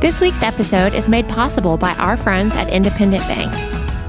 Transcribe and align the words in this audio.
This 0.00 0.20
week's 0.20 0.42
episode 0.42 0.94
is 0.94 1.08
made 1.08 1.28
possible 1.28 1.76
by 1.78 1.94
our 1.94 2.16
friends 2.16 2.54
at 2.54 2.68
Independent 2.68 3.22
Bank. 3.26 3.50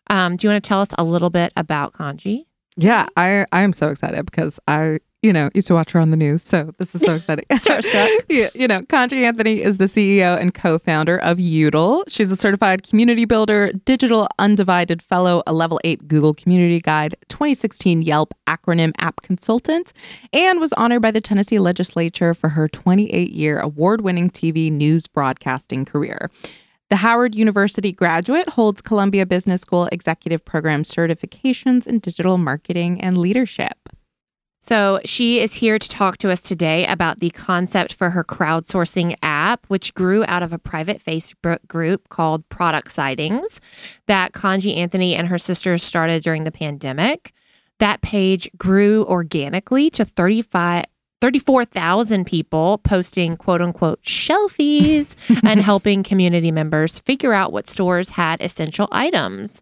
Um, 0.08 0.36
do 0.36 0.46
you 0.46 0.52
want 0.52 0.62
to 0.62 0.68
tell 0.68 0.80
us 0.80 0.94
a 0.96 1.02
little 1.02 1.30
bit 1.30 1.52
about 1.56 1.92
Kontji? 1.94 2.44
Yeah, 2.76 3.08
I 3.16 3.44
I 3.50 3.62
am 3.62 3.72
so 3.72 3.88
excited 3.88 4.24
because 4.24 4.60
I 4.68 5.00
you 5.22 5.32
know, 5.32 5.50
used 5.54 5.66
to 5.68 5.74
watch 5.74 5.92
her 5.92 6.00
on 6.00 6.10
the 6.10 6.16
news. 6.16 6.42
So 6.42 6.72
this 6.78 6.94
is 6.94 7.02
so 7.02 7.14
exciting. 7.14 7.44
Starstruck. 7.50 8.08
yeah, 8.28 8.48
you 8.54 8.66
know, 8.66 8.82
Kontji 8.82 9.22
Anthony 9.24 9.62
is 9.62 9.78
the 9.78 9.84
CEO 9.84 10.40
and 10.40 10.54
co-founder 10.54 11.18
of 11.18 11.38
Youdle. 11.38 12.04
She's 12.08 12.32
a 12.32 12.36
certified 12.36 12.82
community 12.82 13.26
builder, 13.26 13.72
digital 13.84 14.28
undivided 14.38 15.02
fellow, 15.02 15.42
a 15.46 15.52
level 15.52 15.78
eight 15.84 16.08
Google 16.08 16.32
Community 16.32 16.80
Guide, 16.80 17.16
2016 17.28 18.02
Yelp 18.02 18.32
acronym 18.46 18.92
app 18.98 19.20
consultant, 19.20 19.92
and 20.32 20.58
was 20.58 20.72
honored 20.74 21.02
by 21.02 21.10
the 21.10 21.20
Tennessee 21.20 21.58
legislature 21.58 22.32
for 22.32 22.50
her 22.50 22.68
28-year 22.68 23.58
award-winning 23.60 24.30
TV 24.30 24.72
news 24.72 25.06
broadcasting 25.06 25.84
career. 25.84 26.30
The 26.88 26.96
Howard 26.96 27.36
University 27.36 27.92
graduate 27.92 28.48
holds 28.48 28.80
Columbia 28.80 29.24
Business 29.24 29.60
School 29.60 29.88
executive 29.92 30.44
program 30.44 30.82
certifications 30.82 31.86
in 31.86 32.00
digital 32.00 32.36
marketing 32.36 33.00
and 33.00 33.16
leadership. 33.16 33.76
So, 34.62 35.00
she 35.06 35.40
is 35.40 35.54
here 35.54 35.78
to 35.78 35.88
talk 35.88 36.18
to 36.18 36.30
us 36.30 36.42
today 36.42 36.86
about 36.86 37.18
the 37.18 37.30
concept 37.30 37.94
for 37.94 38.10
her 38.10 38.22
crowdsourcing 38.22 39.16
app, 39.22 39.64
which 39.68 39.94
grew 39.94 40.22
out 40.28 40.42
of 40.42 40.52
a 40.52 40.58
private 40.58 41.02
Facebook 41.02 41.66
group 41.66 42.10
called 42.10 42.46
Product 42.50 42.92
Sightings 42.92 43.58
that 44.06 44.32
Kontji 44.32 44.76
Anthony 44.76 45.16
and 45.16 45.28
her 45.28 45.38
sisters 45.38 45.82
started 45.82 46.22
during 46.22 46.44
the 46.44 46.52
pandemic. 46.52 47.32
That 47.78 48.02
page 48.02 48.50
grew 48.58 49.06
organically 49.06 49.88
to 49.90 50.04
35 50.04 50.84
34,000 51.22 52.24
people 52.24 52.78
posting 52.78 53.36
quote 53.36 53.60
unquote 53.60 54.02
shelfies 54.02 55.14
and 55.44 55.60
helping 55.60 56.02
community 56.02 56.50
members 56.50 56.98
figure 56.98 57.32
out 57.32 57.52
what 57.52 57.68
stores 57.68 58.10
had 58.10 58.40
essential 58.40 58.88
items. 58.90 59.60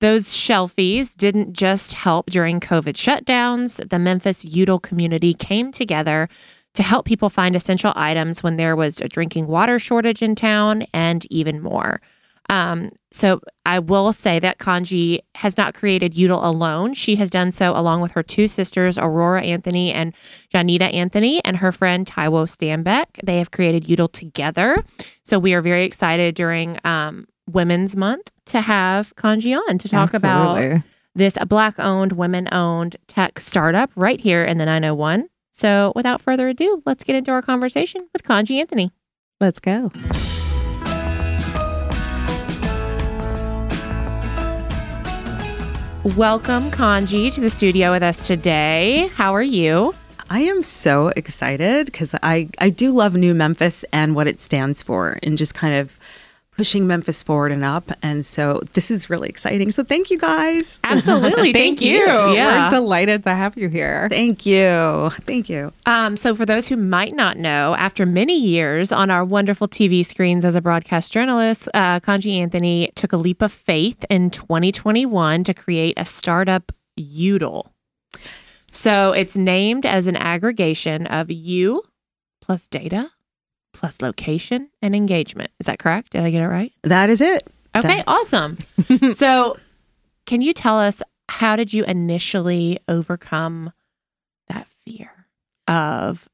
Those 0.00 0.28
shelfies 0.28 1.14
didn't 1.14 1.52
just 1.52 1.92
help 1.92 2.30
during 2.30 2.58
COVID 2.58 2.94
shutdowns. 2.94 3.86
The 3.88 3.98
Memphis 3.98 4.44
Youdle 4.44 4.82
community 4.82 5.34
came 5.34 5.72
together 5.72 6.28
to 6.74 6.82
help 6.82 7.04
people 7.04 7.28
find 7.28 7.54
essential 7.54 7.92
items 7.96 8.42
when 8.42 8.56
there 8.56 8.76
was 8.76 9.00
a 9.00 9.08
drinking 9.08 9.46
water 9.46 9.78
shortage 9.78 10.22
in 10.22 10.34
town 10.34 10.84
and 10.94 11.26
even 11.30 11.60
more. 11.60 12.00
Um, 12.48 12.90
so 13.12 13.40
I 13.64 13.78
will 13.78 14.12
say 14.12 14.40
that 14.40 14.58
Kontji 14.58 15.20
has 15.36 15.56
not 15.56 15.74
created 15.74 16.14
Youdle 16.14 16.44
alone. 16.44 16.94
She 16.94 17.14
has 17.16 17.30
done 17.30 17.52
so 17.52 17.76
along 17.76 18.00
with 18.00 18.10
her 18.12 18.24
two 18.24 18.48
sisters, 18.48 18.98
Aurora 18.98 19.42
Anthony 19.42 19.92
and 19.92 20.12
Janita 20.52 20.92
Anthony, 20.92 21.44
and 21.44 21.58
her 21.58 21.70
friend 21.70 22.06
Taiwo 22.06 22.48
Stanbeck. 22.48 23.06
They 23.22 23.38
have 23.38 23.52
created 23.52 23.84
Youdle 23.84 24.10
together. 24.10 24.82
So 25.22 25.38
we 25.38 25.54
are 25.54 25.60
very 25.60 25.84
excited 25.84 26.34
during 26.34 26.78
um, 26.84 27.26
Women's 27.52 27.96
Month 27.96 28.30
to 28.46 28.60
have 28.60 29.14
Kontji 29.16 29.56
on 29.56 29.78
to 29.78 29.88
talk 29.88 30.14
Absolutely. 30.14 30.70
about 30.70 30.82
this 31.14 31.36
black 31.48 31.78
owned, 31.78 32.12
women 32.12 32.48
owned 32.52 32.96
tech 33.08 33.40
startup 33.40 33.90
right 33.96 34.20
here 34.20 34.44
in 34.44 34.58
the 34.58 34.64
901. 34.64 35.28
So 35.52 35.92
without 35.94 36.20
further 36.20 36.48
ado, 36.48 36.82
let's 36.86 37.04
get 37.04 37.16
into 37.16 37.30
our 37.30 37.42
conversation 37.42 38.08
with 38.12 38.22
Kontji 38.22 38.60
Anthony. 38.60 38.92
Let's 39.40 39.60
go. 39.60 39.90
Welcome, 46.16 46.70
Kontji, 46.70 47.32
to 47.34 47.42
the 47.42 47.50
studio 47.50 47.92
with 47.92 48.02
us 48.02 48.26
today. 48.26 49.10
How 49.14 49.34
are 49.34 49.42
you? 49.42 49.94
I 50.30 50.40
am 50.40 50.62
so 50.62 51.08
excited 51.08 51.86
because 51.86 52.14
I, 52.22 52.48
I 52.58 52.70
do 52.70 52.92
love 52.92 53.16
New 53.16 53.34
Memphis 53.34 53.84
and 53.92 54.14
what 54.14 54.26
it 54.26 54.40
stands 54.40 54.82
for 54.82 55.18
and 55.22 55.36
just 55.36 55.54
kind 55.54 55.74
of 55.74 55.98
pushing 56.56 56.86
Memphis 56.86 57.22
forward 57.22 57.52
and 57.52 57.64
up. 57.64 57.90
And 58.02 58.24
so 58.24 58.60
this 58.74 58.90
is 58.90 59.08
really 59.08 59.28
exciting. 59.28 59.72
So 59.72 59.82
thank 59.82 60.10
you 60.10 60.18
guys. 60.18 60.78
Absolutely. 60.84 61.52
Thank, 61.60 61.80
you. 61.80 61.96
Yeah. 61.96 62.64
We're 62.64 62.70
delighted 62.70 63.24
to 63.24 63.34
have 63.34 63.56
you 63.56 63.68
here. 63.68 64.08
Thank 64.10 64.44
you. 64.44 65.10
Thank 65.20 65.48
you. 65.48 65.72
Um, 65.86 66.16
so, 66.16 66.34
for 66.34 66.44
those 66.44 66.68
who 66.68 66.76
might 66.76 67.14
not 67.14 67.38
know, 67.38 67.74
after 67.76 68.04
many 68.04 68.38
years 68.38 68.92
on 68.92 69.10
our 69.10 69.24
wonderful 69.24 69.68
TV 69.68 70.04
screens 70.04 70.44
as 70.44 70.54
a 70.54 70.60
broadcast 70.60 71.12
journalist, 71.12 71.68
uh, 71.74 72.00
Kontji 72.00 72.36
Anthony 72.36 72.92
took 72.94 73.12
a 73.12 73.16
leap 73.16 73.42
of 73.42 73.52
faith 73.52 74.04
in 74.10 74.30
2021 74.30 75.44
to 75.44 75.54
create 75.54 75.94
a 75.96 76.04
startup 76.04 76.72
Youdle. 76.98 77.70
So, 78.70 79.12
it's 79.12 79.36
named 79.36 79.86
as 79.86 80.06
an 80.06 80.16
aggregation 80.16 81.06
of 81.06 81.30
you 81.30 81.82
plus 82.40 82.68
data 82.68 83.10
plus 83.72 84.00
location 84.02 84.68
and 84.82 84.94
engagement. 84.94 85.50
Is 85.60 85.66
that 85.66 85.78
correct? 85.78 86.12
Did 86.12 86.22
I 86.22 86.30
get 86.30 86.42
it 86.42 86.48
right? 86.48 86.72
That 86.82 87.10
is 87.10 87.20
it. 87.20 87.46
Okay, 87.76 87.96
That- 87.96 88.04
awesome. 88.08 88.58
so, 89.12 89.56
can 90.26 90.42
you 90.42 90.52
tell 90.52 90.78
us 90.78 91.02
how 91.28 91.56
did 91.56 91.72
you 91.72 91.84
initially 91.84 92.78
overcome 92.88 93.72
that 94.48 94.66
fear 94.84 95.10
of 95.68 96.28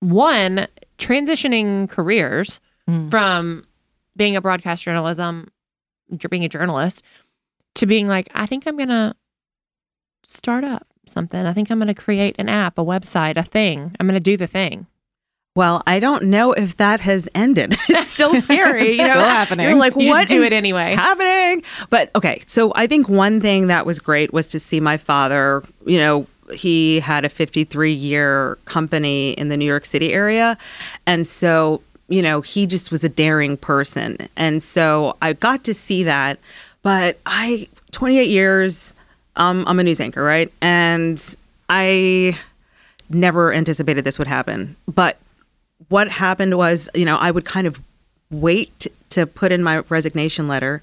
one 0.00 0.66
transitioning 0.98 1.88
careers 1.88 2.60
Mm. 2.88 3.10
from 3.10 3.66
being 4.16 4.34
a 4.34 4.40
broadcast 4.40 4.82
journalism, 4.82 5.48
being 6.30 6.42
a 6.46 6.48
journalist, 6.48 7.02
to 7.74 7.84
being 7.84 8.08
like, 8.08 8.30
I 8.34 8.46
think 8.46 8.66
I'm 8.66 8.78
gonna 8.78 9.14
start 10.24 10.64
up 10.64 10.86
something. 11.06 11.44
I 11.46 11.52
think 11.52 11.70
I'm 11.70 11.78
gonna 11.78 11.92
create 11.94 12.36
an 12.38 12.48
app, 12.48 12.78
a 12.78 12.82
website, 12.84 13.36
a 13.36 13.42
thing. 13.42 13.94
I'm 14.00 14.06
gonna 14.06 14.20
do 14.20 14.38
the 14.38 14.46
thing. 14.46 14.86
Well, 15.58 15.82
I 15.88 15.98
don't 15.98 16.26
know 16.26 16.52
if 16.52 16.76
that 16.76 17.00
has 17.00 17.28
ended. 17.34 17.76
it's 17.88 18.10
still 18.10 18.32
scary. 18.40 18.90
It's 18.90 18.98
you 18.98 19.02
know? 19.02 19.10
still 19.10 19.24
happening. 19.24 19.68
You're 19.68 19.76
like, 19.76 19.96
You 19.96 20.10
what 20.10 20.28
do 20.28 20.40
it 20.44 20.52
anyway. 20.52 20.94
happening? 20.94 21.64
But 21.90 22.12
okay, 22.14 22.44
so 22.46 22.72
I 22.76 22.86
think 22.86 23.08
one 23.08 23.40
thing 23.40 23.66
that 23.66 23.84
was 23.84 23.98
great 23.98 24.32
was 24.32 24.46
to 24.48 24.60
see 24.60 24.78
my 24.78 24.96
father, 24.96 25.64
you 25.84 25.98
know, 25.98 26.28
he 26.54 27.00
had 27.00 27.24
a 27.24 27.28
53 27.28 27.92
year 27.92 28.56
company 28.66 29.32
in 29.32 29.48
the 29.48 29.56
New 29.56 29.64
York 29.64 29.84
City 29.84 30.12
area. 30.12 30.56
And 31.06 31.26
so, 31.26 31.82
you 32.06 32.22
know, 32.22 32.40
he 32.40 32.64
just 32.64 32.92
was 32.92 33.02
a 33.02 33.08
daring 33.08 33.56
person. 33.56 34.16
And 34.36 34.62
so 34.62 35.16
I 35.20 35.32
got 35.32 35.64
to 35.64 35.74
see 35.74 36.04
that. 36.04 36.38
But 36.82 37.18
I, 37.26 37.66
28 37.90 38.28
years, 38.28 38.94
um, 39.34 39.64
I'm 39.66 39.80
a 39.80 39.82
news 39.82 40.00
anchor, 40.00 40.22
right? 40.22 40.52
And 40.60 41.20
I 41.68 42.38
never 43.10 43.52
anticipated 43.52 44.04
this 44.04 44.20
would 44.20 44.28
happen. 44.28 44.76
But 44.86 45.18
what 45.88 46.10
happened 46.10 46.56
was, 46.56 46.88
you 46.94 47.04
know, 47.04 47.16
I 47.16 47.30
would 47.30 47.44
kind 47.44 47.66
of 47.66 47.80
wait 48.30 48.86
to 49.10 49.26
put 49.26 49.52
in 49.52 49.62
my 49.62 49.78
resignation 49.88 50.48
letter 50.48 50.82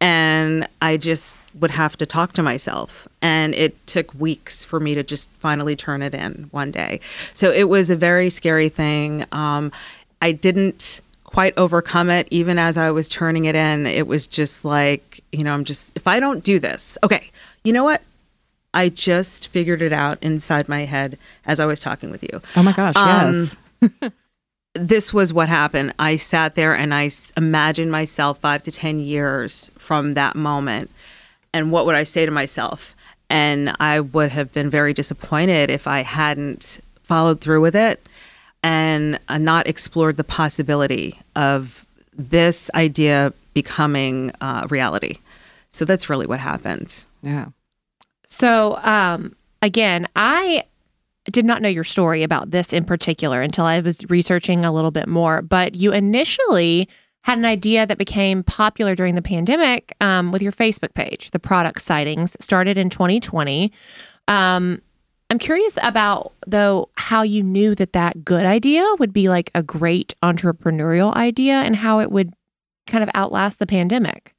and 0.00 0.66
I 0.80 0.96
just 0.96 1.38
would 1.54 1.70
have 1.70 1.96
to 1.98 2.06
talk 2.06 2.32
to 2.32 2.42
myself. 2.42 3.06
And 3.20 3.54
it 3.54 3.86
took 3.86 4.12
weeks 4.14 4.64
for 4.64 4.80
me 4.80 4.96
to 4.96 5.04
just 5.04 5.30
finally 5.32 5.76
turn 5.76 6.02
it 6.02 6.12
in 6.12 6.48
one 6.50 6.72
day. 6.72 6.98
So 7.34 7.52
it 7.52 7.68
was 7.68 7.88
a 7.88 7.94
very 7.94 8.28
scary 8.28 8.68
thing. 8.68 9.24
Um, 9.30 9.70
I 10.20 10.32
didn't 10.32 11.00
quite 11.22 11.54
overcome 11.56 12.10
it 12.10 12.26
even 12.30 12.58
as 12.58 12.76
I 12.76 12.90
was 12.90 13.08
turning 13.08 13.44
it 13.44 13.54
in. 13.54 13.86
It 13.86 14.08
was 14.08 14.26
just 14.26 14.64
like, 14.64 15.20
you 15.30 15.44
know, 15.44 15.54
I'm 15.54 15.62
just, 15.64 15.92
if 15.94 16.08
I 16.08 16.18
don't 16.18 16.42
do 16.42 16.58
this, 16.58 16.98
okay, 17.04 17.30
you 17.62 17.72
know 17.72 17.84
what? 17.84 18.02
I 18.74 18.88
just 18.88 19.48
figured 19.48 19.82
it 19.82 19.92
out 19.92 20.18
inside 20.20 20.68
my 20.68 20.84
head 20.84 21.16
as 21.46 21.60
I 21.60 21.66
was 21.66 21.78
talking 21.80 22.10
with 22.10 22.22
you 22.22 22.40
Oh 22.56 22.62
my 22.62 22.72
gosh, 22.72 22.96
Um, 22.96 23.32
yes. 23.32 23.56
this 24.74 25.12
was 25.12 25.32
what 25.32 25.48
happened. 25.48 25.92
I 25.98 26.16
sat 26.16 26.54
there 26.54 26.74
and 26.74 26.94
I 26.94 27.10
imagined 27.36 27.92
myself 27.92 28.38
five 28.38 28.62
to 28.64 28.72
10 28.72 28.98
years 28.98 29.70
from 29.76 30.14
that 30.14 30.34
moment. 30.34 30.90
And 31.52 31.70
what 31.70 31.84
would 31.86 31.94
I 31.94 32.04
say 32.04 32.24
to 32.24 32.32
myself? 32.32 32.96
And 33.28 33.74
I 33.80 34.00
would 34.00 34.30
have 34.30 34.52
been 34.52 34.70
very 34.70 34.94
disappointed 34.94 35.70
if 35.70 35.86
I 35.86 36.02
hadn't 36.02 36.80
followed 37.02 37.40
through 37.40 37.60
with 37.60 37.76
it 37.76 38.06
and 38.62 39.18
uh, 39.28 39.38
not 39.38 39.66
explored 39.66 40.16
the 40.16 40.24
possibility 40.24 41.18
of 41.36 41.84
this 42.16 42.70
idea 42.74 43.32
becoming 43.54 44.32
uh, 44.40 44.66
reality. 44.70 45.18
So 45.70 45.84
that's 45.84 46.08
really 46.08 46.26
what 46.26 46.40
happened. 46.40 47.04
Yeah. 47.22 47.48
So, 48.26 48.76
um, 48.82 49.34
again, 49.60 50.08
I 50.16 50.64
did 51.26 51.44
not 51.44 51.62
know 51.62 51.68
your 51.68 51.84
story 51.84 52.22
about 52.22 52.50
this 52.50 52.72
in 52.72 52.84
particular 52.84 53.40
until 53.40 53.64
I 53.64 53.80
was 53.80 54.04
researching 54.08 54.64
a 54.64 54.72
little 54.72 54.90
bit 54.90 55.08
more. 55.08 55.42
But 55.42 55.74
you 55.74 55.92
initially 55.92 56.88
had 57.24 57.38
an 57.38 57.44
idea 57.44 57.86
that 57.86 57.98
became 57.98 58.42
popular 58.42 58.94
during 58.94 59.14
the 59.14 59.22
pandemic 59.22 59.94
um, 60.00 60.32
with 60.32 60.42
your 60.42 60.52
Facebook 60.52 60.94
page. 60.94 61.30
The 61.30 61.38
product 61.38 61.80
sightings 61.80 62.36
started 62.40 62.76
in 62.76 62.90
2020. 62.90 63.72
Um, 64.26 64.82
I'm 65.30 65.38
curious 65.38 65.78
about 65.82 66.32
though 66.46 66.90
how 66.96 67.22
you 67.22 67.42
knew 67.42 67.74
that 67.76 67.92
that 67.94 68.24
good 68.24 68.44
idea 68.44 68.84
would 68.98 69.12
be 69.12 69.28
like 69.28 69.50
a 69.54 69.62
great 69.62 70.14
entrepreneurial 70.22 71.14
idea 71.14 71.54
and 71.54 71.76
how 71.76 72.00
it 72.00 72.10
would 72.10 72.34
kind 72.86 73.02
of 73.02 73.10
outlast 73.14 73.58
the 73.58 73.66
pandemic. 73.66 74.34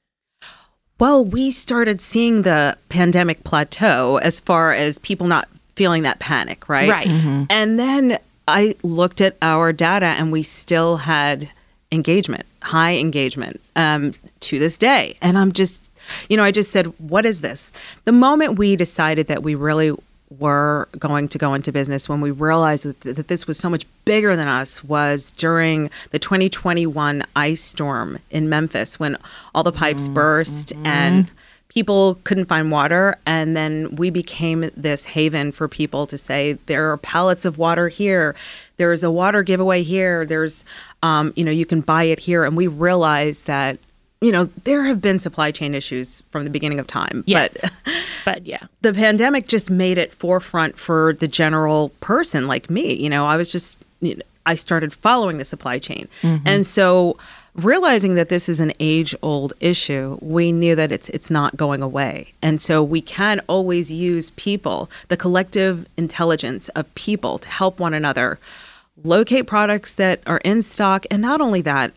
Well, 1.00 1.26
we 1.26 1.52
started 1.52 2.00
seeing 2.00 2.44
the 2.44 2.78
pandemic 2.90 3.44
plateau 3.44 4.18
as 4.18 4.40
far 4.40 4.74
as 4.74 5.00
people 5.00 5.26
not 5.26 5.48
feeling 5.76 6.04
that 6.04 6.20
panic, 6.20 6.70
right? 6.70 6.90
Right. 6.90 7.08
Mm-hmm. 7.08 7.46
And 7.50 7.80
then 7.80 8.20
I 8.48 8.76
looked 8.84 9.22
at 9.22 9.38
our 9.42 9.74
data 9.74 10.06
and 10.06 10.32
we 10.32 10.44
still 10.44 10.98
had 10.98 11.50
engagement, 11.92 12.46
high 12.62 12.96
engagement 12.96 13.62
um, 13.76 14.14
to 14.42 14.60
this 14.60 14.78
day. 14.78 15.16
And 15.22 15.38
I'm 15.38 15.52
just, 15.52 15.92
you 16.30 16.38
know, 16.38 16.44
I 16.44 16.52
just 16.52 16.72
said, 16.72 16.88
what 17.00 17.26
is 17.26 17.42
this? 17.42 17.72
The 18.06 18.12
moment 18.12 18.58
we 18.58 18.76
decided 18.76 19.28
that 19.28 19.44
we 19.44 19.56
really 19.56 19.94
were 20.40 20.90
going 20.98 21.28
to 21.30 21.38
go 21.38 21.54
into 21.54 21.72
business 21.72 22.10
when 22.10 22.20
we 22.20 22.32
realized 22.32 22.86
that, 22.86 23.16
that 23.16 23.28
this 23.28 23.46
was 23.46 23.58
so 23.58 23.70
much 23.70 23.86
bigger 24.06 24.36
than 24.36 24.48
us 24.48 24.84
was 24.84 25.32
during 25.32 25.90
the 26.10 26.20
2021 26.20 27.24
ice 27.36 27.64
storm 27.64 28.20
in 28.32 28.50
Memphis 28.50 29.00
when 29.00 29.18
all 29.54 29.64
the 29.64 29.72
pipes 29.72 30.06
mm-hmm. 30.06 30.16
burst 30.16 30.74
and 30.84 31.26
mm-hmm. 31.26 31.36
People 31.74 32.20
couldn't 32.24 32.46
find 32.46 32.72
water 32.72 33.18
and 33.26 33.56
then 33.58 33.96
we 33.96 34.10
became 34.10 34.70
this 34.78 35.06
haven 35.06 35.52
for 35.52 35.68
people 35.68 36.06
to 36.06 36.18
say 36.18 36.54
there 36.68 36.92
are 36.92 36.98
pallets 36.98 37.46
of 37.46 37.58
water 37.58 37.88
here 37.90 38.36
there's 38.78 39.04
a 39.04 39.10
water 39.10 39.42
giveaway 39.44 39.82
here 39.82 40.26
there's 40.26 40.66
um, 41.02 41.34
you 41.36 41.44
know 41.44 41.52
you 41.52 41.66
can 41.66 41.82
buy 41.82 42.04
it 42.04 42.20
here 42.20 42.44
and 42.44 42.56
we 42.56 42.68
realized 42.68 43.48
that 43.48 43.78
you 44.22 44.32
know 44.32 44.46
there 44.64 44.84
have 44.84 45.02
been 45.02 45.18
supply 45.20 45.50
chain 45.52 45.74
issues 45.74 46.22
from 46.30 46.44
the 46.44 46.50
beginning 46.50 46.80
of 46.80 46.86
time 46.88 47.24
Yes. 47.26 47.60
but 47.62 47.72
But 48.26 48.46
yeah. 48.46 48.64
the 48.82 48.94
pandemic 48.94 49.48
just 49.48 49.70
made 49.70 49.98
it 49.98 50.12
forefront 50.12 50.78
for 50.78 51.14
the 51.14 51.28
general 51.28 51.90
person 52.00 52.48
like 52.48 52.70
me. 52.70 52.94
You 52.94 53.10
know, 53.10 53.26
I 53.26 53.36
was 53.36 53.52
just, 53.52 53.84
you 54.00 54.16
know, 54.16 54.22
I 54.46 54.56
started 54.56 54.94
following 54.94 55.40
the 55.40 55.44
supply 55.46 55.78
chain. 55.78 56.08
And 56.46 56.66
so 56.66 57.18
realizing 57.56 58.16
that 58.16 58.30
this 58.30 58.50
is 58.50 58.60
an 58.60 58.74
age 58.80 59.16
old 59.22 59.54
issue, 59.60 60.18
we 60.22 60.52
knew 60.52 60.76
that 60.76 60.92
it's 60.92 61.10
it's 61.10 61.30
not 61.30 61.58
going 61.58 61.82
away. 61.82 62.34
And 62.42 62.62
so 62.62 62.84
we 62.84 63.02
can 63.02 63.42
always 63.48 63.92
use 63.92 64.32
people, 64.32 64.90
the 65.08 65.18
collective 65.18 65.88
intelligence 65.98 66.70
of 66.70 66.94
people 66.96 67.38
to 67.40 67.50
help 67.50 67.80
one 67.80 67.94
another 67.94 68.40
locate 69.04 69.48
products 69.48 69.94
that 69.94 70.22
are 70.28 70.38
in 70.40 70.62
stock 70.62 71.06
and 71.10 71.22
not 71.22 71.42
only 71.42 71.62
that, 71.62 71.92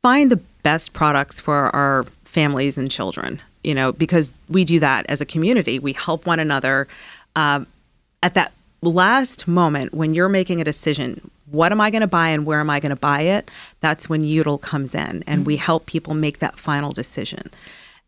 find 0.00 0.30
the 0.30 0.40
best 0.62 0.92
products 0.92 1.40
for 1.40 1.74
our 1.76 2.04
families 2.24 2.78
and 2.78 2.90
children 2.90 3.40
you 3.62 3.74
know 3.74 3.92
because 3.92 4.32
we 4.48 4.64
do 4.64 4.80
that 4.80 5.04
as 5.08 5.20
a 5.20 5.26
community 5.26 5.78
we 5.78 5.92
help 5.92 6.26
one 6.26 6.40
another 6.40 6.88
um, 7.36 7.66
at 8.22 8.34
that 8.34 8.52
last 8.80 9.46
moment 9.46 9.92
when 9.94 10.14
you're 10.14 10.28
making 10.28 10.60
a 10.60 10.64
decision 10.64 11.30
what 11.52 11.72
am 11.72 11.80
i 11.80 11.90
going 11.90 12.00
to 12.00 12.06
buy 12.06 12.28
and 12.28 12.46
where 12.46 12.60
am 12.60 12.70
i 12.70 12.80
going 12.80 12.90
to 12.90 12.96
buy 12.96 13.20
it? 13.20 13.50
That's 13.80 14.08
when 14.08 14.22
Youdle 14.22 14.60
comes 14.60 14.94
in 14.94 15.22
and 15.26 15.46
we 15.46 15.56
mm. 15.56 15.60
help 15.60 15.86
people 15.86 16.14
make 16.14 16.38
that 16.38 16.58
final 16.58 16.92
decision. 16.92 17.50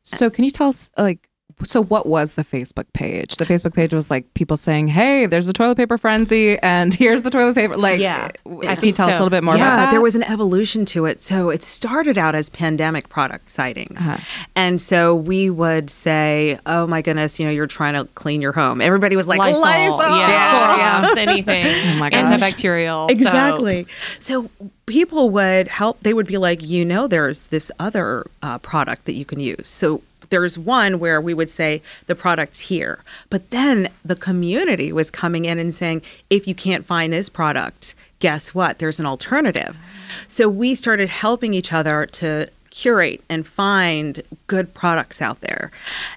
So 0.03 0.29
can 0.31 0.45
you 0.45 0.51
tell 0.51 0.69
us 0.69 0.91
like 0.99 1.29
so 1.63 1.83
what 1.83 2.07
was 2.07 2.35
the 2.35 2.45
Facebook 2.45 2.87
page? 2.93 3.37
The 3.37 3.45
Facebook 3.47 3.75
page 3.75 3.95
was 3.95 4.11
like 4.11 4.33
people 4.35 4.57
saying, 4.57 4.89
"Hey, 4.89 5.27
there's 5.27 5.49
a 5.49 5.53
toilet 5.53 5.77
paper 5.77 5.97
frenzy, 5.97 6.59
and 6.59 6.93
here's 6.93 7.23
the 7.23 7.31
toilet 7.31 7.55
paper." 7.55 7.77
Like, 7.77 8.01
Yeah, 8.01 8.29
w- 8.45 8.63
I 8.69 8.75
can 8.75 8.85
you 8.87 8.93
think 8.93 8.97
tell 8.97 9.07
us 9.09 9.13
a 9.15 9.19
little 9.19 9.31
bit 9.31 9.45
more 9.45 9.57
yeah, 9.57 9.67
about 9.75 9.77
that? 9.87 9.91
there 9.93 10.01
was 10.01 10.15
an 10.17 10.25
evolution 10.25 10.85
to 10.87 11.07
it. 11.07 11.23
So 11.23 11.51
it 11.51 11.63
started 11.63 12.19
out 12.19 12.35
as 12.35 12.51
pandemic 12.51 13.09
product 13.09 13.51
sightings. 13.51 14.01
Uh-huh. 14.07 14.19
And 14.57 14.81
so 14.81 15.15
we 15.15 15.49
would 15.51 15.91
say, 15.91 16.59
oh 16.67 16.87
my 16.87 17.03
goodness, 17.03 17.39
you 17.39 17.47
know, 17.47 17.53
you're 17.53 17.67
trying 17.67 17.95
to 17.95 18.05
clean 18.15 18.41
your 18.43 18.53
home. 18.53 18.81
Everybody 18.81 19.15
was 19.17 19.29
like, 19.29 19.39
Lysol, 19.39 19.63
Lysol. 19.63 20.01
yeah, 20.19 20.77
Yeah. 20.77 21.03
Clorox, 21.05 21.17
anything, 21.17 21.65
Oh 21.97 21.99
my 21.99 22.11
gosh. 22.11 22.29
antibacterial, 22.29 23.11
Exactly. 23.11 23.87
So 24.19 24.51
people 24.87 25.31
would 25.31 25.69
help. 25.69 26.01
They 26.01 26.13
would 26.15 26.27
be 26.27 26.39
like, 26.39 26.63
you 26.63 26.85
know, 26.85 27.07
there's 27.07 27.49
this 27.49 27.71
other 27.79 28.27
uh, 28.43 28.59
product 28.59 29.05
that 29.07 29.15
you 29.15 29.25
can 29.25 29.41
use. 29.41 29.69
So 29.69 30.03
there's 30.35 30.59
one 30.59 30.99
where 30.99 31.21
we 31.21 31.33
would 31.33 31.49
say 31.49 31.81
the 32.07 32.15
product's 32.17 32.59
here, 32.59 32.99
but 33.31 33.51
then 33.53 33.89
the 34.05 34.17
community 34.17 34.93
was 34.93 35.09
coming 35.09 35.45
in 35.45 35.61
and 35.61 35.73
saying, 35.73 36.03
if 36.29 36.49
you 36.49 36.57
can't 36.57 36.85
find 36.85 37.13
this 37.13 37.29
product, 37.29 37.95
guess 38.19 38.53
what? 38.53 38.81
There's 38.81 38.99
an 38.99 39.07
alternative. 39.07 39.79
So 40.27 40.49
we 40.49 40.75
started 40.75 41.09
helping 41.09 41.55
each 41.55 41.73
other 41.73 42.07
to 42.07 42.49
curate 42.71 43.23
and 43.29 43.47
find 43.47 44.25
good 44.49 44.75
products 44.75 45.23
out 45.23 45.41
there. 45.41 45.71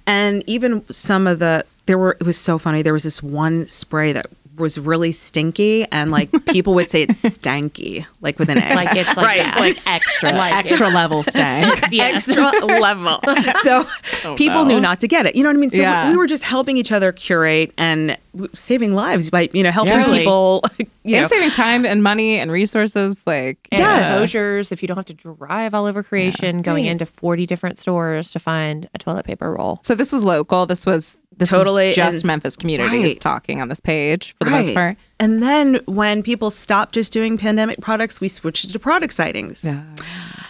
And 0.08 0.44
even 0.48 0.84
some 0.92 1.28
of 1.28 1.38
the 1.38 1.64
there 1.86 2.00
were 2.00 2.18
it 2.20 2.26
was 2.26 2.40
so 2.40 2.58
funny. 2.58 2.82
There 2.82 2.94
was 2.94 3.04
this 3.04 3.22
one 3.22 3.68
spray 3.68 4.14
that 4.14 4.26
was 4.58 4.78
really 4.78 5.12
stinky 5.12 5.86
and 5.92 6.12
like 6.12 6.30
people 6.48 6.74
would 6.74 6.90
say 6.90 7.04
it's 7.04 7.22
stanky, 7.40 8.06
like 8.22 8.40
with 8.40 8.50
an 8.50 8.58
A. 8.58 8.76
Like 8.76 8.96
it's 8.96 9.08
like 9.16 9.26
right, 9.26 9.38
that. 9.44 9.60
like 9.60 9.78
extra, 9.88 10.32
Like 10.34 10.54
extra 10.56 10.90
level 10.90 11.24
stank. 11.30 11.92
Yes. 11.92 12.28
extra 12.28 12.66
level. 12.66 13.20
So 13.64 13.88
oh, 14.26 14.36
people 14.36 14.64
no. 14.64 14.76
knew 14.76 14.80
not 14.80 15.00
to 15.02 15.08
get 15.08 15.26
it. 15.26 15.36
You 15.36 15.44
know 15.44 15.50
what 15.50 15.56
I 15.58 15.60
mean? 15.60 15.72
So 15.72 15.78
Yeah. 15.82 16.10
we 16.10 16.18
were 16.18 16.28
just 16.28 16.44
helping 16.44 16.78
each 16.78 16.92
other 16.92 17.12
curate 17.12 17.72
and 17.78 18.18
saving 18.54 18.94
lives 18.94 19.30
by 19.30 19.50
you 19.54 19.64
know 19.64 19.72
helping 19.72 19.94
Truly. 20.04 20.20
people. 20.20 20.64
You 21.04 21.22
know, 21.22 21.28
saving 21.28 21.52
time 21.52 21.86
and 21.86 22.04
money 22.04 22.38
and 22.38 22.52
resources. 22.52 23.16
Like, 23.26 23.58
and 23.72 23.80
Yes. 23.80 24.02
exposures. 24.12 24.74
If 24.74 24.82
you 24.82 24.90
don't 24.90 24.98
have 24.98 25.06
to 25.06 25.14
drive 25.14 25.74
all 25.74 25.86
over 25.86 26.04
creation, 26.04 26.62
going 26.62 26.84
Right. 26.84 26.92
into 26.92 27.06
40 27.06 27.46
different 27.46 27.78
stores 27.78 28.30
to 28.32 28.40
find 28.40 28.90
a 28.94 28.98
toilet 28.98 29.26
paper 29.26 29.54
roll. 29.54 29.80
So 29.84 29.96
this 29.96 30.12
was 30.12 30.26
local. 30.26 30.66
This 30.66 30.86
was 30.86 31.16
this 31.38 31.50
Totally, 31.50 31.92
just 31.92 32.18
and- 32.18 32.26
Memphis 32.26 32.56
communities 32.56 33.14
Right. 33.14 33.22
talking 33.22 33.62
on 33.62 33.70
this 33.70 33.80
page 33.80 34.36
for 34.38 34.46
the 34.46 34.52
most 34.52 34.74
part. 34.74 34.98
And 35.20 35.42
then 35.42 35.80
when 35.86 36.22
people 36.22 36.52
stopped 36.52 36.94
just 36.94 37.12
doing 37.12 37.38
pandemic 37.38 37.80
products, 37.82 38.22
we 38.22 38.28
switched 38.28 38.70
to 38.72 38.80
product 38.80 39.14
sightings. 39.14 39.64
Yeah. 39.64 39.82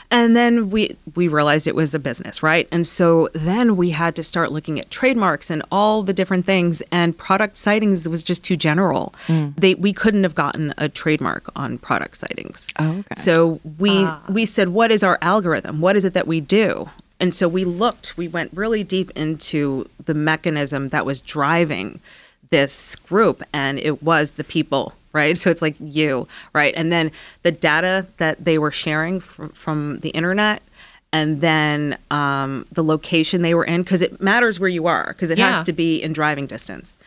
And 0.10 0.38
then 0.38 0.70
we 0.70 0.96
we 1.16 1.28
realized 1.28 1.68
it 1.68 1.76
was 1.76 1.94
a 1.94 2.00
business, 2.00 2.42
right? 2.42 2.68
And 2.72 2.88
so 2.88 3.28
then 3.34 3.76
we 3.76 3.90
had 3.90 4.16
to 4.16 4.24
start 4.24 4.54
looking 4.54 4.80
at 4.80 4.90
trademarks 4.90 5.50
and 5.50 5.62
all 5.70 6.02
the 6.02 6.14
different 6.14 6.46
things. 6.46 6.82
And 6.94 7.18
product 7.18 7.58
sightings 7.58 8.08
was 8.08 8.24
just 8.24 8.44
too 8.44 8.56
general. 8.56 9.14
Mm. 9.28 9.54
They 9.58 9.74
we 9.76 9.92
couldn't 9.92 10.24
have 10.24 10.36
gotten 10.36 10.74
a 10.78 10.88
trademark 10.88 11.50
on 11.58 11.78
product 11.78 12.18
sightings. 12.18 12.68
Oh, 12.80 13.00
okay. 13.00 13.16
So 13.16 13.60
we 13.78 14.06
ah. 14.06 14.22
we 14.30 14.46
said, 14.46 14.70
what 14.70 14.92
is 14.92 15.04
our 15.04 15.18
algorithm? 15.22 15.82
What 15.82 15.98
is 15.98 16.06
it 16.06 16.14
that 16.14 16.28
we 16.28 16.40
do? 16.40 16.90
And 17.20 17.34
so 17.34 17.48
we 17.48 17.66
looked. 17.66 18.18
We 18.18 18.28
went 18.28 18.52
really 18.54 18.84
deep 18.84 19.10
into 19.16 19.90
the 20.04 20.14
mechanism 20.14 20.90
that 20.90 21.06
was 21.06 21.20
driving 21.22 22.00
this 22.50 22.96
group, 22.96 23.44
and 23.52 23.80
it 23.80 24.02
was 24.04 24.32
the 24.34 24.44
people, 24.44 24.94
right? 25.14 25.38
So 25.38 25.50
it's 25.50 25.62
like 25.62 25.76
you, 25.80 26.28
right? 26.54 26.74
And 26.78 26.92
then 26.92 27.12
the 27.44 27.52
data 27.52 28.06
that 28.18 28.46
they 28.46 28.58
were 28.58 28.72
sharing 28.72 29.20
from, 29.20 29.50
from 29.50 29.98
the 30.00 30.10
internet, 30.10 30.62
and 31.12 31.42
then 31.42 31.98
um, 32.12 32.66
the 32.72 32.84
location 32.84 33.42
they 33.42 33.54
were 33.54 33.66
in, 33.66 33.82
because 33.82 34.02
it 34.02 34.22
matters 34.22 34.60
where 34.60 34.70
you 34.70 34.88
are, 34.88 35.08
because 35.08 35.30
it 35.30 35.38
Yeah. 35.38 35.54
has 35.54 35.64
to 35.64 35.74
be 35.74 36.02
in 36.02 36.14
driving 36.14 36.46
distance. 36.46 36.98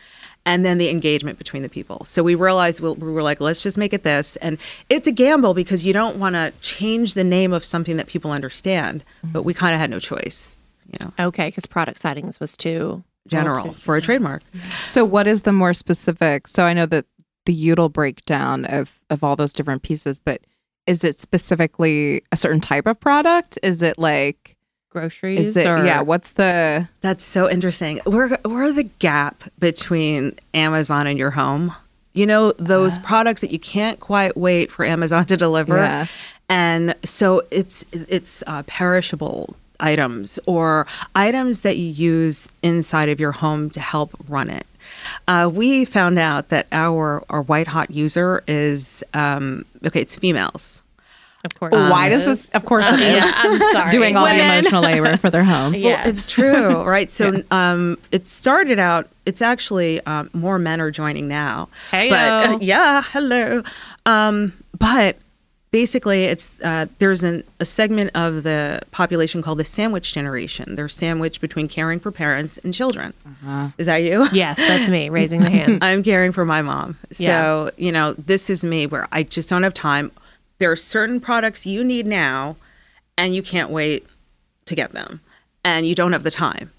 And 0.45 0.65
then 0.65 0.79
the 0.79 0.89
engagement 0.89 1.37
between 1.37 1.61
the 1.61 1.69
people. 1.69 2.03
So 2.03 2.23
we 2.23 2.33
realized 2.33 2.79
we 2.79 2.91
we 2.91 3.11
were 3.11 3.21
like, 3.21 3.39
let's 3.39 3.61
just 3.61 3.77
make 3.77 3.93
it 3.93 4.01
this. 4.03 4.37
And 4.37 4.57
it's 4.89 5.07
a 5.07 5.11
gamble 5.11 5.53
because 5.53 5.85
you 5.85 5.93
don't 5.93 6.17
want 6.17 6.33
to 6.33 6.51
change 6.61 7.13
the 7.13 7.23
name 7.23 7.53
of 7.53 7.63
something 7.63 7.97
that 7.97 8.07
people 8.07 8.31
understand, 8.31 9.03
but 9.23 9.43
we 9.43 9.53
kind 9.53 9.73
of 9.73 9.79
had 9.79 9.91
no 9.91 9.99
choice, 9.99 10.57
you 10.87 10.97
know, 10.99 11.27
Okay, 11.27 11.47
because 11.47 11.67
product 11.67 11.99
sightings 11.99 12.39
was 12.39 12.57
too 12.57 13.03
general 13.27 13.73
for 13.73 13.95
a 13.95 14.01
trademark. 14.01 14.41
So 14.87 15.05
what 15.05 15.27
is 15.27 15.43
the 15.43 15.51
more 15.51 15.73
specific? 15.73 16.47
So 16.47 16.63
I 16.63 16.73
know 16.73 16.87
that 16.87 17.05
the 17.45 17.53
Youdle 17.53 17.91
breakdown 17.91 18.65
of 18.65 18.99
of 19.09 19.23
all 19.23 19.35
those 19.35 19.53
different 19.53 19.83
pieces, 19.83 20.19
but 20.19 20.41
is 20.87 21.03
it 21.03 21.19
specifically 21.19 22.23
a 22.31 22.37
certain 22.37 22.61
type 22.61 22.87
of 22.87 22.99
product? 22.99 23.59
Is 23.61 23.81
it 23.81 23.99
like 23.99 24.57
groceries. 24.91 25.47
is 25.47 25.57
it 25.57 25.65
or, 25.67 25.83
yeah, 25.85 26.01
what's 26.01 26.33
the 26.33 26.87
That's 27.01 27.23
so 27.23 27.49
interesting. 27.49 27.99
We're 28.05 28.37
we're 28.45 28.71
the 28.71 28.83
gap 28.83 29.43
between 29.57 30.33
Amazon 30.53 31.07
and 31.07 31.17
your 31.17 31.31
home. 31.31 31.73
You 32.13 32.27
know 32.27 32.51
those 32.53 32.97
products 32.99 33.41
that 33.41 33.51
you 33.51 33.59
can't 33.59 33.99
quite 33.99 34.35
wait 34.37 34.69
for 34.71 34.85
Amazon 34.85 35.25
to 35.25 35.37
deliver, 35.37 35.77
Yeah. 35.77 36.05
and 36.49 36.93
so 37.03 37.41
it's 37.51 37.85
it's 37.93 38.43
uh, 38.47 38.63
perishable 38.67 39.55
items 39.79 40.37
or 40.45 40.85
items 41.15 41.61
that 41.61 41.77
you 41.77 41.87
use 41.87 42.47
inside 42.61 43.09
of 43.09 43.19
your 43.19 43.31
home 43.31 43.69
to 43.71 43.79
help 43.79 44.11
run 44.27 44.49
it. 44.49 44.67
Uh, 45.27 45.49
we 45.51 45.85
found 45.85 46.19
out 46.19 46.49
that 46.49 46.67
our 46.73 47.23
our 47.29 47.41
white 47.43 47.67
hot 47.69 47.91
user 47.91 48.43
is 48.45 49.03
um, 49.13 49.63
okay. 49.85 50.01
It's 50.01 50.17
females. 50.17 50.80
Of 51.43 51.59
course. 51.59 51.73
Why 51.73 52.09
does 52.09 52.23
this? 52.23 52.49
Of 52.49 52.65
course, 52.65 52.85
it 52.87 52.99
is. 52.99 53.15
Yeah, 53.15 53.31
I'm 53.35 53.59
sorry. 53.73 53.91
Doing 53.91 54.15
all 54.17 54.25
the 54.25 54.35
emotional 54.35 54.81
labor 54.83 55.17
for 55.17 55.29
their 55.29 55.43
homes. 55.43 55.83
Yeah. 55.91 56.07
It's 56.07 56.27
true, 56.29 56.83
right? 56.83 57.09
So 57.09 57.41
um, 57.51 57.97
it 58.11 58.27
started 58.27 58.77
out. 58.79 59.09
It's 59.25 59.41
actually 59.41 59.99
um, 60.05 60.29
more 60.33 60.59
men 60.59 60.79
are 60.79 60.91
joining 60.91 61.27
now. 61.27 61.69
Heyo. 61.91 62.09
But 62.09 62.49
uh, 62.49 62.57
yeah, 62.61 63.01
hello. 63.11 63.63
Um, 64.05 64.53
but 64.77 65.17
basically, 65.71 66.25
it's 66.25 66.55
uh, 66.63 66.85
there's 66.99 67.23
an, 67.23 67.43
a 67.59 67.65
segment 67.65 68.11
of 68.15 68.43
the 68.43 68.81
population 68.91 69.41
called 69.41 69.57
the 69.57 69.63
sandwich 69.65 70.13
generation. 70.13 70.75
They're 70.75 70.89
sandwiched 70.89 71.41
between 71.41 71.67
caring 71.67 71.99
for 71.99 72.11
parents 72.11 72.57
and 72.59 72.73
children. 72.73 73.13
Is 73.77 73.85
that 73.87 73.97
you? 73.97 74.27
Yes, 74.31 74.57
that's 74.57 74.89
me 74.89 75.09
raising 75.09 75.39
the 75.41 75.49
hands. 75.59 75.79
I'm 75.81 76.03
caring 76.03 76.31
for 76.31 76.45
my 76.45 76.61
mom. 76.61 76.97
So, 77.11 77.23
Yeah. 77.23 77.69
you 77.77 77.91
know, 77.91 78.13
this 78.13 78.49
is 78.49 78.63
me 78.63 78.85
where 78.85 79.07
I 79.11 79.23
just 79.23 79.49
don't 79.49 79.63
have 79.63 79.73
time. 79.73 80.11
There 80.61 80.71
are 80.71 80.75
certain 80.75 81.19
products 81.19 81.65
you 81.65 81.83
need 81.83 82.05
now 82.05 82.55
and 83.17 83.33
you 83.33 83.41
can't 83.41 83.71
wait 83.71 84.05
to 84.65 84.75
get 84.75 84.91
them. 84.91 85.19
And 85.65 85.87
you 85.87 85.95
don't 85.95 86.11
have 86.11 86.21
the 86.21 86.29
time. 86.29 86.71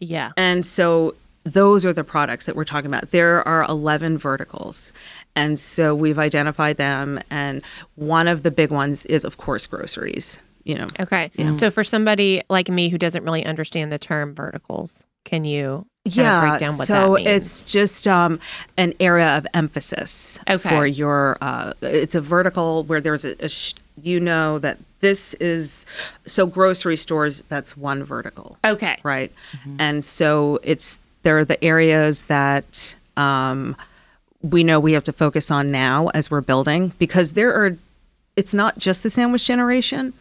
Yeah. 0.00 0.32
And 0.38 0.64
so 0.64 1.14
those 1.44 1.84
are 1.84 1.92
the 1.92 2.02
products 2.02 2.46
that 2.46 2.56
we're 2.56 2.64
talking 2.64 2.86
about. 2.86 3.10
There 3.10 3.46
are 3.46 3.64
11 3.64 4.16
verticals. 4.16 4.94
And 5.34 5.60
so 5.60 5.94
we've 5.94 6.18
identified 6.18 6.78
them. 6.78 7.20
And 7.30 7.62
one 7.96 8.26
of 8.26 8.42
the 8.42 8.50
big 8.50 8.70
ones 8.70 9.04
is, 9.04 9.22
of 9.22 9.36
course, 9.36 9.66
groceries. 9.66 10.38
You 10.64 10.76
know, 10.76 10.86
Okay. 10.98 11.30
So 11.58 11.70
for 11.70 11.84
somebody 11.84 12.40
like 12.48 12.70
me 12.70 12.88
who 12.88 12.96
doesn't 12.96 13.22
really 13.22 13.44
understand 13.44 13.92
the 13.92 13.98
term 13.98 14.34
verticals, 14.34 15.04
can 15.26 15.44
you 15.44 15.86
kind 16.10 16.28
of 16.28 16.40
break 16.58 16.60
down 16.68 16.78
what 16.78 16.86
so 16.88 17.14
that 17.16 17.24
means? 17.24 17.28
it's 17.28 17.64
just 17.64 18.06
um, 18.08 18.38
an 18.76 18.92
area 19.00 19.36
of 19.36 19.46
emphasis 19.54 20.38
Okay. 20.48 20.68
for 20.68 20.86
your. 20.86 21.38
Uh, 21.40 21.72
it's 21.82 22.14
a 22.14 22.20
vertical 22.20 22.84
where 22.84 23.00
there's 23.00 23.24
a, 23.24 23.34
a 23.44 23.48
sh- 23.48 23.74
you 24.02 24.20
know 24.20 24.58
that 24.58 24.78
this 25.00 25.34
is 25.34 25.86
so 26.26 26.46
grocery 26.46 26.96
stores. 26.96 27.42
That's 27.48 27.76
one 27.76 28.02
vertical, 28.04 28.56
okay. 28.64 28.98
right? 29.02 29.32
And 29.78 30.04
so 30.04 30.58
it's 30.62 31.00
there 31.22 31.38
are 31.38 31.44
the 31.44 31.62
areas 31.64 32.26
that 32.26 32.94
um, 33.16 33.74
we 34.42 34.62
know 34.64 34.78
we 34.78 34.92
have 34.92 35.04
to 35.04 35.12
focus 35.12 35.50
on 35.50 35.70
now 35.70 36.08
as 36.14 36.30
we're 36.30 36.40
building 36.40 36.92
because 36.98 37.32
there 37.32 37.52
are. 37.54 37.76
It's 38.36 38.52
not 38.52 38.78
just 38.78 39.02
the 39.02 39.08
sandwich 39.10 39.44
generation. 39.46 40.12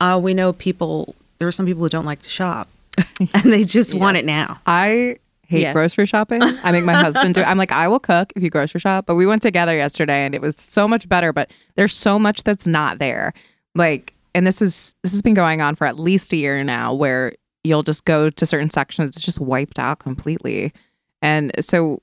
Uh, 0.00 0.18
we 0.22 0.34
know 0.34 0.52
people. 0.52 1.14
There 1.38 1.46
are 1.48 1.52
some 1.52 1.66
people 1.66 1.82
who 1.82 1.88
don't 1.88 2.04
like 2.04 2.20
to 2.22 2.28
shop, 2.28 2.68
and 3.34 3.52
they 3.52 3.64
just 3.64 3.94
want 4.02 4.16
it 4.16 4.24
now. 4.24 4.60
I 4.66 5.16
hate 5.50 5.62
Yes. 5.62 5.72
grocery 5.74 6.06
shopping. 6.06 6.40
I 6.42 6.72
make 6.72 6.84
my 6.84 6.94
husband 6.94 7.34
do. 7.34 7.40
it. 7.42 7.46
I'm 7.48 7.58
like, 7.58 7.72
I 7.72 7.88
will 7.88 7.98
cook 8.00 8.32
if 8.36 8.42
you 8.42 8.48
grocery 8.50 8.80
shop. 8.80 9.04
But 9.06 9.16
we 9.16 9.26
went 9.26 9.42
together 9.42 9.74
yesterday, 9.74 10.24
and 10.24 10.34
it 10.34 10.40
was 10.40 10.56
so 10.56 10.86
much 10.88 11.08
better. 11.08 11.32
But 11.32 11.50
there's 11.76 11.94
so 11.94 12.18
much 12.18 12.44
that's 12.44 12.66
not 12.66 12.98
there. 12.98 13.32
Like, 13.74 14.14
and 14.34 14.46
this 14.46 14.62
is 14.62 14.94
this 15.02 15.12
has 15.12 15.22
been 15.22 15.34
going 15.34 15.60
on 15.60 15.74
for 15.74 15.86
at 15.86 15.98
least 15.98 16.32
a 16.32 16.36
year 16.36 16.62
now, 16.64 16.94
where 16.94 17.34
you'll 17.64 17.82
just 17.82 18.04
go 18.04 18.30
to 18.30 18.46
certain 18.46 18.70
sections, 18.70 19.10
it's 19.16 19.24
just 19.24 19.40
wiped 19.40 19.78
out 19.78 19.98
completely. 19.98 20.72
And 21.20 21.52
so, 21.60 22.00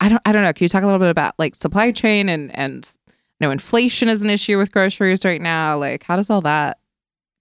I 0.00 0.08
don't, 0.08 0.20
I 0.26 0.32
don't 0.32 0.42
know. 0.42 0.52
Can 0.52 0.64
you 0.64 0.68
talk 0.68 0.82
a 0.82 0.86
little 0.86 0.98
bit 0.98 1.08
about 1.10 1.34
like 1.38 1.54
supply 1.54 1.90
chain 1.92 2.28
and 2.28 2.54
and 2.54 2.90
you 3.06 3.46
know 3.46 3.50
inflation 3.50 4.08
is 4.08 4.22
an 4.24 4.30
issue 4.30 4.58
with 4.58 4.72
groceries 4.72 5.24
right 5.24 5.40
now? 5.40 5.78
Like, 5.78 6.02
how 6.02 6.16
does 6.16 6.28
all 6.28 6.40
that 6.42 6.78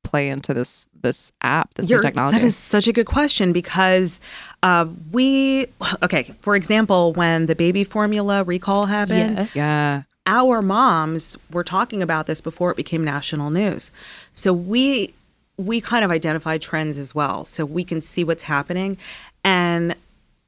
play 0.04 0.30
into 0.30 0.54
this 0.54 0.88
this 1.02 1.32
app, 1.42 1.74
this 1.76 1.88
new 1.88 1.96
You're- 1.96 2.04
technology? 2.04 2.38
That 2.40 2.46
is 2.46 2.58
such 2.58 2.88
a 2.88 2.94
good 2.94 3.06
question 3.06 3.54
because 3.54 4.20
uh, 4.64 4.86
we, 5.12 5.68
okay, 6.04 6.34
for 6.42 6.56
example, 6.56 7.14
when 7.14 7.46
the 7.46 7.56
baby 7.56 7.84
formula 7.84 8.44
recall 8.44 8.88
happened, 8.88 9.38
Yes. 9.38 9.56
yeah. 9.56 10.04
our 10.26 10.62
moms 10.62 11.38
were 11.52 11.64
talking 11.64 12.02
about 12.02 12.28
this 12.28 12.42
before 12.42 12.72
it 12.72 12.78
became 12.78 13.04
national 13.04 13.50
news. 13.50 13.92
So 14.34 14.54
we 14.54 15.14
we 15.58 15.82
kind 15.82 16.06
of 16.06 16.12
identified 16.12 16.62
trends 16.62 16.98
as 16.98 17.14
well. 17.14 17.44
So 17.46 17.66
we 17.66 17.84
can 17.84 18.00
see 18.02 18.24
what's 18.24 18.44
happening 18.44 18.98
and 19.44 19.96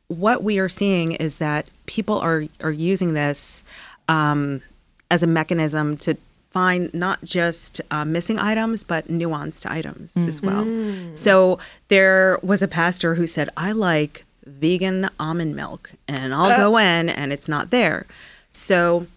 what 0.08 0.44
we 0.44 0.60
are 0.60 0.70
seeing 0.70 1.14
is 1.14 1.38
that 1.38 1.66
people 1.86 2.18
are 2.20 2.46
are 2.62 2.72
using 2.72 3.14
this 3.14 3.64
um, 4.10 4.62
as 5.10 5.24
a 5.24 5.28
mechanism 5.28 5.96
to 5.98 6.16
find 6.52 6.94
not 6.94 7.24
just 7.24 7.82
uh, 7.92 8.06
missing 8.06 8.38
items 8.38 8.84
but 8.84 9.08
nuanced 9.08 9.70
items 9.70 10.16
as 10.18 10.42
well. 10.42 10.66
So 11.16 11.58
there 11.88 12.38
was 12.44 12.62
a 12.62 12.68
pastor 12.68 13.16
who 13.16 13.26
said, 13.28 13.50
"I 13.58 13.72
like 13.72 14.26
vegan 14.46 15.10
almond 15.20 15.56
milk," 15.56 15.92
and 16.08 16.34
I'll 16.34 16.56
go 16.58 16.78
in 16.78 17.10
and 17.10 17.32
it's 17.34 17.48
not 17.50 17.70
there. 17.72 18.06
So 18.50 19.08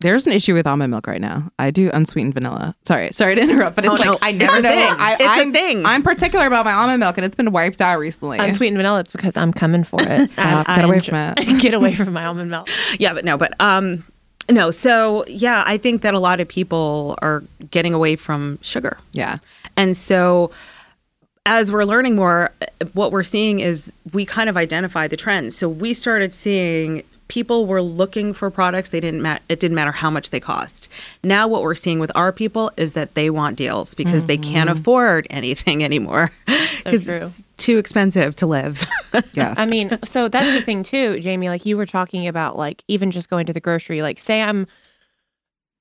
There's 0.00 0.26
an 0.26 0.32
issue 0.32 0.54
with 0.54 0.66
almond 0.66 0.90
milk 0.92 1.06
right 1.06 1.20
now. 1.20 1.52
I 1.58 1.70
do 1.70 1.90
unsweetened 1.92 2.32
vanilla. 2.32 2.74
Sorry, 2.86 3.12
sorry 3.12 3.34
to 3.36 3.42
interrupt, 3.42 3.76
but 3.76 3.84
it's 3.84 3.90
Oh, 4.04 4.12
like 4.12 4.20
no. 4.22 4.26
I 4.26 4.32
never 4.32 4.56
a 4.58 4.62
know. 4.62 4.70
thing. 4.70 4.94
I, 4.98 5.12
It's 5.12 5.22
a 5.22 5.26
I'm, 5.28 5.52
thing. 5.52 5.84
I'm 5.84 6.02
particular 6.02 6.46
about 6.46 6.64
my 6.64 6.72
almond 6.72 7.00
milk, 7.00 7.18
and 7.18 7.24
it's 7.26 7.36
been 7.36 7.52
wiped 7.52 7.82
out 7.82 7.98
recently. 7.98 8.38
Unsweetened 8.38 8.78
vanilla, 8.78 9.00
it's 9.00 9.12
because 9.12 9.36
I'm 9.36 9.52
coming 9.52 9.84
for 9.84 10.00
it. 10.02 10.30
Stop. 10.38 10.66
I- 10.68 10.76
Get 10.76 10.84
I 10.84 10.88
away 10.88 10.94
enjoy- 10.96 11.06
from 11.10 11.34
it. 11.36 11.60
Get 11.60 11.74
away 11.74 11.94
from 11.94 12.12
my 12.14 12.24
almond 12.24 12.50
milk. 12.50 12.68
yeah, 12.98 13.12
but 13.12 13.26
no, 13.26 13.36
but 13.36 13.52
um, 13.60 14.02
no. 14.50 14.70
So 14.70 15.24
yeah, 15.26 15.62
I 15.66 15.78
think 15.78 16.02
that 16.02 16.14
a 16.14 16.18
lot 16.18 16.40
of 16.40 16.48
people 16.48 17.18
are 17.22 17.42
getting 17.70 17.94
away 17.94 18.16
from 18.16 18.58
sugar. 18.62 18.98
Yeah, 19.12 19.38
And 19.76 19.96
so 19.96 20.50
as 21.46 21.72
we're 21.72 21.84
learning 21.84 22.16
more, 22.16 22.52
what 22.92 23.12
we're 23.12 23.24
seeing 23.24 23.60
is 23.60 23.90
we 24.12 24.26
kind 24.26 24.50
of 24.50 24.56
identify 24.56 25.08
the 25.08 25.16
trends. 25.16 25.56
So 25.56 25.68
we 25.68 25.94
started 25.94 26.34
seeing 26.34 27.02
people 27.28 27.64
were 27.64 27.80
looking 27.80 28.32
for 28.32 28.50
products 28.50 28.90
they 28.90 28.98
didn't 28.98 29.22
mat- 29.22 29.42
it 29.48 29.60
didn't 29.60 29.76
matter 29.76 29.92
how 29.92 30.10
much 30.10 30.30
they 30.30 30.40
cost. 30.40 30.88
Now 31.22 31.46
what 31.46 31.62
we're 31.62 31.76
seeing 31.76 32.00
with 32.00 32.10
our 32.16 32.32
people 32.32 32.72
is 32.76 32.94
that 32.94 33.14
they 33.14 33.30
want 33.30 33.56
deals 33.56 33.94
because 33.94 34.26
they 34.26 34.36
can't 34.36 34.68
mm-hmm. 34.68 34.80
afford 34.80 35.26
anything 35.30 35.84
anymore 35.84 36.32
because 36.46 37.04
true. 37.06 37.30
It's 37.60 37.66
too 37.66 37.78
expensive 37.78 38.34
to 38.36 38.46
live. 38.46 38.86
yes. 39.32 39.58
I 39.58 39.66
mean, 39.66 39.98
so 40.04 40.28
that's 40.28 40.58
the 40.58 40.62
thing 40.62 40.82
too, 40.82 41.20
Jamie. 41.20 41.48
Like 41.48 41.66
you 41.66 41.76
were 41.76 41.86
talking 41.86 42.26
about, 42.26 42.56
like 42.56 42.82
even 42.88 43.10
just 43.10 43.28
going 43.28 43.46
to 43.46 43.52
the 43.52 43.60
grocery. 43.60 44.02
Like, 44.02 44.18
say 44.18 44.42
I'm 44.42 44.66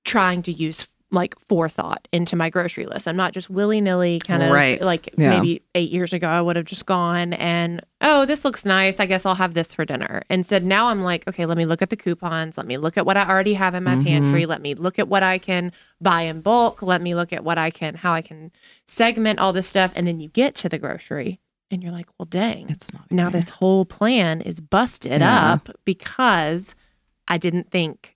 trying 0.05 0.41
to 0.43 0.51
use 0.51 0.87
like 1.11 1.39
forethought 1.39 2.07
into 2.11 2.35
my 2.35 2.51
grocery 2.51 2.85
list. 2.85 3.07
I'm 3.07 3.15
not 3.15 3.33
just 3.33 3.49
willy 3.49 3.81
nilly 3.81 4.19
kind 4.19 4.43
of 4.43 4.51
Right. 4.51 4.79
like 4.79 5.09
Yeah. 5.17 5.31
maybe 5.31 5.63
eight 5.73 5.89
years 5.89 6.13
ago 6.13 6.27
I 6.27 6.39
would 6.39 6.55
have 6.55 6.65
just 6.65 6.85
gone 6.85 7.33
and 7.33 7.81
oh 7.99 8.27
this 8.27 8.45
looks 8.45 8.63
nice. 8.63 8.99
I 8.99 9.07
guess 9.07 9.25
I'll 9.25 9.33
have 9.33 9.55
this 9.55 9.73
for 9.73 9.85
dinner. 9.85 10.21
Instead 10.29 10.63
now 10.63 10.89
I'm 10.89 11.03
like 11.03 11.27
okay 11.27 11.47
let 11.47 11.57
me 11.57 11.65
look 11.65 11.81
at 11.81 11.89
the 11.89 11.95
coupons. 11.95 12.57
Let 12.57 12.67
me 12.67 12.77
look 12.77 12.95
at 12.95 13.07
what 13.07 13.17
I 13.17 13.27
already 13.27 13.55
have 13.55 13.73
in 13.73 13.83
my 13.83 13.95
mm-hmm. 13.95 14.03
pantry. 14.03 14.45
Let 14.45 14.61
me 14.61 14.75
look 14.75 14.99
at 14.99 15.07
what 15.07 15.23
I 15.23 15.39
can 15.39 15.71
buy 15.99 16.21
in 16.21 16.41
bulk. 16.41 16.83
Let 16.83 17.01
me 17.01 17.15
look 17.15 17.33
at 17.33 17.43
what 17.43 17.57
I 17.57 17.71
can 17.71 17.95
how 17.95 18.13
I 18.13 18.21
can 18.21 18.51
segment 18.85 19.39
all 19.39 19.51
this 19.51 19.65
stuff. 19.65 19.91
And 19.95 20.05
then 20.05 20.19
you 20.19 20.29
get 20.29 20.53
to 20.57 20.69
the 20.69 20.77
grocery 20.77 21.39
and 21.71 21.81
you're 21.83 21.91
like 21.91 22.07
well 22.17 22.25
dang 22.25 22.69
it's 22.69 22.91
not 22.93 23.11
now 23.11 23.29
this 23.29 23.49
whole 23.49 23.85
plan 23.85 24.41
is 24.41 24.59
busted 24.59 25.21
Yeah. 25.21 25.53
up 25.53 25.69
because 25.85 26.75
I 27.27 27.37
didn't 27.37 27.69
think 27.69 28.15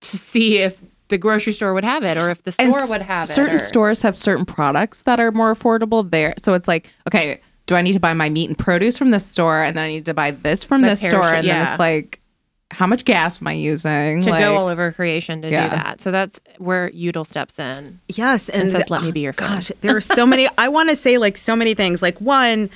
to 0.00 0.16
see 0.16 0.58
if 0.58 0.80
the 1.08 1.16
grocery 1.18 1.52
store 1.52 1.72
would 1.74 1.84
have 1.84 2.04
it 2.04 2.16
or 2.18 2.28
if 2.30 2.42
the 2.42 2.52
store 2.52 2.80
s- 2.80 2.90
would 2.90 3.02
have 3.02 3.28
certain 3.28 3.54
it. 3.54 3.60
or- 3.60 3.64
stores 3.64 4.02
have 4.02 4.16
certain 4.16 4.44
products 4.44 5.02
that 5.04 5.18
are 5.20 5.30
more 5.32 5.54
affordable 5.54 6.08
there. 6.10 6.34
So 6.42 6.52
it's 6.54 6.68
like, 6.68 6.90
okay, 7.08 7.40
do 7.66 7.76
I 7.76 7.82
need 7.82 7.94
to 7.94 8.00
buy 8.00 8.12
my 8.12 8.28
meat 8.28 8.48
and 8.50 8.58
produce 8.58 8.98
from 8.98 9.10
this 9.10 9.24
store, 9.24 9.62
and 9.62 9.74
then 9.76 9.84
I 9.84 9.88
need 9.88 10.04
to 10.06 10.12
buy 10.14 10.32
this 10.32 10.64
from 10.64 10.82
My 10.82 10.88
this 10.88 11.00
store, 11.00 11.24
and 11.32 11.46
then 11.48 11.66
it's 11.66 11.78
like, 11.78 12.20
how 12.70 12.86
much 12.86 13.04
gas 13.04 13.40
am 13.40 13.48
I 13.48 13.52
using? 13.52 14.20
to 14.20 14.30
like, 14.30 14.40
go 14.40 14.56
all 14.56 14.68
over 14.68 14.92
creation 14.92 15.40
to 15.42 15.50
Yeah. 15.50 15.64
do 15.70 15.76
that. 15.76 16.00
So 16.00 16.10
that's 16.10 16.38
where 16.58 16.90
Youdle 16.90 17.26
steps 17.26 17.58
in. 17.58 17.98
Yes, 18.08 18.48
and, 18.48 18.62
And 18.62 18.70
says, 18.70 18.90
"Let 18.90 19.02
me 19.02 19.10
be 19.10 19.20
your 19.20 19.32
friend." 19.32 19.54
Gosh, 19.54 19.72
there 19.80 19.96
are 19.96 20.00
so 20.02 20.26
many. 20.26 20.48
I 20.58 20.68
want 20.76 20.90
to 20.90 20.96
say 20.96 21.16
like 21.18 21.36
so 21.38 21.56
many 21.56 21.74
things. 21.74 22.02
Like 22.02 22.20
one, 22.20 22.68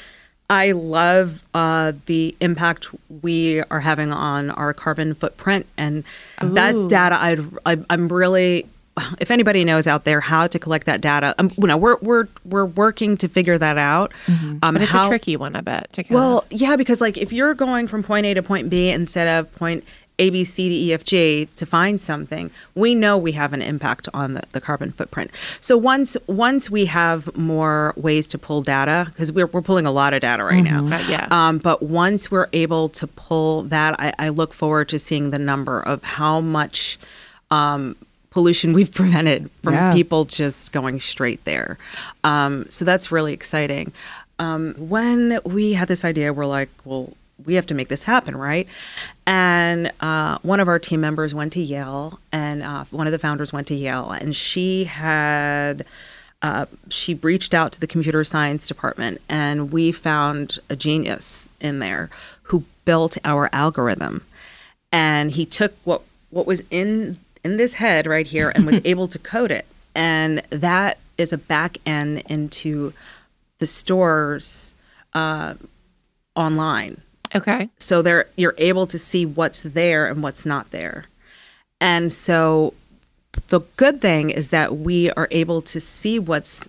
I 0.48 0.72
love 0.72 1.44
uh, 1.54 1.92
the 2.06 2.34
impact 2.40 2.88
we 3.22 3.62
are 3.70 3.80
having 3.80 4.12
on 4.12 4.50
our 4.50 4.72
carbon 4.74 5.14
footprint, 5.14 5.66
and 5.76 6.04
that's 6.42 6.84
data. 6.86 7.16
I'd, 7.20 7.40
I, 7.66 7.76
I'm 7.90 8.08
really. 8.08 8.66
If 9.20 9.30
anybody 9.30 9.64
knows 9.64 9.86
out 9.86 10.04
there 10.04 10.20
how 10.20 10.46
to 10.46 10.58
collect 10.58 10.86
that 10.86 11.00
data, 11.00 11.34
um, 11.38 11.50
you 11.56 11.66
know, 11.66 11.76
we're 11.76 11.96
we're 12.02 12.28
we're 12.44 12.66
working 12.66 13.16
to 13.18 13.28
figure 13.28 13.58
that 13.58 13.78
out. 13.78 14.12
Um, 14.28 14.58
But 14.60 14.82
it's 14.82 14.92
how- 14.92 15.06
a 15.06 15.08
tricky 15.08 15.36
one, 15.36 15.56
I 15.56 15.60
bet. 15.60 15.96
Well, 16.10 16.38
of, 16.38 16.46
yeah, 16.50 16.76
because 16.76 17.00
like 17.00 17.16
if 17.16 17.32
you're 17.32 17.54
going 17.54 17.88
from 17.88 18.02
point 18.02 18.26
A 18.26 18.34
to 18.34 18.42
point 18.42 18.68
B 18.70 18.88
instead 18.88 19.28
of 19.28 19.54
point 19.56 19.84
A, 20.18 20.28
B, 20.30 20.44
C 20.44 20.68
to 20.68 20.74
E, 20.74 20.92
F, 20.92 21.04
G 21.04 21.48
to 21.56 21.64
find 21.64 21.98
something, 22.00 22.50
we 22.74 22.94
know 22.94 23.16
we 23.16 23.32
have 23.32 23.52
an 23.54 23.62
impact 23.62 24.08
on 24.12 24.34
the, 24.34 24.42
the 24.52 24.60
carbon 24.60 24.92
footprint. 24.92 25.30
So 25.60 25.76
once 25.78 26.16
once 26.26 26.68
we 26.68 26.84
have 26.86 27.34
more 27.36 27.94
ways 27.96 28.28
to 28.28 28.38
pull 28.38 28.60
data, 28.62 29.06
because 29.08 29.32
we're, 29.32 29.46
we're 29.46 29.62
pulling 29.62 29.86
a 29.86 29.92
lot 29.92 30.12
of 30.12 30.20
data 30.20 30.44
right 30.44 30.62
now. 30.62 30.84
Uh, 30.86 31.02
yeah. 31.08 31.28
Um, 31.30 31.58
but 31.58 31.82
once 31.82 32.30
we're 32.30 32.48
able 32.52 32.88
to 32.90 33.06
pull 33.06 33.62
that, 33.64 33.98
I, 33.98 34.12
I 34.18 34.28
look 34.28 34.52
forward 34.52 34.90
to 34.90 34.98
seeing 34.98 35.30
the 35.30 35.38
number 35.38 35.80
of 35.80 36.02
how 36.04 36.40
much 36.42 36.98
um, 37.50 37.96
pollution 38.32 38.72
we've 38.72 38.92
prevented 39.00 39.48
from 39.62 39.74
Yeah. 39.74 39.92
people 39.92 40.24
just 40.24 40.72
going 40.72 41.00
straight 41.00 41.44
there. 41.44 41.78
Um, 42.24 42.66
so 42.68 42.84
that's 42.84 43.12
really 43.12 43.32
exciting. 43.32 43.92
Um, 44.40 44.74
when 44.76 45.38
we 45.44 45.74
had 45.74 45.86
this 45.88 46.04
idea, 46.04 46.32
we're 46.32 46.46
like, 46.46 46.70
well, 46.84 47.12
we 47.44 47.54
have 47.54 47.66
to 47.66 47.74
make 47.74 47.88
this 47.88 48.04
happen, 48.04 48.36
right? 48.36 48.66
And 49.26 49.90
uh, 50.00 50.38
one 50.42 50.60
of 50.60 50.68
our 50.68 50.78
team 50.78 51.00
members 51.00 51.34
went 51.34 51.52
to 51.54 51.60
Yale, 51.60 52.18
and 52.32 52.62
uh, 52.62 52.84
one 52.90 53.06
of 53.06 53.12
the 53.12 53.18
founders 53.18 53.52
went 53.52 53.66
to 53.68 53.74
Yale, 53.74 54.10
and 54.10 54.34
she 54.34 54.84
had. 54.84 55.84
Uh, 56.40 56.66
she 56.88 57.14
reached 57.14 57.54
out 57.54 57.70
to 57.70 57.78
the 57.78 57.86
computer 57.86 58.24
science 58.24 58.66
department, 58.66 59.20
and 59.28 59.70
we 59.70 59.92
found 59.92 60.58
a 60.68 60.74
genius 60.74 61.48
in 61.60 61.78
there 61.78 62.10
who 62.44 62.64
built 62.84 63.16
our 63.24 63.48
algorithm. 63.52 64.22
And 64.90 65.30
he 65.30 65.46
took 65.46 65.72
what 65.84 66.02
what 66.30 66.44
was 66.44 66.60
in 66.68 67.18
in 67.44 67.56
this 67.56 67.74
head 67.74 68.06
right 68.06 68.26
here 68.26 68.50
and 68.50 68.66
was 68.66 68.80
able 68.84 69.08
to 69.08 69.18
code 69.18 69.50
it, 69.50 69.66
and 69.94 70.42
that 70.50 70.98
is 71.18 71.32
a 71.32 71.38
back 71.38 71.78
end 71.84 72.22
into 72.28 72.92
the 73.58 73.66
stores 73.66 74.74
uh, 75.14 75.54
online. 76.34 77.02
Okay. 77.34 77.70
So 77.78 78.02
there 78.02 78.26
you're 78.36 78.54
able 78.58 78.86
to 78.86 78.98
see 78.98 79.24
what's 79.24 79.62
there 79.62 80.06
and 80.06 80.22
what's 80.22 80.44
not 80.44 80.70
there. 80.70 81.06
And 81.80 82.12
so 82.12 82.74
the 83.48 83.60
good 83.76 84.00
thing 84.00 84.30
is 84.30 84.48
that 84.48 84.76
we 84.76 85.10
are 85.12 85.28
able 85.30 85.62
to 85.62 85.80
see 85.80 86.18
what's 86.18 86.68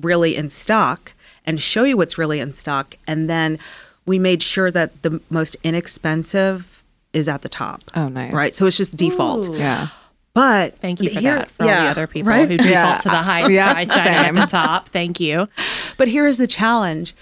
really 0.00 0.36
in 0.36 0.50
stock 0.50 1.12
and 1.44 1.60
show 1.60 1.84
you 1.84 1.96
what's 1.96 2.18
really 2.18 2.38
in 2.40 2.52
stock 2.52 2.96
and 3.06 3.28
then 3.28 3.58
we 4.06 4.18
made 4.18 4.42
sure 4.42 4.70
that 4.70 5.02
the 5.02 5.20
most 5.28 5.56
inexpensive 5.64 6.82
is 7.12 7.28
at 7.28 7.42
the 7.42 7.48
top. 7.48 7.82
Oh, 7.94 8.08
nice. 8.08 8.32
Right? 8.32 8.54
So 8.54 8.66
it's 8.66 8.76
just 8.76 8.96
default. 8.96 9.48
Ooh. 9.48 9.56
Yeah. 9.56 9.88
But 10.36 10.78
Thank 10.80 11.00
you 11.00 11.08
for 11.08 11.18
here- 11.20 11.38
that 11.38 11.50
for 11.50 11.62
all 11.62 11.68
the 11.70 11.74
other 11.88 12.06
people 12.06 12.30
right? 12.30 12.46
who 12.46 12.58
default 12.58 12.68
Yeah. 12.70 12.98
to 12.98 13.08
the 13.08 13.22
highest 13.22 13.52
Yeah, 13.52 13.72
price 13.72 13.90
item 13.90 14.36
at 14.36 14.48
the 14.48 14.50
top. 14.50 14.90
Thank 14.90 15.18
you. 15.18 15.48
But 15.96 16.08
here's 16.08 16.36
the 16.36 16.46
challenge. 16.46 17.14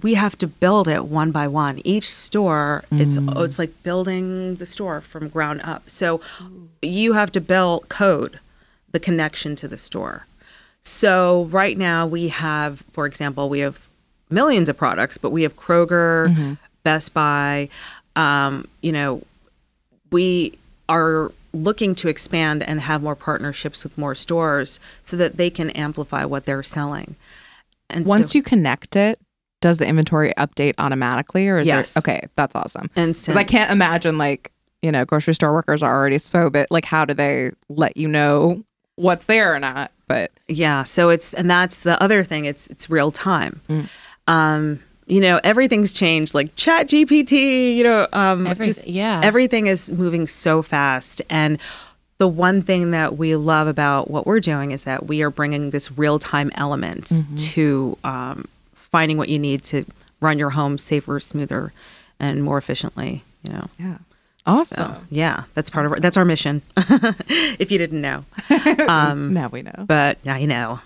We 0.00 0.14
have 0.14 0.38
to 0.38 0.46
build 0.46 0.86
it 0.86 1.06
one 1.06 1.32
by 1.32 1.48
one. 1.48 1.80
Each 1.84 2.08
store, 2.08 2.84
it's 2.92 3.16
Mm. 3.16 3.44
it's 3.44 3.58
like 3.58 3.82
building 3.82 4.56
the 4.56 4.66
store 4.66 5.00
from 5.00 5.28
ground 5.28 5.60
up. 5.64 5.82
So 5.90 6.20
you 6.82 7.14
have 7.14 7.32
to 7.32 7.40
build 7.40 7.88
code 7.88 8.38
the 8.92 9.00
connection 9.00 9.56
to 9.56 9.66
the 9.66 9.78
store. 9.78 10.26
So 10.82 11.44
right 11.50 11.76
now 11.76 12.06
we 12.06 12.28
have, 12.28 12.84
for 12.92 13.06
example, 13.06 13.48
we 13.48 13.58
have 13.60 13.88
millions 14.30 14.68
of 14.68 14.76
products, 14.76 15.18
but 15.18 15.30
we 15.30 15.42
have 15.42 15.56
Kroger, 15.56 16.28
Mm-hmm. 16.28 16.52
Best 16.84 17.12
Buy. 17.12 17.68
Um, 18.14 18.64
you 18.82 18.92
know, 18.92 19.22
we 20.12 20.58
are 20.88 21.32
looking 21.52 21.94
to 21.96 22.08
expand 22.08 22.62
and 22.62 22.80
have 22.80 23.02
more 23.02 23.16
partnerships 23.16 23.82
with 23.82 23.98
more 23.98 24.14
stores 24.14 24.78
so 25.02 25.16
that 25.16 25.36
they 25.36 25.50
can 25.50 25.70
amplify 25.70 26.24
what 26.24 26.46
they're 26.46 26.62
selling. 26.62 27.16
And 27.88 28.06
Once 28.06 28.32
so, 28.32 28.38
you 28.38 28.42
connect 28.42 28.94
it, 28.96 29.18
does 29.60 29.78
the 29.78 29.86
inventory 29.86 30.32
update 30.38 30.74
automatically 30.78 31.48
or 31.48 31.58
is 31.58 31.66
Yes. 31.66 31.92
there 31.92 32.00
okay, 32.00 32.28
that's 32.36 32.54
awesome. 32.54 32.82
Because 32.84 33.08
instant, 33.08 33.36
I 33.36 33.44
can't 33.44 33.70
imagine 33.70 34.16
like, 34.16 34.52
you 34.80 34.90
know, 34.92 35.04
grocery 35.04 35.34
store 35.34 35.52
workers 35.52 35.82
are 35.82 35.94
already 35.94 36.18
so 36.18 36.48
bit 36.50 36.68
like 36.70 36.84
how 36.84 37.04
do 37.04 37.12
they 37.14 37.50
let 37.68 37.96
you 37.96 38.08
know 38.08 38.62
what's 38.96 39.26
there 39.26 39.54
or 39.54 39.58
not? 39.58 39.90
But 40.08 40.30
yeah. 40.48 40.84
So 40.84 41.10
it's 41.10 41.34
and 41.34 41.50
that's 41.50 41.80
the 41.80 42.00
other 42.02 42.22
thing. 42.24 42.44
It's 42.44 42.66
it's 42.68 42.88
real 42.88 43.10
time. 43.10 43.60
Mm. 43.68 43.88
Um, 44.26 44.80
you 45.10 45.20
know, 45.20 45.40
everything's 45.44 45.92
changed. 45.92 46.34
Like 46.34 46.54
Chat 46.56 46.86
GPT. 46.88 47.76
You 47.76 47.84
know, 47.84 48.06
um, 48.12 48.46
Everyth- 48.46 48.64
just 48.64 48.88
yeah. 48.88 49.20
everything 49.22 49.66
is 49.66 49.92
moving 49.92 50.26
so 50.26 50.62
fast 50.62 51.22
and. 51.30 51.58
The 52.18 52.28
one 52.28 52.60
thing 52.60 52.90
that 52.90 53.16
we 53.16 53.34
love 53.34 53.66
about 53.66 54.10
what 54.10 54.26
we're 54.26 54.40
doing 54.40 54.72
is 54.72 54.84
that 54.84 55.06
we 55.06 55.22
are 55.22 55.30
bringing 55.30 55.70
this 55.70 55.90
real 55.96 56.18
time 56.18 56.50
element 56.54 57.06
Mm-hmm. 57.06 57.34
to 57.54 57.96
um, 58.04 58.44
finding 58.74 59.16
what 59.16 59.30
you 59.30 59.38
need 59.38 59.64
to 59.64 59.86
run 60.20 60.38
your 60.38 60.50
home 60.50 60.76
safer, 60.76 61.18
smoother, 61.18 61.72
and 62.18 62.44
more 62.44 62.58
efficiently. 62.58 63.24
You 63.44 63.54
know, 63.54 63.66
yeah. 63.78 63.96
Awesome. 64.44 64.76
so 64.96 65.00
yeah, 65.10 65.44
that's 65.54 65.70
part 65.70 65.86
of 65.86 65.92
our, 65.92 65.98
that's 65.98 66.18
our 66.18 66.26
mission. 66.26 66.60
if 66.76 67.72
you 67.72 67.78
didn't 67.78 68.02
know, 68.02 68.26
um, 68.86 69.32
now 69.32 69.48
we 69.48 69.62
know. 69.62 69.84
but 69.86 70.22
now 70.26 70.36
you 70.36 70.46
know. 70.46 70.78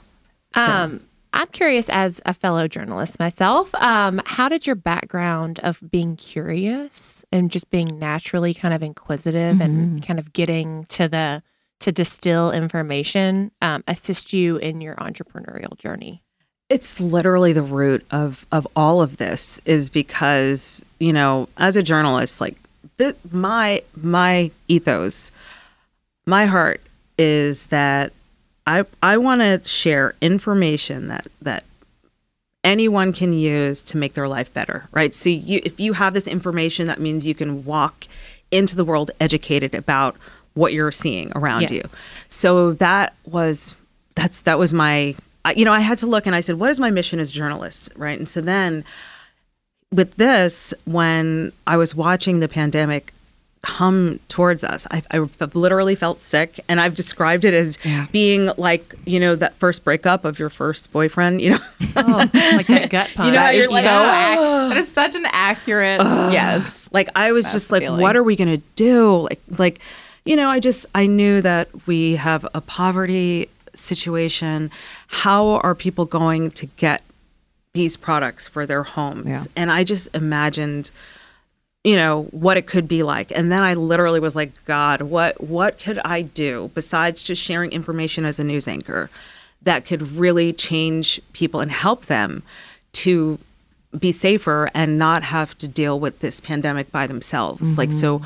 So- 0.54 0.62
Um, 0.62 1.00
I'm 1.34 1.48
curious, 1.48 1.88
as 1.88 2.20
a 2.24 2.32
fellow 2.32 2.68
journalist 2.68 3.18
myself, 3.18 3.74
um, 3.74 4.22
how 4.24 4.48
did 4.48 4.66
your 4.66 4.76
background 4.76 5.58
of 5.64 5.82
being 5.90 6.14
curious 6.16 7.24
and 7.32 7.50
just 7.50 7.70
being 7.70 7.98
naturally 7.98 8.54
kind 8.54 8.72
of 8.72 8.82
inquisitive 8.82 9.60
and 9.60 10.06
kind 10.06 10.18
of 10.18 10.32
getting 10.32 10.84
to 10.86 11.08
the 11.08 11.42
to 11.80 11.90
distill 11.92 12.52
information 12.52 13.50
um, 13.60 13.82
assist 13.88 14.32
you 14.32 14.56
in 14.56 14.80
your 14.80 14.94
entrepreneurial 14.94 15.76
journey? 15.76 16.22
it's 16.70 16.98
literally 17.00 17.52
the 17.52 17.62
root 17.62 18.04
of 18.10 18.46
of 18.50 18.66
all 18.74 19.02
of 19.02 19.18
this 19.18 19.60
is 19.64 19.90
because 19.90 20.84
you 20.98 21.12
know 21.12 21.48
as 21.58 21.76
a 21.76 21.82
journalist 21.82 22.40
like 22.40 22.56
th- 22.98 23.16
my 23.30 23.82
my 24.00 24.50
ethos 24.66 25.30
my 26.26 26.46
heart 26.46 26.80
is 27.18 27.66
that 27.66 28.12
i 28.66 28.84
i 29.02 29.16
want 29.16 29.40
to 29.40 29.60
share 29.68 30.14
information 30.20 31.08
that 31.08 31.26
that 31.42 31.64
anyone 32.62 33.12
can 33.12 33.32
use 33.32 33.82
to 33.84 33.96
make 33.98 34.14
their 34.14 34.26
life 34.28 34.52
better 34.54 34.88
right? 34.92 35.14
So 35.14 35.28
you 35.28 35.60
if 35.64 35.78
you 35.78 35.92
have 35.94 36.14
this 36.14 36.26
information 36.26 36.86
that 36.86 36.98
means 37.00 37.26
you 37.26 37.34
can 37.34 37.64
walk 37.64 38.06
into 38.50 38.74
the 38.76 38.84
world 38.84 39.10
educated 39.20 39.74
about 39.74 40.16
what 40.54 40.72
you're 40.72 40.92
seeing 40.92 41.30
around 41.34 41.62
Yes. 41.62 41.70
you 41.72 41.82
so 42.28 42.72
that 42.74 43.14
was 43.26 43.74
that's 44.14 44.40
that 44.42 44.58
was 44.58 44.72
my 44.72 45.14
you 45.56 45.64
know 45.64 45.72
i 45.72 45.80
had 45.80 45.98
to 45.98 46.06
look 46.06 46.24
and 46.26 46.34
i 46.34 46.40
said 46.40 46.56
what 46.58 46.70
is 46.70 46.80
my 46.80 46.90
mission 46.90 47.18
as 47.20 47.30
a 47.30 47.32
journalist? 47.34 47.92
Right? 47.96 48.18
And 48.18 48.28
so 48.28 48.40
then 48.40 48.84
with 49.92 50.14
this 50.16 50.72
when 50.86 51.52
i 51.66 51.76
was 51.76 51.94
watching 51.94 52.38
the 52.38 52.48
pandemic 52.48 53.12
come 53.66 54.20
towards 54.28 54.62
us 54.62 54.86
I, 54.90 55.02
i've 55.10 55.54
literally 55.56 55.94
felt 55.94 56.20
sick 56.20 56.60
and 56.68 56.80
i've 56.82 56.94
described 56.94 57.46
it 57.46 57.54
as 57.54 57.78
Yeah. 57.82 58.06
being 58.12 58.50
like 58.58 58.94
you 59.06 59.18
know 59.18 59.34
that 59.36 59.54
first 59.56 59.84
breakup 59.84 60.26
of 60.26 60.38
your 60.38 60.50
first 60.50 60.92
boyfriend 60.92 61.40
you 61.40 61.50
know 61.52 61.58
Oh, 61.96 62.28
like 62.32 62.66
that 62.66 62.90
gut 62.90 63.10
punch. 63.14 63.32
know, 63.32 63.40
That 63.40 63.54
you're 63.54 63.64
is 63.64 63.70
like, 63.72 63.84
so 63.84 63.90
"Oh." 63.90 64.66
ac- 64.66 64.74
that 64.74 64.76
is 64.76 64.92
such 64.92 65.14
an 65.14 65.24
accurate 65.32 66.00
yes. 66.32 66.90
like 66.92 67.08
i 67.16 67.32
was 67.32 67.50
just 67.52 67.70
like 67.72 67.82
feeling. 67.82 68.02
what 68.02 68.16
are 68.16 68.22
we 68.22 68.36
going 68.36 68.50
to 68.54 68.62
do 68.76 69.16
like 69.30 69.40
like 69.58 69.80
you 70.26 70.36
know 70.36 70.50
i 70.50 70.60
just 70.60 70.84
i 70.94 71.06
knew 71.06 71.40
that 71.40 71.68
we 71.86 72.16
have 72.16 72.46
a 72.54 72.60
poverty 72.60 73.48
situation 73.74 74.70
how 75.08 75.46
are 75.64 75.74
people 75.74 76.04
going 76.04 76.50
to 76.50 76.66
get 76.76 77.02
these 77.72 77.96
products 77.96 78.46
for 78.46 78.66
their 78.66 78.82
homes 78.84 79.26
Yeah. 79.28 79.44
and 79.56 79.70
i 79.72 79.84
just 79.84 80.08
imagined 80.14 80.90
you 81.84 81.94
know 81.94 82.22
what 82.30 82.56
it 82.56 82.66
could 82.66 82.88
be 82.88 83.02
like. 83.02 83.30
And 83.30 83.52
then 83.52 83.62
i 83.62 83.74
literally 83.74 84.18
was 84.18 84.34
like 84.34 84.52
god 84.64 85.02
what 85.02 85.40
what 85.40 85.78
could 85.78 86.00
i 86.04 86.22
do 86.22 86.70
besides 86.74 87.22
just 87.22 87.40
sharing 87.40 87.70
information 87.70 88.24
as 88.24 88.40
a 88.40 88.44
news 88.44 88.66
anchor 88.66 89.10
that 89.62 89.84
could 89.84 90.02
really 90.02 90.52
change 90.52 91.20
people 91.32 91.60
and 91.60 91.70
help 91.70 92.06
them 92.06 92.42
to 92.92 93.38
be 93.98 94.12
safer 94.12 94.70
and 94.74 94.98
not 94.98 95.22
have 95.22 95.56
to 95.58 95.68
deal 95.68 96.00
with 96.00 96.18
this 96.18 96.40
pandemic 96.40 96.90
by 96.90 97.06
themselves? 97.06 97.78
Like 97.78 97.90
mm-hmm. 97.90 97.98
so 97.98 98.22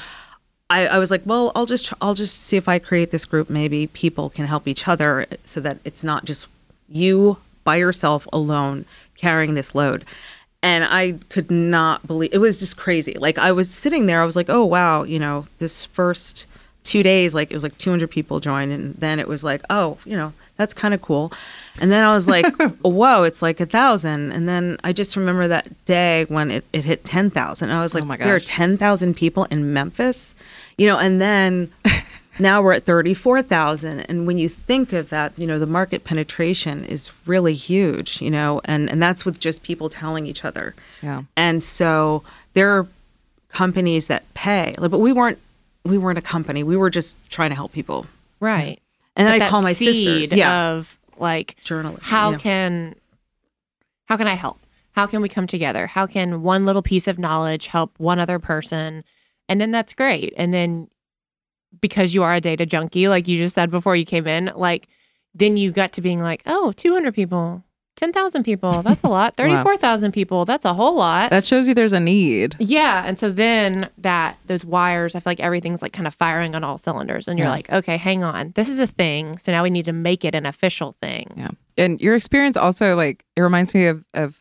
I, 0.70 0.86
I 0.86 0.98
was 0.98 1.10
like 1.10 1.22
well 1.24 1.50
i'll 1.54 1.66
just 1.66 1.86
tr- 1.86 1.94
i'll 2.00 2.14
just 2.14 2.40
see 2.40 2.56
if 2.56 2.68
i 2.68 2.78
create 2.78 3.10
this 3.10 3.24
group. 3.24 3.50
Maybe 3.50 3.88
people 3.88 4.30
can 4.30 4.46
help 4.46 4.68
each 4.68 4.86
other 4.86 5.26
so 5.44 5.60
that 5.60 5.78
it's 5.84 6.04
not 6.04 6.24
just 6.24 6.46
you 6.88 7.38
by 7.64 7.76
yourself 7.76 8.26
alone 8.32 8.84
carrying 9.16 9.54
this 9.54 9.74
load 9.74 10.04
and 10.62 10.84
i 10.84 11.12
could 11.28 11.50
not 11.50 12.06
believe 12.06 12.30
it 12.32 12.38
was 12.38 12.58
just 12.58 12.76
crazy. 12.76 13.14
Like 13.14 13.38
i 13.38 13.52
was 13.52 13.70
sitting 13.72 14.06
there 14.06 14.20
i 14.20 14.24
was 14.24 14.36
like 14.36 14.48
oh 14.50 14.64
wow 14.64 15.02
you 15.04 15.18
know 15.18 15.46
this 15.58 15.84
first 15.84 16.46
two 16.82 17.02
days 17.02 17.34
like 17.34 17.50
it 17.50 17.54
was 17.54 17.62
like 17.62 17.76
200 17.78 18.10
people 18.10 18.40
joined 18.40 18.72
and 18.72 18.94
then 18.94 19.20
it 19.20 19.28
was 19.28 19.44
like 19.44 19.62
oh 19.70 19.98
you 20.04 20.16
know 20.16 20.32
that's 20.56 20.74
kind 20.74 20.92
of 20.92 21.00
cool. 21.02 21.32
And 21.80 21.92
then 21.92 22.02
i 22.02 22.12
was 22.12 22.26
like 22.26 22.46
whoa 22.82 23.22
it's 23.22 23.42
like 23.42 23.60
a 23.60 23.66
thousand. 23.66 24.32
And 24.32 24.48
then 24.48 24.78
i 24.82 24.92
just 24.92 25.16
remember 25.16 25.46
that 25.48 25.68
day 25.84 26.24
when 26.28 26.50
it, 26.50 26.64
it 26.72 26.84
hit 26.84 27.04
10000 27.04 27.68
and 27.68 27.78
i 27.78 27.82
was 27.82 27.94
oh 27.94 27.98
like 27.98 28.04
Oh 28.04 28.06
my 28.06 28.16
there 28.16 28.34
are 28.34 28.38
gosh. 28.40 28.46
10000 28.46 29.14
people 29.14 29.44
in 29.44 29.72
memphis? 29.72 30.34
You 30.76 30.86
know 30.88 30.98
and 30.98 31.20
then 31.20 31.70
now 32.40 32.62
we're 32.62 32.72
at 32.72 32.84
34,000 32.84 34.00
and 34.00 34.26
when 34.26 34.38
you 34.38 34.48
think 34.48 34.92
of 34.92 35.08
that 35.10 35.38
you 35.38 35.46
know 35.46 35.58
the 35.58 35.66
market 35.66 36.04
penetration 36.04 36.84
is 36.84 37.12
really 37.26 37.54
huge 37.54 38.20
you 38.20 38.30
know 38.30 38.60
and 38.64 38.88
and 38.90 39.02
that's 39.02 39.24
with 39.24 39.38
just 39.40 39.62
people 39.62 39.88
telling 39.88 40.26
each 40.26 40.44
other 40.44 40.74
Yeah. 41.02 41.22
and 41.36 41.62
so 41.62 42.22
there 42.54 42.70
are 42.76 42.86
companies 43.48 44.06
that 44.06 44.22
pay 44.34 44.74
but 44.78 44.98
we 44.98 45.12
weren't 45.12 45.38
we 45.84 45.98
weren't 45.98 46.18
a 46.18 46.22
company 46.22 46.62
we 46.62 46.76
were 46.76 46.90
just 46.90 47.16
trying 47.30 47.50
to 47.50 47.56
help 47.56 47.72
people 47.72 48.06
right. 48.40 48.78
and 49.16 49.26
then 49.26 49.38
But 49.38 49.46
i 49.46 49.48
call 49.48 49.62
my 49.62 49.72
sisters 49.72 50.32
yeah 50.32 50.70
of 50.72 50.98
like 51.18 51.56
journalism 51.64 52.02
how 52.04 52.30
yeah. 52.32 52.38
can 52.38 52.94
how 54.08 54.16
can 54.16 54.26
I 54.26 54.34
help? 54.34 54.58
How 54.92 55.06
can 55.06 55.20
we 55.20 55.28
come 55.28 55.46
together? 55.46 55.86
How 55.86 56.06
can 56.06 56.42
one 56.42 56.64
little 56.64 56.80
piece 56.80 57.06
of 57.06 57.18
knowledge 57.18 57.66
help 57.66 57.92
one 57.98 58.18
other 58.18 58.38
person? 58.38 59.04
And 59.50 59.60
then 59.60 59.70
that's 59.70 59.92
great. 59.92 60.32
And 60.36 60.52
then 60.54 60.88
because 61.80 62.14
you 62.14 62.22
are 62.22 62.34
a 62.34 62.40
data 62.40 62.66
junkie, 62.66 63.08
like 63.08 63.28
you 63.28 63.38
just 63.38 63.54
said 63.54 63.70
before 63.70 63.96
you 63.96 64.04
came 64.04 64.26
in, 64.26 64.50
like 64.56 64.88
then 65.34 65.56
you 65.56 65.70
got 65.70 65.92
to 65.92 66.00
being 66.00 66.20
like, 66.22 66.42
oh, 66.46 66.72
200 66.72 67.14
people. 67.14 67.62
10,000 67.96 68.44
people. 68.44 68.82
That's 68.82 69.02
a 69.02 69.08
lot. 69.08 69.34
34,000 69.36 70.12
people. 70.12 70.44
That's 70.44 70.64
a 70.64 70.72
whole 70.72 70.94
lot. 70.94 71.30
That 71.30 71.44
shows 71.44 71.66
you 71.66 71.74
there's 71.74 71.92
a 71.92 71.98
need. 71.98 72.54
Yeah, 72.60 73.02
and 73.04 73.18
so 73.18 73.28
then 73.30 73.90
that 73.98 74.38
those 74.46 74.64
wires, 74.64 75.16
I 75.16 75.18
feel 75.20 75.30
like 75.32 75.40
everything's 75.40 75.82
like 75.82 75.92
kind 75.92 76.06
of 76.06 76.14
firing 76.14 76.54
on 76.54 76.62
all 76.62 76.78
cylinders, 76.78 77.26
and 77.26 77.38
you're 77.38 77.48
Yeah. 77.48 77.52
like, 77.52 77.70
okay, 77.72 77.96
hang 77.96 78.22
on, 78.22 78.52
this 78.54 78.68
is 78.68 78.78
a 78.78 78.86
thing. 78.86 79.36
So 79.38 79.50
now 79.50 79.64
we 79.64 79.70
need 79.70 79.84
to 79.86 79.92
make 79.92 80.24
it 80.24 80.36
an 80.36 80.46
official 80.46 80.94
thing. 81.02 81.32
Yeah. 81.36 81.48
And 81.76 82.00
your 82.00 82.14
experience 82.14 82.56
also 82.56 82.94
like 82.94 83.24
it 83.36 83.40
reminds 83.40 83.74
me 83.74 83.86
of 83.86 84.04
of 84.14 84.38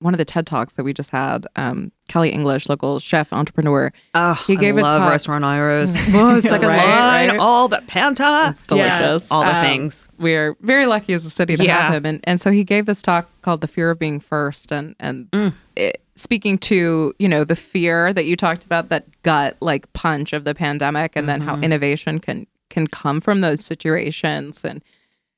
one 0.00 0.12
of 0.12 0.18
the 0.18 0.24
TED 0.26 0.46
Talks 0.46 0.74
that 0.74 0.84
we 0.84 0.92
just 0.92 1.10
had. 1.10 1.46
Um, 1.56 1.92
Kelly 2.08 2.30
English, 2.30 2.68
local 2.68 2.98
chef 2.98 3.32
entrepreneur. 3.32 3.92
Oh, 4.14 4.34
He 4.46 4.56
gave 4.56 4.76
I 4.76 4.80
a 4.80 4.82
love 4.82 4.92
talk- 5.02 5.10
restaurant 5.10 5.44
Iris. 5.44 5.94
Oh, 6.14 6.40
second 6.40 6.68
Right, 6.68 6.76
line, 6.76 7.28
right. 7.30 7.38
all 7.38 7.68
the 7.68 7.82
panta. 7.86 8.48
It's 8.50 8.66
delicious. 8.66 9.30
all 9.30 9.42
the 9.44 9.54
Um, 9.54 9.64
things. 9.64 10.08
We're 10.18 10.56
very 10.60 10.86
lucky 10.86 11.12
as 11.12 11.24
a 11.24 11.30
city 11.30 11.56
to 11.56 11.64
Yeah. 11.64 11.82
have 11.82 11.94
him. 11.94 12.06
And 12.06 12.20
and 12.24 12.40
so 12.40 12.50
he 12.50 12.64
gave 12.64 12.86
this 12.86 13.02
talk 13.02 13.28
called 13.42 13.60
"The 13.60 13.68
Fear 13.68 13.90
of 13.90 13.98
Being 13.98 14.18
First, 14.20 14.72
and 14.72 14.94
and 14.98 15.30
Mm. 15.30 15.52
it, 15.76 16.02
speaking 16.16 16.58
to 16.58 17.12
you 17.18 17.28
know 17.28 17.44
the 17.44 17.54
fear 17.56 18.12
that 18.12 18.24
you 18.24 18.34
talked 18.36 18.64
about, 18.64 18.88
that 18.88 19.04
gut 19.22 19.56
like 19.60 19.92
punch 19.92 20.32
of 20.32 20.44
the 20.44 20.54
pandemic, 20.54 21.12
and 21.14 21.28
then 21.28 21.40
Mm-hmm. 21.40 21.48
how 21.48 21.56
innovation 21.60 22.18
can 22.18 22.46
can 22.70 22.86
come 22.86 23.20
from 23.20 23.40
those 23.40 23.64
situations 23.64 24.64
and. 24.64 24.82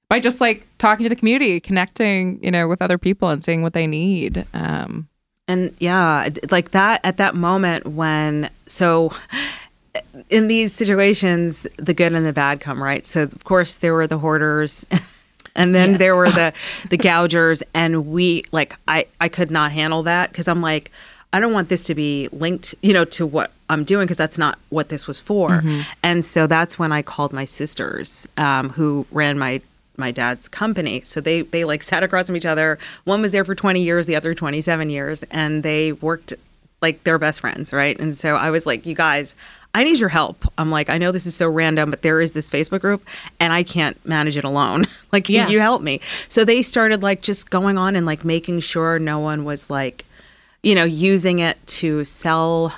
By 0.09 0.19
just 0.19 0.41
like 0.41 0.67
talking 0.79 1.05
to 1.05 1.09
the 1.09 1.15
community, 1.15 1.61
connecting, 1.61 2.41
you 2.43 2.51
know, 2.51 2.67
with 2.67 2.83
other 2.83 2.99
people 2.99 3.29
and 3.29 3.45
seeing 3.45 3.63
what 3.63 3.75
they 3.75 3.87
need. 3.87 4.45
Um, 4.53 5.07
And 5.51 5.75
yeah, 5.81 6.29
like 6.53 6.71
that 6.71 7.01
at 7.03 7.17
that 7.17 7.35
moment 7.35 7.85
when 7.85 8.51
so 8.67 9.13
in 10.29 10.47
these 10.47 10.73
situations, 10.73 11.67
the 11.77 11.93
good 11.93 12.13
and 12.13 12.25
the 12.25 12.33
bad 12.33 12.61
come, 12.61 12.81
right? 12.81 13.05
So 13.05 13.25
of 13.25 13.43
course 13.43 13.75
there 13.75 13.93
were 13.93 14.07
the 14.07 14.19
hoarders 14.19 14.87
and 15.57 15.75
then 15.75 15.95
there 15.95 16.15
were 16.15 16.31
the 16.31 16.53
the 16.89 16.97
gougers 16.97 17.65
and 17.75 18.07
we 18.07 18.45
like 18.53 18.77
I 18.87 19.07
I 19.21 19.29
could 19.29 19.51
not 19.51 19.73
handle 19.73 20.05
that 20.05 20.33
cuz 20.33 20.47
I'm 20.47 20.61
like 20.61 20.93
I 21.33 21.41
don't 21.41 21.53
want 21.53 21.69
this 21.69 21.83
to 21.85 21.97
be 21.97 22.29
linked, 22.31 22.77
you 22.81 22.93
know, 22.93 23.05
to 23.07 23.27
what 23.27 23.51
I'm 23.69 23.83
doing 23.83 24.05
because 24.05 24.17
that's 24.17 24.39
not 24.39 24.57
what 24.69 24.89
this 24.89 25.09
was 25.09 25.19
for. 25.19 25.63
And 26.03 26.25
so 26.25 26.47
that's 26.47 26.79
when 26.79 26.93
I 26.93 27.03
called 27.03 27.33
my 27.33 27.45
sisters 27.45 28.27
um, 28.37 28.71
who 28.71 29.07
ran 29.13 29.39
my 29.39 29.63
my 29.96 30.11
dad's 30.11 30.48
company. 30.48 31.00
So 31.03 31.20
they 31.20 31.42
they 31.42 31.64
like 31.64 31.83
sat 31.83 32.03
across 32.03 32.26
from 32.26 32.37
each 32.37 32.46
other. 32.46 32.79
One 33.05 33.20
was 33.22 33.33
there 33.33 33.44
for 33.44 33.55
20 33.55 33.83
years, 33.83 34.07
the 34.07 34.16
other 34.16 34.35
27 34.35 34.90
years, 34.90 35.22
and 35.31 35.62
they 35.62 35.92
worked 35.92 36.33
like 36.83 37.05
they're 37.05 37.18
best 37.18 37.40
friends, 37.40 37.72
right? 37.72 37.98
And 38.00 38.16
so 38.16 38.37
I 38.37 38.50
was 38.50 38.64
like, 38.64 38.87
you 38.87 38.94
guys, 38.94 39.35
I 39.74 39.85
need 39.85 39.98
your 40.00 40.09
help. 40.09 40.44
I'm 40.57 40.70
like, 40.70 40.88
I 40.88 40.96
know 40.96 41.12
this 41.12 41.26
is 41.26 41.35
so 41.35 41.48
random, 41.48 41.90
but 41.90 42.00
there 42.03 42.20
is 42.22 42.33
this 42.33 42.48
Facebook 42.48 42.81
group 42.81 43.07
and 43.38 43.53
I 43.53 43.62
can't 43.62 44.03
manage 44.07 44.37
it 44.38 44.44
alone. 44.44 44.87
like, 45.12 45.29
Yeah. 45.29 45.44
can 45.44 45.53
you 45.53 45.61
help 45.61 45.83
me? 45.83 46.00
So 46.29 46.44
they 46.44 46.62
started 46.62 47.03
like 47.03 47.20
just 47.20 47.50
going 47.50 47.76
on 47.76 47.96
and 47.96 48.07
like 48.07 48.24
making 48.24 48.61
sure 48.61 48.98
no 48.98 49.18
one 49.18 49.44
was 49.44 49.68
like, 49.68 50.07
you 50.62 50.74
know, 50.74 50.85
using 50.85 51.38
it 51.40 51.59
to 51.66 52.05
sell 52.05 52.74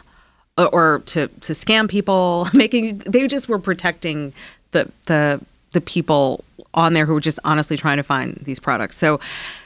or, 0.58 0.68
or 0.68 0.98
to 1.06 1.28
to 1.28 1.52
scam 1.52 1.88
people, 1.88 2.48
making 2.54 2.98
they 2.98 3.26
just 3.28 3.48
were 3.48 3.58
protecting 3.60 4.32
the 4.72 4.90
the 5.06 5.40
the 5.72 5.80
people 5.80 6.44
on 6.74 6.94
there 6.94 7.06
who 7.06 7.14
were 7.14 7.20
just 7.20 7.38
honestly 7.44 7.76
trying 7.76 7.98
to 7.98 8.02
find 8.02 8.34
these 8.42 8.58
products. 8.58 8.96
So 8.96 9.20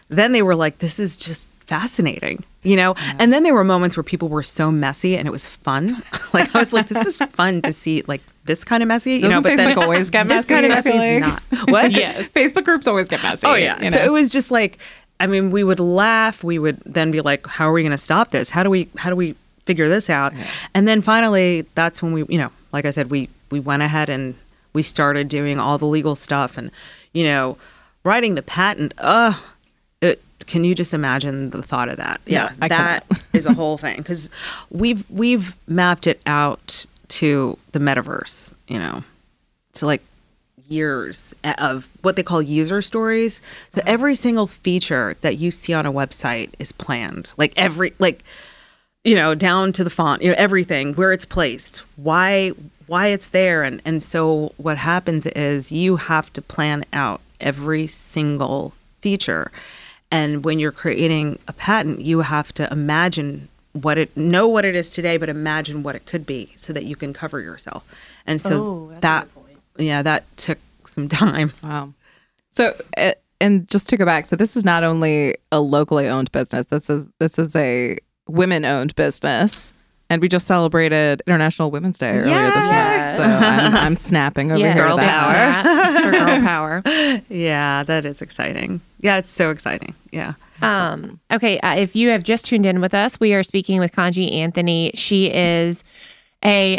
then 0.08 0.32
they 0.32 0.42
were 0.42 0.54
like, 0.54 0.78
this 0.78 0.98
is 0.98 1.16
just 1.16 1.50
fascinating, 1.66 2.44
you 2.62 2.76
know? 2.76 2.94
And 3.18 3.32
then 3.32 3.42
there 3.42 3.54
were 3.54 3.64
moments 3.64 3.96
where 3.96 4.04
people 4.04 4.28
were 4.28 4.42
so 4.42 4.70
messy 4.70 5.16
and 5.16 5.26
it 5.26 5.30
was 5.30 5.46
fun. 5.46 6.02
like 6.32 6.54
I 6.54 6.60
was 6.60 6.72
like, 6.72 6.88
this 6.88 7.04
is 7.04 7.18
fun 7.30 7.62
to 7.62 7.72
see 7.72 8.02
like 8.06 8.22
this 8.44 8.64
kind 8.64 8.82
of 8.82 8.88
messy, 8.88 9.14
you 9.14 9.22
know, 9.22 9.40
Doesn't 9.40 9.42
but 9.42 9.56
then 9.56 9.76
Facebook 9.76 9.82
always 9.82 10.10
get 10.10 10.28
this 10.28 10.48
messy, 10.48 10.54
kind 10.54 10.66
of 10.66 10.70
messy 10.70 10.90
is 10.90 10.96
like? 10.96 11.20
not. 11.20 11.42
What? 11.68 11.90
Yes. 11.90 12.32
Facebook 12.32 12.64
groups 12.64 12.86
always 12.86 13.08
get 13.08 13.22
messy. 13.22 13.46
Oh 13.46 13.54
yeah. 13.54 13.82
you 13.82 13.90
So 13.90 13.98
it 13.98 14.12
was 14.12 14.30
just 14.32 14.50
like 14.50 14.78
I 15.18 15.26
mean, 15.26 15.50
we 15.50 15.64
would 15.64 15.80
laugh, 15.80 16.44
we 16.44 16.58
would 16.58 16.78
then 16.84 17.10
be 17.10 17.20
like, 17.22 17.46
How 17.46 17.68
are 17.68 17.72
we 17.72 17.82
gonna 17.82 17.98
stop 17.98 18.30
this? 18.30 18.50
How 18.50 18.62
do 18.62 18.70
we 18.70 18.88
how 18.96 19.10
do 19.10 19.16
we 19.16 19.34
figure 19.64 19.88
this 19.88 20.08
out? 20.08 20.32
And 20.74 20.86
then 20.86 21.02
finally 21.02 21.62
that's 21.74 22.02
when 22.02 22.12
we 22.12 22.24
you 22.28 22.38
know, 22.38 22.50
like 22.72 22.84
I 22.84 22.90
said, 22.90 23.10
we 23.10 23.28
we 23.50 23.58
went 23.58 23.82
ahead 23.82 24.08
and 24.08 24.34
we 24.76 24.82
started 24.82 25.26
doing 25.28 25.58
all 25.58 25.78
the 25.78 25.86
legal 25.86 26.14
stuff 26.14 26.58
and, 26.58 26.70
you 27.14 27.24
know, 27.24 27.56
writing 28.04 28.34
the 28.34 28.42
patent, 28.42 28.92
uh 28.98 29.32
it 30.02 30.22
can 30.46 30.62
you 30.62 30.74
just 30.74 30.92
imagine 30.92 31.50
the 31.50 31.62
thought 31.62 31.88
of 31.88 31.96
that? 31.96 32.20
Yeah, 32.26 32.52
I 32.60 32.68
that 32.68 33.06
is 33.32 33.46
a 33.46 33.54
whole 33.54 33.78
thing 33.78 33.96
because 33.96 34.30
we've 34.70 35.08
we've 35.10 35.56
mapped 35.66 36.06
it 36.06 36.20
out 36.26 36.86
to 37.08 37.58
the 37.72 37.78
metaverse. 37.78 38.52
You 38.68 38.78
know, 38.78 39.02
to 39.72 39.86
like 39.86 40.02
years 40.68 41.34
of 41.58 41.90
what 42.02 42.16
they 42.16 42.22
call 42.22 42.42
user 42.42 42.82
stories. 42.82 43.40
So 43.70 43.80
every 43.86 44.14
single 44.14 44.46
feature 44.46 45.16
that 45.22 45.38
you 45.38 45.50
see 45.50 45.72
on 45.72 45.86
a 45.86 45.92
website 45.92 46.50
is 46.58 46.70
planned. 46.70 47.30
Like 47.38 47.54
every 47.56 47.94
like 47.98 48.22
you 49.04 49.14
know, 49.14 49.34
down 49.34 49.72
to 49.72 49.84
the 49.84 49.90
font, 49.90 50.20
you 50.20 50.28
know, 50.28 50.34
everything, 50.36 50.92
where 50.94 51.12
it's 51.12 51.24
placed, 51.24 51.78
why 51.94 52.52
why 52.86 53.08
it's 53.08 53.28
there 53.28 53.62
and 53.62 53.82
and 53.84 54.02
so 54.02 54.52
what 54.56 54.78
happens 54.78 55.26
is 55.26 55.72
you 55.72 55.96
have 55.96 56.32
to 56.32 56.42
plan 56.42 56.84
out 56.92 57.20
every 57.40 57.86
single 57.86 58.72
feature. 59.00 59.50
And 60.10 60.44
when 60.44 60.58
you're 60.58 60.72
creating 60.72 61.38
a 61.48 61.52
patent, 61.52 62.00
you 62.00 62.20
have 62.20 62.52
to 62.54 62.70
imagine 62.72 63.48
what 63.72 63.98
it 63.98 64.16
know 64.16 64.46
what 64.48 64.64
it 64.64 64.74
is 64.74 64.88
today, 64.88 65.16
but 65.16 65.28
imagine 65.28 65.82
what 65.82 65.94
it 65.94 66.06
could 66.06 66.24
be 66.24 66.52
so 66.56 66.72
that 66.72 66.84
you 66.84 66.96
can 66.96 67.12
cover 67.12 67.40
yourself. 67.40 67.84
And 68.26 68.40
so 68.40 68.62
Oh, 68.62 68.92
that 69.00 69.28
yeah, 69.78 70.02
that 70.02 70.24
took 70.36 70.58
some 70.86 71.08
time. 71.22 71.52
Wow. 71.62 71.92
So, 72.50 72.74
uh, 72.96 73.12
and 73.40 73.68
just 73.68 73.88
to 73.90 73.96
go 73.98 74.06
back, 74.06 74.24
so 74.24 74.34
this 74.34 74.56
is 74.56 74.64
not 74.64 74.82
only 74.82 75.36
a 75.52 75.60
locally 75.60 76.08
owned 76.08 76.32
business. 76.32 76.66
This 76.66 76.88
is 76.88 77.10
this 77.18 77.38
is 77.38 77.54
a 77.54 77.98
women 78.28 78.64
owned 78.64 78.94
business, 78.94 79.74
and 80.08 80.22
we 80.22 80.28
just 80.28 80.46
celebrated 80.46 81.22
International 81.26 81.70
Women's 81.70 81.98
Day 81.98 82.10
earlier 82.10 82.24
this 82.46 82.54
Yes. 82.54 83.18
month. 83.18 83.30
So 83.40 83.46
I'm, 83.46 83.76
I'm 83.76 83.96
snapping 83.96 84.52
over 84.52 84.60
Yeah, 84.60 84.72
here. 84.74 84.82
Girl 84.84 84.96
with 84.96 85.02
big 85.02 85.08
that. 85.08 85.64
power. 85.92 86.02
for 86.02 86.10
girl 86.10 86.40
power. 86.86 87.22
Yeah, 87.28 87.82
that 87.84 88.04
is 88.04 88.22
exciting. 88.22 88.80
Yeah, 89.00 89.18
it's 89.18 89.30
so 89.30 89.50
exciting. 89.50 89.94
Yeah. 90.12 90.34
Um, 90.62 91.20
okay, 91.30 91.58
uh, 91.60 91.74
if 91.76 91.94
you 91.94 92.08
have 92.10 92.22
just 92.22 92.46
tuned 92.46 92.64
in 92.66 92.80
with 92.80 92.94
us, 92.94 93.20
we 93.20 93.34
are 93.34 93.42
speaking 93.42 93.78
with 93.80 93.92
Kontji 93.92 94.32
Anthony. 94.32 94.90
She 94.94 95.26
is 95.30 95.84
a 96.44 96.78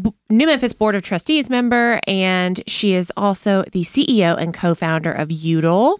B- 0.00 0.12
New 0.30 0.46
Memphis 0.46 0.72
Board 0.72 0.94
of 0.94 1.02
Trustees 1.02 1.50
member, 1.50 2.00
and 2.06 2.62
she 2.68 2.92
is 2.94 3.12
also 3.16 3.64
the 3.72 3.82
CEO 3.82 4.36
and 4.38 4.54
co-founder 4.54 5.10
of 5.12 5.28
Youdle. 5.30 5.98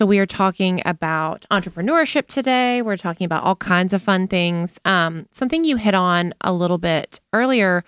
So 0.00 0.06
we 0.06 0.18
are 0.18 0.24
talking 0.24 0.80
about 0.86 1.44
entrepreneurship 1.50 2.26
today. 2.26 2.80
We're 2.80 2.96
talking 2.96 3.26
about 3.26 3.42
all 3.42 3.54
kinds 3.54 3.92
of 3.92 4.00
fun 4.00 4.28
things. 4.28 4.80
Um, 4.86 5.26
something 5.30 5.62
you 5.62 5.76
hit 5.76 5.94
on 5.94 6.32
a 6.40 6.54
little 6.54 6.78
bit 6.78 7.20
earlier 7.34 7.84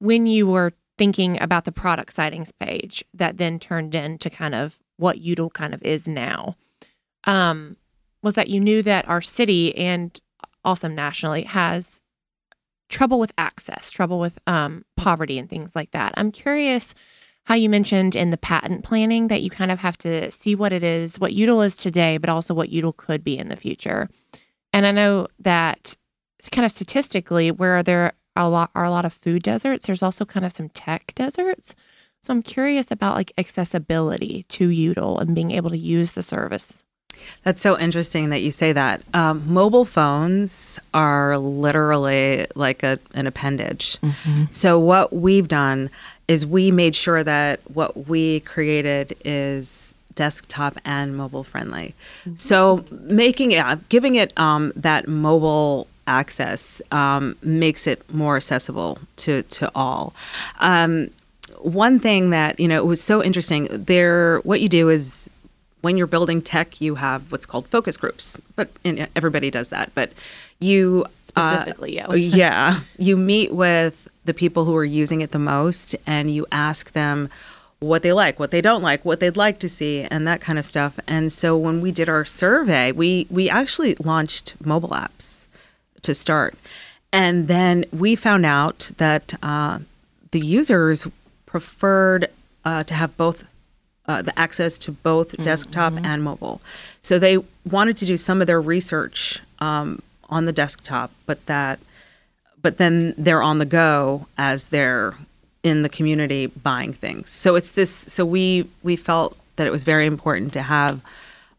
when 0.00 0.26
you 0.26 0.46
were 0.46 0.74
thinking 0.98 1.40
about 1.40 1.64
the 1.64 1.72
product 1.72 2.12
sightings 2.12 2.52
page 2.52 3.02
that 3.14 3.38
then 3.38 3.58
turned 3.58 3.94
into 3.94 4.28
kind 4.28 4.54
of 4.54 4.82
what 4.98 5.16
Youdle 5.16 5.50
kind 5.50 5.72
of 5.72 5.82
is 5.82 6.06
now 6.06 6.56
um, 7.24 7.78
was 8.22 8.34
that 8.34 8.48
you 8.48 8.60
knew 8.60 8.82
that 8.82 9.08
our 9.08 9.22
city 9.22 9.74
and 9.78 10.20
also 10.62 10.88
nationally 10.88 11.44
has 11.44 12.02
trouble 12.90 13.18
with 13.18 13.32
access, 13.38 13.90
trouble 13.90 14.18
with 14.18 14.38
um, 14.46 14.84
poverty 14.94 15.38
and 15.38 15.48
things 15.48 15.74
like 15.74 15.92
that. 15.92 16.12
I'm 16.18 16.32
curious 16.32 16.94
how 17.50 17.56
you 17.56 17.68
mentioned 17.68 18.14
in 18.14 18.30
the 18.30 18.36
patent 18.36 18.84
planning 18.84 19.26
that 19.26 19.42
you 19.42 19.50
kind 19.50 19.72
of 19.72 19.80
have 19.80 19.98
to 19.98 20.30
see 20.30 20.54
what 20.54 20.72
it 20.72 20.84
is, 20.84 21.18
what 21.18 21.32
Youdle 21.32 21.66
is 21.66 21.76
today, 21.76 22.16
but 22.16 22.30
also 22.30 22.54
what 22.54 22.70
Youdle 22.70 22.96
could 22.96 23.24
be 23.24 23.36
in 23.36 23.48
the 23.48 23.56
future. 23.56 24.08
And 24.72 24.86
I 24.86 24.92
know 24.92 25.26
that 25.40 25.96
it's 26.38 26.48
kind 26.48 26.64
of 26.64 26.70
statistically 26.70 27.50
where 27.50 27.82
there 27.82 28.14
are 28.36 28.44
a 28.44 28.48
lot 28.48 28.70
are 28.76 28.84
a 28.84 28.90
lot 28.90 29.04
of 29.04 29.12
food 29.12 29.42
deserts, 29.42 29.88
there's 29.88 30.00
also 30.00 30.24
kind 30.24 30.46
of 30.46 30.52
some 30.52 30.68
tech 30.68 31.12
deserts. 31.16 31.74
So 32.20 32.32
I'm 32.32 32.40
curious 32.40 32.92
about 32.92 33.16
like 33.16 33.32
accessibility 33.36 34.44
to 34.50 34.68
Youdle 34.68 35.20
and 35.20 35.34
being 35.34 35.50
able 35.50 35.70
to 35.70 35.78
use 35.78 36.12
the 36.12 36.22
service. 36.22 36.84
That's 37.42 37.60
so 37.60 37.76
interesting 37.76 38.30
that 38.30 38.42
you 38.42 38.52
say 38.52 38.72
that. 38.72 39.02
Um, 39.12 39.42
mobile 39.52 39.84
phones 39.84 40.78
are 40.94 41.36
literally 41.36 42.46
like 42.54 42.84
a, 42.84 43.00
an 43.14 43.26
appendage. 43.26 43.98
So, 44.52 44.78
what 44.78 45.12
we've 45.12 45.48
done 45.48 45.90
is 46.30 46.46
we 46.46 46.70
made 46.70 46.94
sure 46.94 47.24
that 47.24 47.58
what 47.74 48.06
we 48.06 48.38
created 48.40 49.16
is 49.24 49.96
desktop 50.14 50.78
and 50.84 51.16
mobile 51.16 51.42
friendly. 51.42 51.92
So, 52.36 52.84
making 52.92 53.50
it, 53.50 53.88
giving 53.88 54.14
it 54.14 54.32
um, 54.38 54.72
that 54.76 55.08
mobile 55.08 55.88
access 56.06 56.80
um, 56.92 57.36
makes 57.42 57.88
it 57.88 58.08
more 58.14 58.36
accessible 58.36 59.00
to, 59.16 59.42
to 59.42 59.72
all. 59.74 60.14
Um, 60.60 61.10
one 61.58 61.98
thing 61.98 62.30
that, 62.30 62.60
you 62.60 62.68
know, 62.68 62.78
it 62.78 62.86
was 62.86 63.02
so 63.02 63.24
interesting 63.24 63.66
there, 63.68 64.38
what 64.40 64.60
you 64.60 64.68
do 64.68 64.88
is 64.88 65.28
when 65.80 65.96
you're 65.96 66.06
building 66.06 66.40
tech, 66.40 66.80
you 66.80 66.94
have 66.94 67.32
what's 67.32 67.44
called 67.46 67.66
focus 67.66 67.96
groups, 67.96 68.36
but 68.54 68.70
everybody 69.16 69.50
does 69.50 69.70
that. 69.70 69.90
But 69.96 70.12
you 70.60 71.06
uh, 71.34 71.50
Specifically, 71.50 71.96
yeah. 71.96 72.12
yeah, 72.14 72.80
you 72.98 73.16
meet 73.16 73.52
with 73.52 74.06
the 74.24 74.34
people 74.34 74.64
who 74.64 74.76
are 74.76 74.84
using 74.84 75.20
it 75.20 75.30
the 75.30 75.38
most, 75.38 75.96
and 76.06 76.30
you 76.30 76.46
ask 76.52 76.92
them, 76.92 77.28
what 77.80 78.02
they 78.02 78.12
like, 78.12 78.38
what 78.38 78.50
they 78.50 78.60
don't 78.60 78.82
like, 78.82 79.04
what 79.04 79.20
they'd 79.20 79.36
like 79.36 79.58
to 79.58 79.68
see, 79.68 80.02
and 80.02 80.26
that 80.26 80.40
kind 80.40 80.58
of 80.58 80.66
stuff. 80.66 81.00
And 81.08 81.32
so 81.32 81.56
when 81.56 81.80
we 81.80 81.90
did 81.90 82.08
our 82.08 82.24
survey, 82.24 82.92
we 82.92 83.26
we 83.30 83.50
actually 83.50 83.94
launched 83.96 84.54
mobile 84.64 84.90
apps 84.90 85.46
to 86.02 86.14
start, 86.14 86.54
and 87.12 87.48
then 87.48 87.84
we 87.90 88.14
found 88.14 88.46
out 88.46 88.92
that 88.98 89.34
uh, 89.42 89.78
the 90.30 90.40
users 90.40 91.06
preferred 91.46 92.28
uh, 92.64 92.84
to 92.84 92.94
have 92.94 93.16
both. 93.16 93.44
Uh, 94.06 94.22
the 94.22 94.36
access 94.36 94.76
to 94.76 94.90
both 94.90 95.36
desktop 95.36 95.92
and 96.02 96.24
mobile. 96.24 96.60
So 97.00 97.16
they 97.16 97.38
wanted 97.64 97.96
to 97.98 98.06
do 98.06 98.16
some 98.16 98.40
of 98.40 98.48
their 98.48 98.60
research 98.60 99.38
um, 99.60 100.02
on 100.28 100.46
the 100.46 100.52
desktop, 100.52 101.12
but 101.26 101.46
that 101.46 101.78
but 102.62 102.76
then 102.78 103.14
they're 103.16 103.42
on 103.42 103.58
the 103.58 103.66
go 103.66 104.26
as 104.38 104.66
they're 104.66 105.14
in 105.62 105.82
the 105.82 105.88
community 105.88 106.46
buying 106.46 106.92
things. 106.92 107.30
So 107.30 107.54
it's 107.54 107.72
this. 107.72 107.90
So 107.90 108.24
we 108.24 108.66
we 108.82 108.96
felt 108.96 109.36
that 109.56 109.66
it 109.66 109.70
was 109.70 109.84
very 109.84 110.06
important 110.06 110.52
to 110.54 110.62
have 110.62 111.00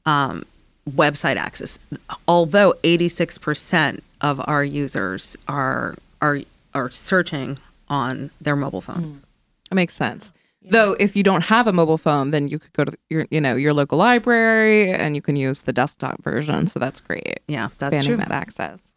um, 0.05 0.43
website 0.89 1.35
access. 1.35 1.79
Although 2.27 2.73
eighty 2.83 3.07
six 3.07 3.37
percent 3.37 4.03
of 4.21 4.41
our 4.45 4.63
users 4.63 5.37
are 5.47 5.95
are 6.21 6.41
are 6.73 6.89
searching 6.89 7.57
on 7.89 8.31
their 8.39 8.55
mobile 8.55 8.81
phones. 8.81 9.25
That 9.69 9.75
makes 9.75 9.93
sense. 9.93 10.33
Though 10.63 10.95
if 10.99 11.15
you 11.15 11.23
don't 11.23 11.45
have 11.45 11.65
a 11.65 11.73
mobile 11.73 11.97
phone, 11.97 12.31
then 12.31 12.47
you 12.47 12.59
could 12.59 12.73
go 12.73 12.85
to 12.85 12.97
your 13.09 13.25
you 13.31 13.41
know 13.41 13.55
your 13.55 13.73
local 13.73 13.97
library 13.97 14.91
and 14.91 15.15
you 15.15 15.21
can 15.21 15.35
use 15.35 15.61
the 15.61 15.73
desktop 15.73 16.23
version. 16.23 16.67
So 16.67 16.79
that's 16.79 16.99
great. 16.99 17.39
Yeah, 17.47 17.69
that's 17.79 17.93
Expanding 17.93 18.17
true. 18.19 18.29
that 18.29 18.31
access. 18.31 18.93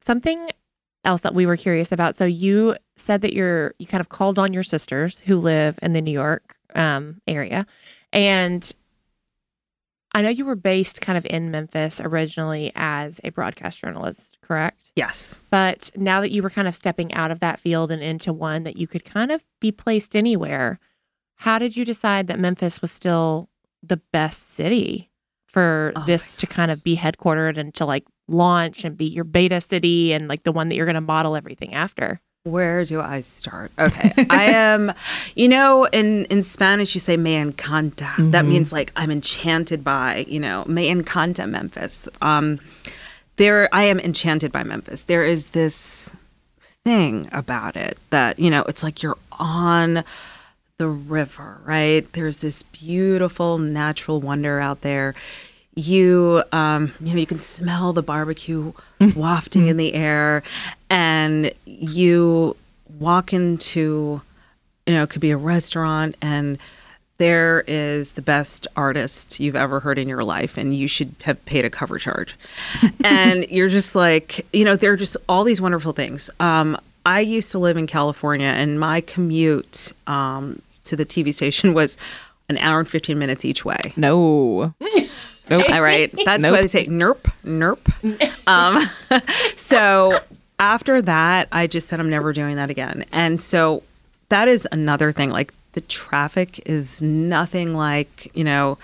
Something 0.00 0.48
else 1.08 1.22
that 1.22 1.34
we 1.34 1.46
were 1.46 1.56
curious 1.56 1.90
about. 1.90 2.14
So 2.14 2.24
you 2.24 2.76
said 2.96 3.22
that 3.22 3.32
you're 3.32 3.74
you 3.78 3.86
kind 3.86 4.00
of 4.00 4.10
called 4.10 4.38
on 4.38 4.52
your 4.52 4.62
sisters 4.62 5.20
who 5.20 5.40
live 5.40 5.78
in 5.82 5.92
the 5.94 6.00
New 6.00 6.12
York 6.12 6.56
um, 6.74 7.20
area, 7.26 7.66
and 8.12 8.70
I 10.14 10.22
know 10.22 10.28
you 10.28 10.44
were 10.44 10.56
based 10.56 11.00
kind 11.00 11.18
of 11.18 11.26
in 11.26 11.50
Memphis 11.50 12.00
originally 12.00 12.72
as 12.74 13.20
a 13.24 13.30
broadcast 13.30 13.78
journalist, 13.78 14.38
correct? 14.42 14.92
Yes. 14.96 15.38
But 15.50 15.90
now 15.96 16.20
that 16.20 16.30
you 16.30 16.42
were 16.42 16.50
kind 16.50 16.66
of 16.66 16.74
stepping 16.74 17.12
out 17.12 17.30
of 17.30 17.40
that 17.40 17.60
field 17.60 17.90
and 17.90 18.02
into 18.02 18.32
one 18.32 18.62
that 18.64 18.76
you 18.76 18.86
could 18.86 19.04
kind 19.04 19.30
of 19.30 19.44
be 19.60 19.70
placed 19.70 20.16
anywhere, 20.16 20.78
how 21.36 21.58
did 21.58 21.76
you 21.76 21.84
decide 21.84 22.26
that 22.26 22.38
Memphis 22.38 22.80
was 22.80 22.90
still 22.90 23.48
the 23.82 23.98
best 24.12 24.50
city 24.50 25.10
for 25.46 25.92
Oh 25.94 26.04
this 26.04 26.36
to 26.36 26.46
kind 26.46 26.70
of 26.70 26.82
be 26.82 26.96
headquartered 26.96 27.56
and 27.56 27.74
to 27.74 27.84
like 27.84 28.04
launch 28.28 28.84
and 28.84 28.96
be 28.96 29.06
your 29.06 29.24
beta 29.24 29.60
city 29.60 30.12
and 30.12 30.28
like 30.28 30.44
the 30.44 30.52
one 30.52 30.68
that 30.68 30.76
you're 30.76 30.86
going 30.86 30.94
to 30.94 31.00
model 31.00 31.34
everything 31.36 31.74
after? 31.74 32.20
Where 32.44 32.84
do 32.84 33.00
I 33.00 33.20
start? 33.20 33.72
Okay. 33.78 34.12
I 34.30 34.44
am, 34.52 34.92
you 35.34 35.48
know, 35.48 35.84
in, 35.86 36.24
in 36.26 36.42
Spanish, 36.42 36.94
you 36.94 37.00
say 37.00 37.16
me 37.16 37.34
encanta. 37.34 38.30
That 38.30 38.44
means 38.44 38.72
like 38.72 38.92
I'm 38.96 39.10
enchanted 39.10 39.82
by, 39.84 40.24
you 40.28 40.40
know, 40.40 40.64
me 40.66 40.92
encanta 40.92 41.48
Memphis. 41.48 42.08
Um, 42.22 42.58
there, 43.36 43.68
I 43.72 43.84
am 43.84 44.00
enchanted 44.00 44.52
by 44.52 44.62
Memphis. 44.62 45.02
There 45.02 45.24
is 45.24 45.50
this 45.50 46.10
thing 46.84 47.28
about 47.32 47.76
it 47.76 47.98
that, 48.10 48.38
you 48.38 48.50
know, 48.50 48.62
it's 48.62 48.82
like 48.82 49.02
you're 49.02 49.18
on 49.32 50.04
the 50.78 50.88
river, 50.88 51.60
right? 51.64 52.10
There's 52.12 52.38
this 52.38 52.62
beautiful 52.62 53.58
natural 53.58 54.20
wonder 54.20 54.60
out 54.60 54.80
there. 54.82 55.14
You, 55.78 56.42
um, 56.50 56.92
you 56.98 57.12
know, 57.12 57.20
you 57.20 57.26
can 57.26 57.38
smell 57.38 57.92
the 57.92 58.02
barbecue 58.02 58.72
wafting 59.14 59.68
in 59.68 59.76
the 59.76 59.94
air, 59.94 60.42
and 60.90 61.52
you 61.66 62.56
walk 62.98 63.32
into, 63.32 64.20
you 64.86 64.94
know, 64.94 65.04
it 65.04 65.10
could 65.10 65.20
be 65.20 65.30
a 65.30 65.36
restaurant, 65.36 66.16
and 66.20 66.58
there 67.18 67.62
is 67.68 68.12
the 68.12 68.22
best 68.22 68.66
artist 68.74 69.38
you've 69.38 69.54
ever 69.54 69.78
heard 69.78 69.98
in 69.98 70.08
your 70.08 70.24
life, 70.24 70.58
and 70.58 70.74
you 70.74 70.88
should 70.88 71.14
have 71.22 71.44
paid 71.44 71.64
a 71.64 71.70
cover 71.70 71.96
charge. 71.96 72.36
and 73.04 73.44
you're 73.48 73.68
just 73.68 73.94
like, 73.94 74.46
you 74.52 74.64
know, 74.64 74.74
there 74.74 74.92
are 74.92 74.96
just 74.96 75.16
all 75.28 75.44
these 75.44 75.60
wonderful 75.60 75.92
things. 75.92 76.28
Um, 76.40 76.76
I 77.06 77.20
used 77.20 77.52
to 77.52 77.58
live 77.60 77.76
in 77.76 77.86
California, 77.86 78.48
and 78.48 78.80
my 78.80 79.00
commute 79.00 79.92
um, 80.08 80.60
to 80.84 80.96
the 80.96 81.06
TV 81.06 81.32
station 81.32 81.72
was 81.72 81.96
an 82.48 82.58
hour 82.58 82.80
and 82.80 82.88
15 82.88 83.16
minutes 83.16 83.44
each 83.44 83.64
way. 83.64 83.92
No. 83.96 84.74
Nope. 85.50 85.70
All 85.70 85.82
right. 85.82 86.12
That's 86.24 86.42
why 86.42 86.60
they 86.60 86.68
say 86.68 86.86
nerp, 86.86 87.30
nerp. 87.44 87.78
Um, 88.48 88.80
so 89.56 90.20
after 90.58 91.02
that, 91.02 91.48
I 91.52 91.66
just 91.66 91.88
said 91.88 92.00
I'm 92.00 92.08
never 92.08 92.32
doing 92.32 92.56
that 92.56 92.70
again. 92.70 93.04
And 93.12 93.38
so 93.40 93.82
that 94.30 94.48
is 94.48 94.66
another 94.72 95.12
thing. 95.12 95.28
Like 95.30 95.52
the 95.72 95.82
traffic 95.82 96.66
is 96.66 97.02
nothing 97.02 97.74
like, 97.74 98.34
you 98.34 98.44
know, 98.44 98.78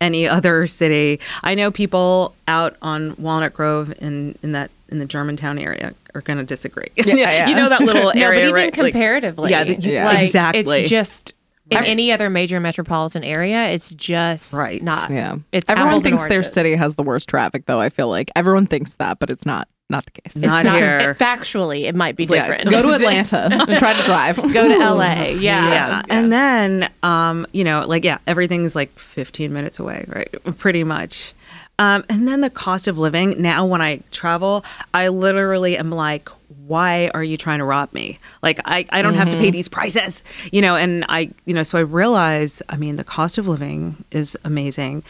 any 0.00 0.28
other 0.28 0.66
city. 0.66 1.18
I 1.42 1.54
know 1.54 1.70
people 1.70 2.34
out 2.46 2.76
on 2.82 3.14
Walnut 3.16 3.54
Grove 3.54 3.92
in, 3.98 4.36
in 4.42 4.52
that 4.52 4.70
in 4.88 4.98
the 4.98 5.06
Germantown 5.06 5.58
area 5.58 5.94
are 6.14 6.20
going 6.20 6.38
to 6.38 6.44
disagree. 6.44 6.86
yeah. 6.96 7.14
yeah. 7.14 7.48
you 7.48 7.56
know 7.56 7.68
that 7.68 7.80
little 7.80 8.10
area, 8.10 8.20
No, 8.20 8.30
but 8.30 8.36
even 8.42 8.54
right? 8.54 8.76
Like- 8.78 8.92
comparatively, 8.92 9.50
yeah, 9.50 9.64
the- 9.64 9.74
yeah, 9.76 10.04
like, 10.04 10.22
exactly. 10.22 10.80
It's 10.80 10.90
just 10.90 11.32
in 11.70 11.84
any 11.84 12.12
other 12.12 12.30
major 12.30 12.60
metropolitan 12.60 13.24
area, 13.24 13.68
it's 13.68 13.92
just 13.94 14.52
Right. 14.54 14.82
not. 14.82 15.10
Yeah. 15.10 15.36
It's 15.52 15.68
Everyone 15.70 16.00
thinks 16.00 16.26
their 16.26 16.42
city 16.42 16.74
has 16.76 16.94
the 16.94 17.02
worst 17.02 17.28
traffic 17.28 17.66
though, 17.66 17.80
I 17.80 17.88
feel 17.88 18.08
like. 18.08 18.30
Everyone 18.36 18.66
thinks 18.66 18.94
that, 18.94 19.18
but 19.18 19.30
it's 19.30 19.44
not 19.46 19.68
not 19.88 20.04
the 20.04 20.10
case. 20.10 20.34
It's 20.34 20.38
Not 20.44 20.64
here. 20.66 21.14
Factually, 21.20 21.84
it 21.84 21.94
might 21.94 22.16
be 22.16 22.24
Yeah, 22.24 22.48
different. 22.48 22.70
Go 22.70 22.82
to 22.82 22.92
Atlanta 22.94 23.48
and 23.52 23.60
try 23.78 23.92
to 23.92 24.02
drive. 24.02 24.34
Go 24.52 24.66
to 24.66 24.78
LA. 24.78 25.26
Yeah. 25.28 25.38
yeah. 25.38 26.02
And 26.08 26.32
then, 26.32 26.90
um, 27.04 27.46
you 27.52 27.62
know, 27.62 27.84
like, 27.86 28.02
yeah, 28.02 28.18
everything's 28.26 28.74
like 28.74 28.90
15 28.98 29.52
minutes 29.52 29.78
away, 29.78 30.04
right? 30.08 30.28
Pretty 30.58 30.82
much. 30.82 31.34
Um, 31.78 32.04
and 32.08 32.26
then 32.26 32.40
the 32.40 32.50
cost 32.50 32.88
of 32.88 32.98
living. 32.98 33.40
Now, 33.40 33.66
when 33.66 33.82
I 33.82 33.98
travel, 34.10 34.64
I 34.94 35.08
literally 35.08 35.76
am 35.76 35.90
like, 35.90 36.28
why 36.66 37.10
are 37.12 37.22
you 37.22 37.36
trying 37.36 37.58
to 37.58 37.64
rob 37.64 37.92
me? 37.92 38.18
Like, 38.42 38.60
I, 38.64 38.86
I 38.90 39.02
don't 39.02 39.14
have 39.14 39.28
to 39.30 39.36
pay 39.36 39.50
these 39.50 39.68
prices, 39.68 40.22
you 40.52 40.62
know, 40.62 40.74
and 40.76 41.04
I, 41.08 41.30
you 41.44 41.52
know, 41.52 41.62
so 41.62 41.78
I 41.78 41.82
realize, 41.82 42.62
I 42.68 42.76
mean, 42.76 42.96
the 42.96 43.04
cost 43.04 43.36
of 43.36 43.46
living 43.46 44.04
is 44.10 44.38
amazing. 44.44 45.02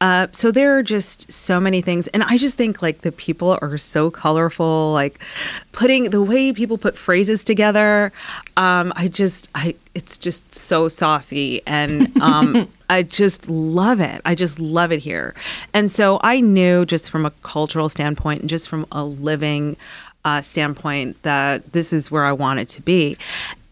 Uh, 0.00 0.28
so 0.30 0.52
there 0.52 0.78
are 0.78 0.82
just 0.82 1.32
so 1.32 1.58
many 1.58 1.82
things, 1.82 2.06
and 2.08 2.22
I 2.22 2.36
just 2.36 2.56
think 2.56 2.82
like 2.82 3.00
the 3.00 3.10
people 3.10 3.58
are 3.60 3.76
so 3.78 4.10
colorful. 4.10 4.92
Like 4.92 5.18
putting 5.72 6.10
the 6.10 6.22
way 6.22 6.52
people 6.52 6.78
put 6.78 6.96
phrases 6.96 7.42
together, 7.42 8.12
um, 8.56 8.92
I 8.94 9.08
just 9.08 9.50
I 9.56 9.74
it's 9.96 10.16
just 10.16 10.54
so 10.54 10.88
saucy, 10.88 11.62
and 11.66 12.16
um, 12.22 12.68
I 12.90 13.02
just 13.02 13.50
love 13.50 13.98
it. 13.98 14.20
I 14.24 14.36
just 14.36 14.60
love 14.60 14.92
it 14.92 15.00
here, 15.00 15.34
and 15.74 15.90
so 15.90 16.20
I 16.22 16.40
knew 16.40 16.86
just 16.86 17.10
from 17.10 17.26
a 17.26 17.32
cultural 17.42 17.88
standpoint 17.88 18.42
and 18.42 18.50
just 18.50 18.68
from 18.68 18.86
a 18.92 19.02
living 19.02 19.76
uh, 20.24 20.42
standpoint 20.42 21.20
that 21.24 21.72
this 21.72 21.92
is 21.92 22.08
where 22.08 22.24
I 22.24 22.32
wanted 22.32 22.68
to 22.70 22.82
be. 22.82 23.16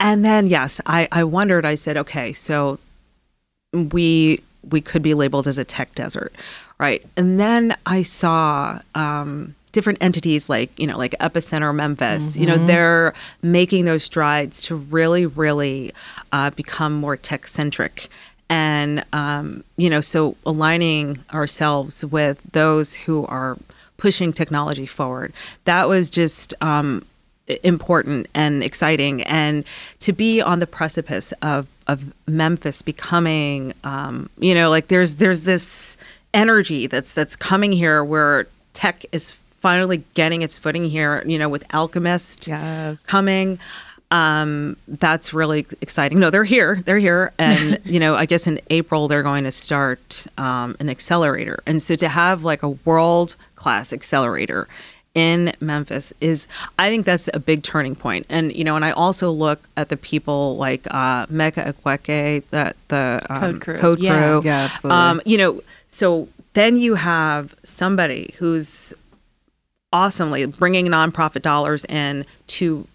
And 0.01 0.25
then 0.25 0.49
yes, 0.49 0.81
I 0.87 1.07
I 1.12 1.23
wondered. 1.23 1.65
I 1.65 1.77
said, 1.77 1.97
okay, 1.97 2.33
so 2.33 2.81
we 3.73 4.41
we 4.70 4.81
could 4.81 5.02
be 5.02 5.14
labeled 5.14 5.46
as 5.46 5.59
a 5.59 5.64
tech 5.64 5.94
desert, 5.94 6.33
right? 6.79 7.05
And 7.16 7.38
then 7.40 7.76
I 7.87 8.02
saw 8.02 8.81
um, 8.94 9.55
different 9.72 9.98
entities 10.02 10.48
like 10.48 10.70
you 10.79 10.87
know 10.87 10.96
like 10.96 11.14
Epicenter 11.20 11.74
Memphis. 11.74 12.37
You 12.37 12.46
know 12.46 12.57
they're 12.66 13.14
making 13.42 13.85
those 13.85 14.05
strides 14.05 14.62
to 14.62 14.76
really 14.76 15.26
really 15.26 15.92
uh, 16.33 16.50
become 16.50 16.94
more 16.94 17.16
tech 17.16 17.46
centric. 17.46 18.09
And 18.48 19.05
um, 19.12 19.64
you 19.76 19.90
know, 19.90 20.00
so 20.00 20.37
aligning 20.46 21.18
ourselves 21.33 22.05
with 22.05 22.40
those 22.52 22.94
who 22.94 23.26
are 23.26 23.59
pushing 23.96 24.33
technology 24.33 24.87
forward. 24.87 25.33
That 25.64 25.88
was 25.88 26.11
just 26.11 26.55
um, 26.61 27.05
important 27.63 28.27
and 28.35 28.63
exciting. 28.63 29.23
And 29.23 29.65
to 30.01 30.13
be 30.13 30.41
on 30.41 30.59
the 30.61 30.67
precipice 30.67 31.33
of 31.43 31.67
of 31.89 32.13
Memphis 32.27 32.83
becoming 32.83 33.73
um, 33.85 34.29
you 34.39 34.55
know 34.55 34.71
like 34.71 34.89
there's 34.89 35.17
there's 35.17 35.43
this 35.43 35.97
energy 36.35 36.87
that's 36.87 37.13
that's 37.15 37.37
coming 37.37 37.73
here 37.73 38.03
where 38.05 38.47
tech 38.73 39.05
is 39.13 39.33
finally 39.61 40.03
getting 40.15 40.43
its 40.43 40.59
footing 40.59 40.85
here 40.85 41.23
you 41.27 41.39
know 41.39 41.49
with 41.49 41.65
Alchemist 41.73 42.47
Yes. 42.49 43.07
coming. 43.07 43.59
Um 44.11 44.77
that's 44.89 45.33
really 45.35 45.67
exciting. 45.81 46.19
No 46.21 46.31
they're 46.31 46.45
here. 46.45 46.81
They're 46.85 46.99
here. 46.99 47.33
And 47.39 47.79
you 47.85 47.99
know 48.01 48.15
i 48.17 48.27
guess 48.27 48.47
in 48.47 48.61
april 48.71 49.09
they're 49.09 49.23
going 49.23 49.45
to 49.45 49.53
start 49.53 50.27
um, 50.39 50.77
an 50.81 50.89
accelerator. 50.89 51.61
And 51.67 51.83
so 51.83 51.95
to 51.97 52.09
have 52.09 52.43
like 52.45 52.63
a 52.63 52.71
world 52.85 53.37
class 53.57 53.93
accelerator 53.93 54.69
in 55.16 55.52
memphis 55.61 56.12
is 56.20 56.46
i 56.79 56.88
think 56.90 57.05
that's 57.07 57.29
a 57.35 57.40
big 57.40 57.62
turning 57.62 57.94
point. 57.94 58.02
point 58.02 58.26
and 58.29 58.55
you 58.55 58.62
know 58.62 58.76
and 58.76 58.85
i 58.85 58.90
also 58.92 59.31
look 59.31 59.61
at 59.76 59.88
the 59.88 59.96
people 59.96 60.57
like 60.59 60.87
uh 60.90 61.24
Meka 61.26 61.72
Egwuekwe, 61.72 62.42
the 62.50 62.74
the 62.88 63.26
um, 63.31 63.40
Code 63.40 63.61
Crew. 63.62 63.76
code 63.79 63.98
Yeah. 63.98 64.12
crew 64.18 64.42
Yeah, 64.44 64.68
absolutely. 64.70 64.90
um 65.00 65.20
you 65.24 65.38
know 65.38 65.61
so 65.88 66.29
then 66.52 66.76
you 66.76 66.94
have 66.96 67.55
somebody 67.64 68.35
who's 68.38 68.92
awesomely 69.92 70.44
bringing 70.46 70.87
nonprofit 70.87 71.42
dollars 71.42 71.85
in 71.87 72.24
to 72.48 72.87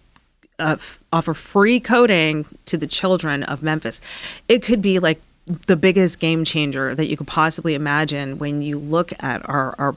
uh, 0.58 0.76
f- 0.78 1.00
offer 1.12 1.34
free 1.34 1.80
coding 1.80 2.44
to 2.66 2.76
the 2.76 2.86
children 2.86 3.42
of 3.44 3.62
Memphis, 3.62 4.00
it 4.48 4.62
could 4.62 4.80
be 4.82 4.98
like 5.00 5.20
the 5.66 5.74
biggest 5.76 6.20
game 6.20 6.44
changer 6.44 6.94
that 6.94 7.08
you 7.08 7.16
could 7.16 7.26
possibly 7.26 7.74
imagine 7.74 8.38
when 8.38 8.62
you 8.62 8.78
look 8.78 9.12
at 9.20 9.48
our 9.48 9.74
our 9.78 9.96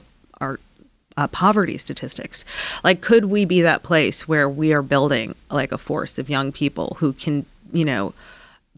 uh, 1.16 1.26
poverty 1.28 1.78
statistics. 1.78 2.44
Like, 2.84 3.00
could 3.00 3.26
we 3.26 3.44
be 3.44 3.62
that 3.62 3.82
place 3.82 4.28
where 4.28 4.48
we 4.48 4.72
are 4.72 4.82
building 4.82 5.34
like 5.50 5.72
a 5.72 5.78
force 5.78 6.18
of 6.18 6.28
young 6.28 6.52
people 6.52 6.96
who 7.00 7.12
can, 7.12 7.46
you 7.72 7.84
know, 7.84 8.12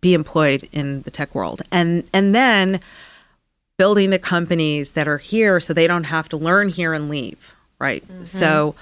be 0.01 0.15
employed 0.15 0.69
in 0.73 1.03
the 1.03 1.11
tech 1.11 1.35
world, 1.35 1.63
and 1.73 2.05
and 2.13 2.35
then 2.35 2.81
building 3.77 4.11
the 4.11 4.19
companies 4.19 4.93
that 4.93 5.07
are 5.09 5.19
here 5.19 5.61
so 5.61 5.73
they 5.73 5.87
don't 5.87 6.05
have 6.05 6.29
to 6.29 6.37
learn 6.37 6.69
here 6.69 6.93
and 6.93 7.09
leave, 7.09 7.55
right? 7.79 8.05
So, 8.23 8.75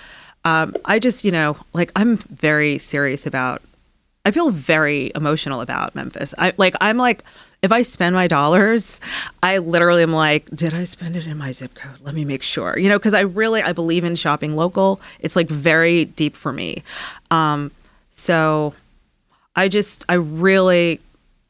um, 0.44 0.74
I 0.84 0.98
just, 0.98 1.24
you 1.24 1.30
know, 1.30 1.56
like 1.72 1.90
I'm 1.96 2.16
very 2.16 2.78
serious 2.78 3.26
about. 3.26 3.62
I 4.24 4.32
feel 4.32 4.50
very 4.50 5.12
emotional 5.14 5.60
about 5.60 5.94
Memphis. 5.94 6.34
I 6.36 6.52
like. 6.56 6.74
I'm 6.80 6.98
like 6.98 7.22
if 7.62 7.72
I 7.72 7.82
spend 7.82 8.14
my 8.14 8.26
dollars, 8.26 9.00
I 9.42 9.58
literally 9.58 10.02
am 10.02 10.12
like, 10.12 10.46
did 10.50 10.74
I 10.74 10.84
spend 10.84 11.16
it 11.16 11.26
in 11.26 11.36
my 11.38 11.52
zip 11.52 11.74
code? 11.74 12.00
Let 12.02 12.14
me 12.14 12.24
make 12.24 12.42
sure, 12.42 12.78
you 12.78 12.88
know, 12.88 12.98
because 12.98 13.14
I 13.14 13.20
really 13.20 13.62
I 13.62 13.72
believe 13.72 14.04
in 14.04 14.16
shopping 14.16 14.56
local. 14.56 15.00
It's 15.20 15.36
like 15.36 15.48
very 15.48 16.04
deep 16.04 16.36
for 16.36 16.52
me. 16.52 16.82
Um, 17.30 17.70
so 18.10 18.74
I 19.54 19.68
just 19.68 20.04
I 20.08 20.14
really 20.14 21.00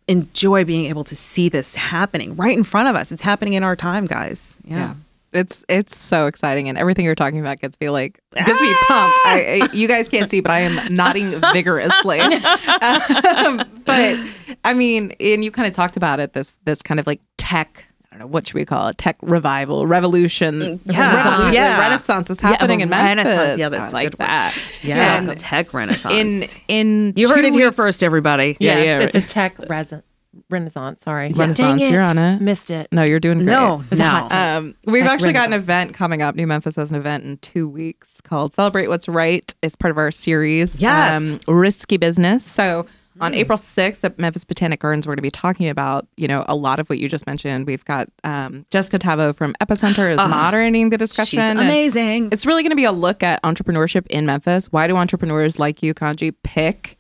enjoy 0.09 0.65
being 0.65 0.87
able 0.87 1.05
to 1.05 1.17
see 1.17 1.49
this 1.49 1.75
happening 1.75 2.37
right 2.37 2.57
in 2.57 2.65
front 2.65 2.89
of 2.89 2.97
us. 2.97 3.11
It's 3.11 3.23
happening 3.23 3.55
in 3.55 3.63
our 3.63 3.77
time, 3.77 4.07
guys. 4.07 4.55
Yeah. 4.65 4.95
It's 5.33 5.65
it's 5.69 5.97
so 5.97 6.27
exciting, 6.27 6.69
and 6.69 6.79
everything 6.79 7.05
you're 7.05 7.15
talking 7.15 7.41
about 7.41 7.61
gets 7.61 7.79
me 7.81 7.91
like 7.91 8.21
gets 8.35 8.61
me 8.61 8.73
pumped. 8.87 9.19
I, 9.27 9.61
I, 9.63 9.75
you 9.75 9.89
guys 9.89 10.09
can't 10.09 10.31
see, 10.31 10.41
but 10.41 10.51
I 10.51 10.61
am 10.61 10.95
nodding 10.95 11.31
vigorously. 11.53 12.21
Um, 12.21 13.65
but 13.85 14.19
I 14.65 14.73
mean, 14.75 15.13
and 15.21 15.45
you 15.45 15.51
kind 15.51 15.67
of 15.69 15.75
talked 15.75 15.97
about 15.97 16.21
it. 16.21 16.33
This 16.33 16.57
this 16.65 16.83
kind 16.83 17.01
of 17.01 17.07
like 17.07 17.21
tech. 17.39 17.85
I 18.11 18.19
don't 18.19 18.29
know 18.29 18.33
what 18.33 18.47
should 18.47 18.55
we 18.55 18.65
call 18.65 18.89
it? 18.89 18.97
Tech 18.97 19.17
revival, 19.21 19.87
revolution, 19.87 20.81
Yeah, 20.87 21.17
revolution, 21.27 21.53
yeah. 21.55 21.81
Renaissance 21.83 22.31
is 22.31 22.41
Yeah, 22.41 22.49
happening 22.49 22.81
a 22.81 22.85
in 22.85 22.89
Memphis. 22.89 23.05
Renaissance. 23.27 23.59
Yeah, 23.59 23.69
that's 23.69 23.93
like 23.93 24.17
that. 24.17 24.57
Yeah, 24.83 25.19
And 25.19 25.39
tech 25.39 25.75
renaissance. 25.75 26.15
in 26.15 26.45
in 26.69 27.13
you 27.15 27.29
heard 27.29 27.45
it 27.45 27.53
here 27.53 27.73
first, 27.73 28.03
everybody. 28.03 28.57
Yes, 28.59 29.15
it's 29.15 29.25
a 29.25 29.29
tech 29.29 29.57
resi- 29.59 30.03
renaissance. 30.51 31.01
Sorry, 31.01 31.33
Renaissance, 31.33 31.81
Dang 31.81 31.93
you're 31.93 32.05
on 32.05 32.19
it. 32.19 32.41
Missed 32.41 32.71
it. 32.71 32.89
No, 32.93 33.03
you're 33.03 33.21
doing 33.21 33.39
great. 33.39 33.47
No, 33.47 33.85
was 33.91 34.01
a 34.01 34.03
no. 34.03 34.09
hot 34.09 34.29
take. 34.31 34.39
Um, 34.39 34.75
we've 34.87 35.03
Tech 35.03 35.13
actually 35.13 35.33
got 35.33 35.47
an 35.49 35.53
event 35.55 35.95
coming 35.95 36.23
up. 36.23 36.35
New 36.35 36.47
Memphis 36.47 36.77
has 36.77 36.91
an 36.91 36.97
event 36.97 37.25
in 37.25 37.39
two 37.39 37.69
weeks 37.69 38.21
called 38.23 38.55
Celebrate 38.55 38.89
What's 38.89 39.09
Right. 39.09 39.55
It's 39.63 39.77
part 39.77 39.91
of 39.91 39.99
our 39.99 40.11
series, 40.11 40.81
Yes. 40.81 41.23
um, 41.23 41.41
Risky 41.55 41.97
Business. 41.97 42.45
So 42.45 42.87
on 43.21 43.33
April 43.35 43.57
6th 43.57 44.05
at 44.05 44.19
Memphis 44.19 44.45
Botanic 44.45 44.81
Gardens, 44.81 45.07
we're 45.07 45.13
going 45.13 45.19
to 45.19 45.23
be 45.23 45.31
talking 45.31 45.69
about, 45.69 46.07
you 46.17 46.29
know, 46.29 46.45
a 46.49 46.55
lot 46.55 46.79
of 46.79 46.89
what 46.91 46.99
you 46.99 47.09
just 47.09 47.27
mentioned. 47.27 47.67
We've 47.67 47.85
got 47.85 48.09
um, 48.25 48.67
Jessica 48.71 48.99
Tavo 48.99 49.35
from 49.35 49.55
Epicenter 49.55 50.11
is 50.11 50.17
moderating 50.19 50.91
the 50.91 50.99
discussion. 50.99 51.41
She's 51.41 51.51
amazing. 51.59 52.29
It's 52.31 52.45
really 52.45 52.63
going 52.63 52.71
to 52.71 52.77
be 52.77 52.85
a 52.85 52.93
look 52.93 53.23
at 53.23 53.43
entrepreneurship 53.43 54.07
in 54.09 54.27
Memphis. 54.27 54.71
Why 54.71 54.87
do 54.87 54.97
entrepreneurs 54.97 55.59
like 55.59 55.83
you, 55.83 55.95
Kontji, 55.95 56.35
pick 56.43 56.99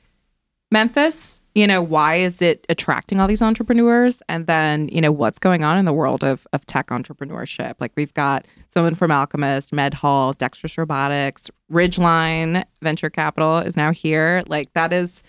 Memphis? 0.70 1.40
You 1.56 1.66
know, 1.66 1.80
why 1.80 2.16
is 2.16 2.42
it 2.42 2.66
attracting 2.68 3.18
all 3.18 3.26
these 3.26 3.40
entrepreneurs? 3.40 4.22
And 4.28 4.46
then, 4.46 4.88
you 4.88 5.00
know, 5.00 5.10
what's 5.10 5.38
going 5.38 5.64
on 5.64 5.78
in 5.78 5.86
the 5.86 5.92
world 5.92 6.22
of, 6.22 6.46
of 6.52 6.66
tech 6.66 6.88
entrepreneurship? 6.88 7.76
Like 7.80 7.92
we've 7.96 8.12
got 8.12 8.44
someone 8.68 8.94
from 8.94 9.10
Alchemist, 9.10 9.72
MedHaul, 9.72 10.36
Dexterous 10.36 10.76
Robotics, 10.76 11.50
Ridgeline 11.72 12.62
Venture 12.82 13.08
Capital 13.08 13.56
is 13.58 13.74
now 13.74 13.90
here. 13.90 14.42
Like 14.48 14.70
that 14.74 14.92
is 14.92 15.22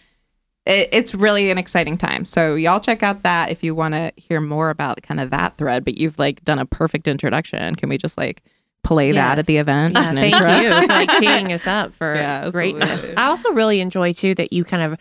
it, 0.66 0.90
it's 0.92 1.16
really 1.16 1.50
an 1.50 1.58
exciting 1.58 1.98
time. 1.98 2.26
So 2.26 2.56
y'all 2.56 2.82
check 2.82 3.04
out 3.04 3.24
that 3.24 3.50
if 3.50 3.64
you 3.64 3.74
want 3.74 3.94
to 3.94 4.12
hear 4.18 4.42
more 4.42 4.70
about 4.70 5.02
kind 5.04 5.22
of 5.22 5.30
that 5.30 5.58
thread. 5.58 5.86
But 5.86 5.98
you've 5.98 6.20
like 6.20 6.44
done 6.44 6.60
a 6.60 6.66
perfect 6.66 7.08
introduction. 7.08 7.76
Can 7.76 7.88
we 7.88 7.98
just 7.98 8.18
like 8.18 8.44
play 8.84 9.14
that 9.14 9.40
at 9.40 9.46
the 9.46 9.54
Yes. 9.54 9.62
event? 9.62 9.96
Yeah, 9.96 10.10
an 10.10 10.16
thank 10.18 10.36
intro? 10.36 10.58
you 10.60 10.82
for 10.82 10.88
like 10.94 11.20
teeing 11.20 11.54
us 11.54 11.66
up 11.66 11.94
for 11.94 12.16
Yeah, 12.16 12.50
greatness. 12.50 13.10
I 13.16 13.28
also 13.28 13.54
really 13.54 13.80
enjoy 13.80 14.12
too 14.12 14.36
that 14.36 14.52
you 14.52 14.66
kind 14.66 14.84
of 14.84 15.00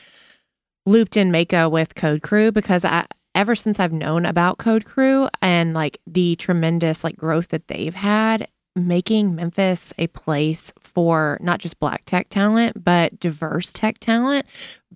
looped 0.86 1.16
in 1.16 1.30
Meka 1.30 1.70
with 1.70 1.94
Code 1.94 2.22
Crew 2.22 2.52
because 2.52 2.84
I 2.84 3.06
ever 3.34 3.54
since 3.54 3.78
I've 3.78 3.92
known 3.92 4.24
about 4.24 4.58
Code 4.58 4.84
Crew 4.86 5.28
and 5.42 5.74
like 5.74 5.98
the 6.06 6.36
tremendous 6.36 7.04
like 7.04 7.16
growth 7.16 7.48
that 7.48 7.68
they've 7.68 7.94
had, 7.94 8.48
making 8.74 9.34
Memphis 9.34 9.92
a 9.98 10.06
place 10.08 10.72
for 10.78 11.36
not 11.42 11.60
just 11.60 11.78
black 11.78 12.04
tech 12.06 12.30
talent, 12.30 12.82
but 12.82 13.20
diverse 13.20 13.72
tech 13.72 13.98
talent 13.98 14.46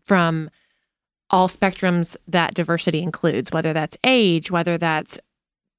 from 0.05 0.49
all 1.29 1.49
spectrums 1.49 2.17
that 2.27 2.55
diversity 2.55 3.03
includes, 3.03 3.53
whether 3.53 3.73
that's 3.73 3.99
age, 4.05 4.51
whether 4.51 4.79
that's 4.79 5.19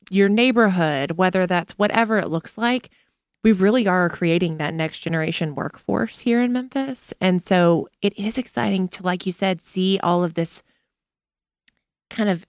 your 0.10 0.30
neighborhood, 0.30 1.12
whether 1.12 1.48
that's 1.48 1.74
whatever 1.74 2.18
it 2.18 2.30
looks 2.30 2.58
like 2.58 2.90
we 3.44 3.52
really 3.52 3.88
are 3.88 4.10
creating 4.10 4.58
that 4.58 4.74
next 4.74 5.00
generation 5.00 5.56
workforce 5.56 6.20
here 6.20 6.42
in 6.42 6.54
Memphis. 6.54 7.14
And 7.20 7.42
so 7.42 7.88
it 8.02 8.18
is 8.18 8.38
exciting 8.38 8.88
to, 8.90 9.04
like 9.04 9.26
you 9.26 9.32
said, 9.32 9.62
see 9.62 10.00
all 10.04 10.24
of 10.24 10.36
this 10.36 10.62
kind 12.10 12.30
of 12.30 12.46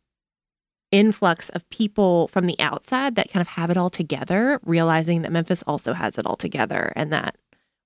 influx 0.91 1.49
of 1.51 1.69
people 1.71 2.29
from 2.29 2.47
the 2.47 2.59
outside 2.59 3.15
that 3.17 3.31
kind 3.31 3.41
of 3.41 3.49
have 3.49 3.71
it 3.71 3.77
all 3.79 3.89
together, 3.89 4.61
realizing 4.65 5.23
that 5.23 5.33
Memphis 5.33 5.65
also 5.67 5.95
has 5.95 6.19
it 6.19 6.27
all 6.27 6.37
together 6.37 6.93
and 6.95 7.11
that 7.13 7.37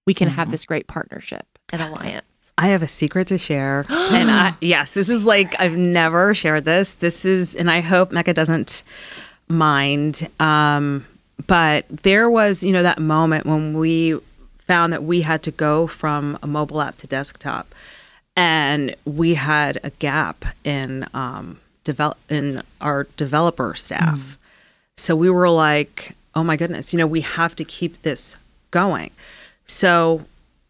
we 0.06 0.14
can 0.14 0.28
have 0.28 0.50
this 0.50 0.64
great 0.64 0.88
partnership 0.88 1.46
and 1.72 1.80
alliance. 1.82 2.52
I 2.58 2.68
have 2.68 2.82
a 2.82 2.88
secret 2.88 3.28
to 3.28 3.38
share. 3.38 3.84
and 3.88 4.30
I, 4.30 4.54
yes, 4.60 4.92
this 4.92 5.08
is 5.08 5.24
like, 5.24 5.58
I've 5.60 5.76
never 5.76 6.34
shared 6.34 6.64
this. 6.64 6.94
This 6.94 7.24
is, 7.24 7.54
and 7.54 7.70
I 7.70 7.80
hope 7.80 8.10
Meka 8.10 8.34
doesn't 8.34 8.82
mind. 9.48 10.28
Um, 10.40 11.06
but 11.46 11.84
there 11.88 12.30
was, 12.30 12.62
you 12.62 12.72
know, 12.72 12.82
that 12.82 13.00
moment 13.00 13.46
when 13.46 13.78
we 13.78 14.18
found 14.58 14.92
that 14.92 15.02
we 15.02 15.20
had 15.22 15.42
to 15.44 15.50
go 15.50 15.86
from 15.86 16.38
a 16.42 16.46
mobile 16.46 16.80
app 16.80 16.96
to 16.98 17.06
desktop 17.06 17.74
and 18.34 18.94
we 19.04 19.34
had 19.34 19.78
a 19.84 19.90
gap 19.90 20.44
in, 20.64 21.06
um, 21.14 21.60
develop 21.84 22.18
in 22.28 22.60
our 22.80 23.04
developer 23.16 23.74
staff. 23.74 24.36
So 24.96 25.14
we 25.14 25.30
were 25.30 25.50
like, 25.50 26.16
oh 26.34 26.42
my 26.42 26.56
goodness, 26.56 26.92
you 26.92 26.98
know, 26.98 27.06
we 27.06 27.20
have 27.20 27.54
to 27.56 27.64
keep 27.64 28.02
this 28.02 28.36
going. 28.70 29.10
So 29.66 30.26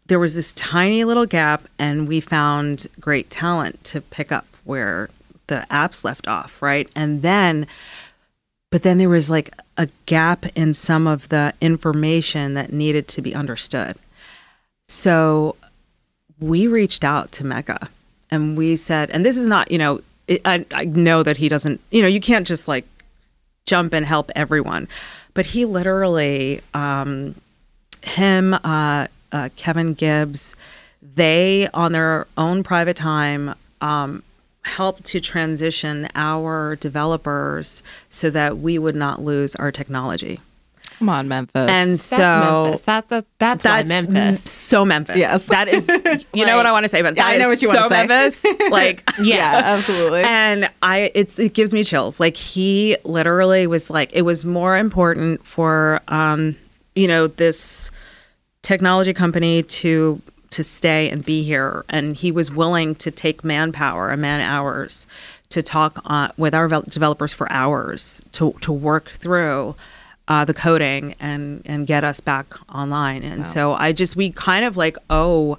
there 0.07 0.19
was 0.19 0.35
this 0.35 0.53
tiny 0.53 1.03
little 1.03 1.25
gap, 1.25 1.67
and 1.77 2.07
we 2.07 2.19
found 2.19 2.87
great 2.99 3.29
talent 3.29 3.83
to 3.85 3.99
pick 3.99 4.31
up 4.31 4.45
where 4.63 5.09
the 5.47 5.65
apps 5.69 6.03
left 6.03 6.27
off, 6.27 6.61
right? 6.61 6.89
And 6.95 7.21
then, 7.21 7.67
but 8.69 8.83
then 8.83 8.97
there 8.97 9.09
was 9.09 9.29
like 9.29 9.53
a 9.77 9.87
gap 10.05 10.45
in 10.55 10.73
some 10.73 11.07
of 11.07 11.29
the 11.29 11.53
information 11.61 12.53
that 12.55 12.73
needed 12.73 13.07
to 13.09 13.21
be 13.21 13.33
understood. 13.33 13.95
So 14.87 15.55
we 16.39 16.67
reached 16.67 17.03
out 17.03 17.31
to 17.33 17.43
Meka 17.43 17.89
and 18.29 18.57
we 18.57 18.75
said, 18.75 19.09
and 19.09 19.25
this 19.25 19.37
is 19.37 19.47
not, 19.47 19.71
you 19.71 19.77
know, 19.77 20.01
it, 20.27 20.41
I, 20.45 20.65
I 20.71 20.85
know 20.85 21.23
that 21.23 21.37
he 21.37 21.47
doesn't, 21.47 21.79
you 21.91 22.01
know, 22.01 22.07
you 22.07 22.19
can't 22.19 22.45
just 22.45 22.67
like 22.67 22.85
jump 23.65 23.93
and 23.93 24.05
help 24.05 24.31
everyone, 24.35 24.87
but 25.33 25.47
he 25.47 25.65
literally, 25.65 26.61
um, 26.73 27.35
him, 28.01 28.53
uh, 28.53 29.07
uh, 29.31 29.49
Kevin 29.55 29.93
Gibbs, 29.93 30.55
they 31.01 31.69
on 31.73 31.91
their 31.91 32.27
own 32.37 32.63
private 32.63 32.95
time 32.95 33.55
um, 33.81 34.23
helped 34.67 35.05
to 35.05 35.19
transition 35.19 36.07
our 36.15 36.75
developers 36.75 37.81
so 38.09 38.29
that 38.29 38.57
we 38.57 38.77
would 38.77 38.95
not 38.95 39.21
lose 39.21 39.55
our 39.55 39.71
technology. 39.71 40.39
Come 40.99 41.09
on, 41.09 41.27
Memphis. 41.27 41.69
And 41.69 41.91
That's 41.91 42.01
so 42.01 42.63
Memphis. 42.63 42.81
That's 42.81 43.11
a, 43.11 43.25
that's, 43.37 43.63
that's 43.63 43.89
Memphis. 43.89 44.51
so 44.51 44.83
Memphis. 44.83 45.17
Yes. 45.17 45.47
that 45.49 45.67
is. 45.67 45.87
You 46.33 46.45
know 46.45 46.57
what 46.57 46.65
I 46.65 46.71
want 46.71 46.85
to 46.85 46.89
say, 46.89 46.99
Yeah, 46.99 47.11
that 47.11 47.19
I 47.25 47.37
know 47.37 47.49
what 47.49 47.61
you 47.61 47.71
so 47.71 47.87
say. 47.87 48.07
Memphis. 48.07 48.43
Like 48.71 49.07
yeah, 49.21 49.61
absolutely. 49.65 50.23
and 50.23 50.69
I 50.81 51.11
it's 51.15 51.39
it 51.39 51.53
gives 51.53 51.73
me 51.73 51.83
chills. 51.83 52.19
Like 52.19 52.35
he 52.35 52.97
literally 53.03 53.65
was 53.67 53.89
like 53.89 54.09
it 54.13 54.23
was 54.23 54.43
more 54.43 54.75
important 54.77 55.45
for 55.45 56.01
um 56.07 56.55
you 56.95 57.07
know 57.07 57.27
this 57.27 57.91
technology 58.61 59.13
company 59.13 59.63
to 59.63 60.21
to 60.49 60.63
stay 60.63 61.09
and 61.09 61.25
be 61.25 61.43
here 61.43 61.83
and 61.89 62.15
he 62.15 62.31
was 62.31 62.49
willing 62.51 62.95
to 62.95 63.11
take 63.11 63.43
manpower 63.43 64.09
and 64.09 64.21
man 64.21 64.39
hours 64.39 65.05
to 65.49 65.61
talk 65.61 65.99
on, 66.05 66.31
with 66.37 66.53
our 66.53 66.67
developers 66.67 67.33
for 67.33 67.51
hours 67.51 68.21
to 68.33 68.53
to 68.61 68.71
work 68.71 69.09
through 69.09 69.75
uh, 70.27 70.45
the 70.45 70.53
coding 70.53 71.15
and 71.19 71.61
and 71.65 71.87
get 71.87 72.03
us 72.03 72.19
back 72.19 72.53
online. 72.73 73.23
And 73.23 73.47
so 73.47 73.73
I 73.73 73.91
just 73.91 74.15
we 74.15 74.31
kind 74.31 74.65
of 74.65 74.77
like 74.77 74.97
owe 75.09 75.57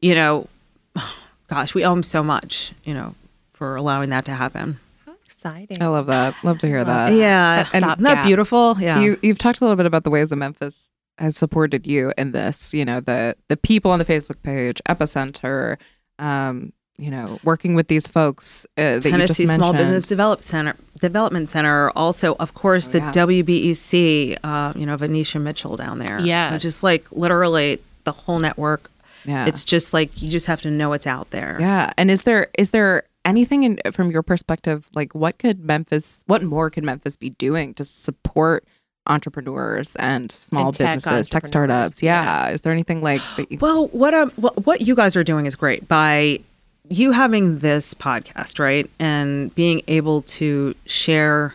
you 0.00 0.14
know 0.14 0.48
gosh 1.48 1.74
we 1.74 1.84
owe 1.84 1.92
him 1.92 2.02
so 2.02 2.22
much 2.22 2.72
you 2.84 2.94
know 2.94 3.14
for 3.52 3.76
allowing 3.76 4.10
that 4.10 4.24
to 4.26 4.32
happen. 4.32 4.78
How 5.04 5.14
exciting. 5.24 5.82
I 5.82 5.88
love 5.88 6.06
that. 6.06 6.34
Love 6.42 6.58
to 6.58 6.66
hear 6.66 6.84
that. 6.84 7.12
yeah 7.12 7.64
that 7.64 7.74
and 7.74 7.84
isn't 7.84 8.02
that 8.02 8.24
beautiful? 8.24 8.76
Yeah. 8.78 9.00
You 9.00 9.18
you've 9.22 9.38
talked 9.38 9.60
a 9.60 9.64
little 9.64 9.76
bit 9.76 9.86
about 9.86 10.04
the 10.04 10.10
ways 10.10 10.32
of 10.32 10.38
Memphis 10.38 10.90
has 11.22 11.36
supported 11.36 11.86
you 11.86 12.12
in 12.18 12.32
this. 12.32 12.74
You 12.74 12.84
know 12.84 13.00
the 13.00 13.36
the 13.48 13.56
people 13.56 13.90
on 13.90 13.98
the 13.98 14.04
Facebook 14.04 14.42
page, 14.42 14.82
Epicenter, 14.88 15.78
um, 16.18 16.72
you 16.98 17.10
know, 17.10 17.38
working 17.44 17.74
with 17.74 17.88
these 17.88 18.06
folks 18.08 18.66
uh, 18.76 18.82
that 18.98 19.04
you 19.04 19.10
Tennessee 19.12 19.44
just 19.44 19.56
Small. 19.56 19.72
Business 19.72 20.06
Develop 20.06 20.42
Center, 20.42 20.76
Development 21.00 21.48
Center. 21.48 21.90
Also, 21.90 22.34
of 22.38 22.54
course, 22.54 22.88
the 22.88 22.98
yeah. 22.98 23.12
WBEC. 23.12 24.38
Uh, 24.42 24.72
you 24.76 24.84
know, 24.84 24.96
Venetia 24.96 25.38
Mitchell 25.38 25.76
down 25.76 26.00
there. 26.00 26.20
Yes. 26.20 26.60
just 26.60 26.82
like 26.82 27.10
literally 27.12 27.78
the 28.04 28.12
whole 28.12 28.40
network. 28.40 28.90
Yeah. 29.24 29.46
It's 29.46 29.64
just 29.64 29.94
like 29.94 30.20
you 30.20 30.28
just 30.28 30.46
have 30.46 30.60
to 30.62 30.70
know 30.70 30.92
it's 30.92 31.06
out 31.06 31.30
there. 31.30 31.56
Yeah. 31.60 31.92
And 31.96 32.10
is 32.10 32.22
there 32.22 32.48
is 32.58 32.70
there 32.70 33.04
anything 33.24 33.62
in, 33.62 33.78
from 33.92 34.10
your 34.10 34.22
perspective 34.22 34.90
like 34.94 35.14
what 35.14 35.38
could 35.38 35.64
Memphis 35.64 36.24
what 36.26 36.42
more 36.42 36.70
could 36.70 36.82
Memphis 36.82 37.16
be 37.16 37.30
doing 37.30 37.72
to 37.74 37.84
support 37.84 38.66
entrepreneurs 39.06 39.96
and 39.96 40.30
small 40.30 40.66
And 40.66 40.76
tech 40.76 40.94
businesses, 40.94 41.28
tech 41.28 41.46
startups? 41.46 42.02
Yeah. 42.02 42.48
Is 42.50 42.62
there 42.62 42.72
anything 42.72 43.02
like 43.02 43.20
that 43.36 43.50
you, 43.50 43.58
Well, 43.60 43.88
what 43.88 44.14
um, 44.14 44.30
what, 44.36 44.66
what 44.66 44.80
you 44.82 44.94
guys 44.94 45.16
are 45.16 45.24
doing 45.24 45.46
is 45.46 45.56
great 45.56 45.88
by 45.88 46.38
you 46.88 47.12
having 47.12 47.58
this 47.58 47.94
podcast, 47.94 48.58
right, 48.58 48.88
and 48.98 49.54
being 49.54 49.82
able 49.88 50.22
to 50.22 50.74
share 50.86 51.54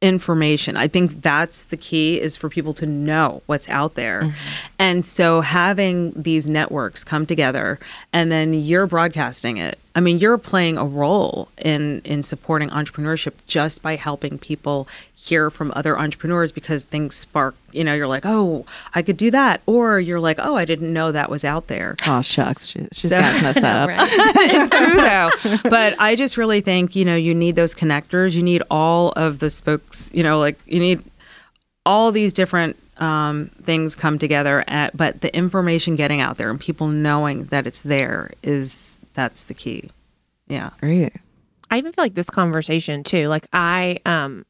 information. 0.00 0.76
I 0.76 0.86
think 0.86 1.22
that's 1.22 1.62
the 1.62 1.76
key 1.76 2.20
is 2.20 2.36
for 2.36 2.48
people 2.48 2.72
to 2.74 2.86
know 2.86 3.42
what's 3.46 3.68
out 3.68 3.94
there. 3.94 4.32
And 4.78 5.04
so 5.04 5.40
having 5.40 6.12
these 6.12 6.48
networks 6.48 7.02
come 7.02 7.26
together 7.26 7.80
and 8.12 8.30
then 8.30 8.54
you're 8.54 8.86
broadcasting 8.86 9.56
it. 9.56 9.78
I 9.98 10.00
mean, 10.00 10.20
you're 10.20 10.38
playing 10.38 10.78
a 10.78 10.84
role 10.84 11.48
in 11.58 12.02
in 12.04 12.22
supporting 12.22 12.70
entrepreneurship 12.70 13.32
just 13.48 13.82
by 13.82 13.96
helping 13.96 14.38
people 14.38 14.86
hear 15.12 15.50
from 15.50 15.72
other 15.74 15.98
entrepreneurs 15.98 16.52
because 16.52 16.84
things 16.84 17.16
spark, 17.16 17.56
you 17.72 17.82
know, 17.82 17.94
you're 17.94 18.06
like, 18.06 18.22
"Oh, 18.24 18.64
I 18.94 19.02
could 19.02 19.16
do 19.16 19.32
that." 19.32 19.60
Or 19.66 19.98
you're 19.98 20.20
like, 20.20 20.38
"Oh, 20.40 20.54
I 20.54 20.64
didn't 20.64 20.92
know 20.92 21.10
that 21.10 21.28
was 21.30 21.42
out 21.44 21.66
there." 21.66 21.96
Oh 22.06 22.22
shucks, 22.22 22.68
she, 22.68 22.86
she's 22.92 23.10
So- 23.10 23.18
gassing 23.18 23.46
us 23.46 23.62
up. 23.64 23.90
It's 24.56 24.70
true 24.70 24.94
though. 24.94 25.30
But 25.68 25.96
I 25.98 26.14
just 26.14 26.36
really 26.36 26.60
think, 26.60 26.94
you 26.94 27.04
know, 27.04 27.16
you 27.16 27.34
need 27.34 27.56
those 27.56 27.74
connectors. 27.74 28.34
You 28.34 28.42
need 28.44 28.62
all 28.70 29.10
of 29.16 29.40
the 29.40 29.50
spokes, 29.50 30.10
you 30.12 30.22
know, 30.22 30.38
like 30.38 30.60
you 30.64 30.78
need 30.78 31.02
all 31.84 32.12
these 32.12 32.32
different 32.32 32.76
um, 32.98 33.46
things 33.62 33.94
come 33.96 34.18
together 34.18 34.62
at 34.68 34.96
but 34.96 35.22
the 35.22 35.34
information 35.34 35.96
getting 35.96 36.20
out 36.20 36.36
there 36.36 36.50
and 36.50 36.60
people 36.60 36.86
knowing 36.88 37.44
that 37.46 37.66
it's 37.66 37.82
there 37.82 38.30
is 38.42 38.97
that's 39.18 39.42
the 39.44 39.54
key. 39.54 39.90
Yeah. 40.46 40.70
Great. 40.78 41.12
I 41.72 41.78
even 41.78 41.92
feel 41.92 42.04
like 42.04 42.14
this 42.14 42.30
conversation 42.30 43.02
too. 43.02 43.26
Like 43.26 43.48
I 43.52 43.98
um 44.06 44.46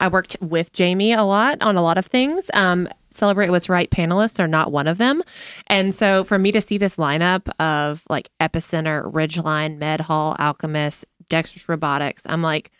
I 0.00 0.08
worked 0.08 0.36
with 0.40 0.72
Jamie 0.72 1.12
a 1.12 1.22
lot 1.22 1.62
on 1.62 1.76
a 1.76 1.82
lot 1.82 1.96
of 1.96 2.06
things. 2.06 2.50
Um 2.52 2.88
Celebrate 3.12 3.50
What's 3.50 3.68
Right 3.68 3.88
panelists 3.88 4.40
are 4.40 4.48
not 4.48 4.72
one 4.72 4.88
of 4.88 4.98
them. 4.98 5.22
And 5.68 5.94
so 5.94 6.24
for 6.24 6.38
me 6.38 6.50
to 6.52 6.60
see 6.60 6.76
this 6.76 6.96
lineup 6.96 7.48
of 7.60 8.02
like 8.10 8.30
Epicenter, 8.40 9.10
Ridgeline, 9.12 9.78
MedHaul, 9.78 10.38
Alchemist, 10.40 11.04
Dexterous 11.28 11.68
Robotics, 11.68 12.24
I'm 12.28 12.42
like, 12.42 12.70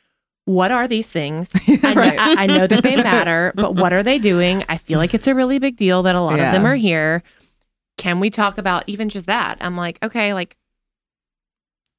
what 0.47 0.73
are 0.73 0.89
these 0.89 1.11
things? 1.11 1.51
I, 1.85 1.95
know, 1.95 2.01
Right. 2.01 2.19
I, 2.19 2.43
I 2.43 2.47
know 2.47 2.67
that 2.67 2.83
they 2.83 2.97
matter, 2.97 3.53
but 3.57 3.77
what 3.77 3.93
are 3.93 4.03
they 4.03 4.19
doing? 4.19 4.65
I 4.69 4.79
feel 4.79 4.99
like 4.99 5.15
it's 5.15 5.27
a 5.29 5.35
really 5.35 5.59
big 5.61 5.77
deal 5.77 6.03
that 6.03 6.17
a 6.17 6.21
lot 6.21 6.35
of 6.35 6.39
them 6.53 6.67
are 6.67 6.75
here. 6.77 7.23
Can 7.97 8.19
we 8.19 8.31
talk 8.31 8.57
about 8.59 8.85
even 8.87 9.09
just 9.09 9.27
that? 9.27 9.59
I'm 9.61 9.77
like, 9.77 9.99
okay, 10.03 10.33
like 10.35 10.57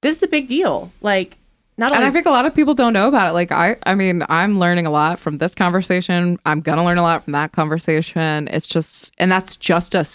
this 0.02 0.18
is 0.18 0.24
a 0.24 0.28
big 0.28 0.48
deal. 0.48 0.92
Like 1.02 1.38
not 1.78 1.92
And 1.92 1.98
only 1.98 2.08
I 2.08 2.12
think 2.12 2.26
a 2.26 2.32
lot 2.32 2.46
of 2.46 2.54
people 2.54 2.74
don't 2.74 2.94
know 2.94 3.08
about 3.08 3.30
it. 3.30 3.34
Like 3.34 3.52
I, 3.52 3.78
I 3.86 3.96
mean, 3.96 4.24
I'm 4.30 4.60
learning 4.60 4.86
a 4.86 4.92
lot 4.92 5.20
from 5.20 5.38
this 5.38 5.56
conversation. 5.56 6.38
I'm 6.46 6.62
gonna 6.62 6.84
learn 6.84 6.98
a 6.98 7.04
lot 7.04 7.24
from 7.24 7.34
that 7.34 7.54
conversation. 7.54 8.48
It's 8.50 8.68
just, 8.68 9.12
and 9.18 9.32
that's 9.32 9.56
just 9.56 9.96
a 9.96 10.06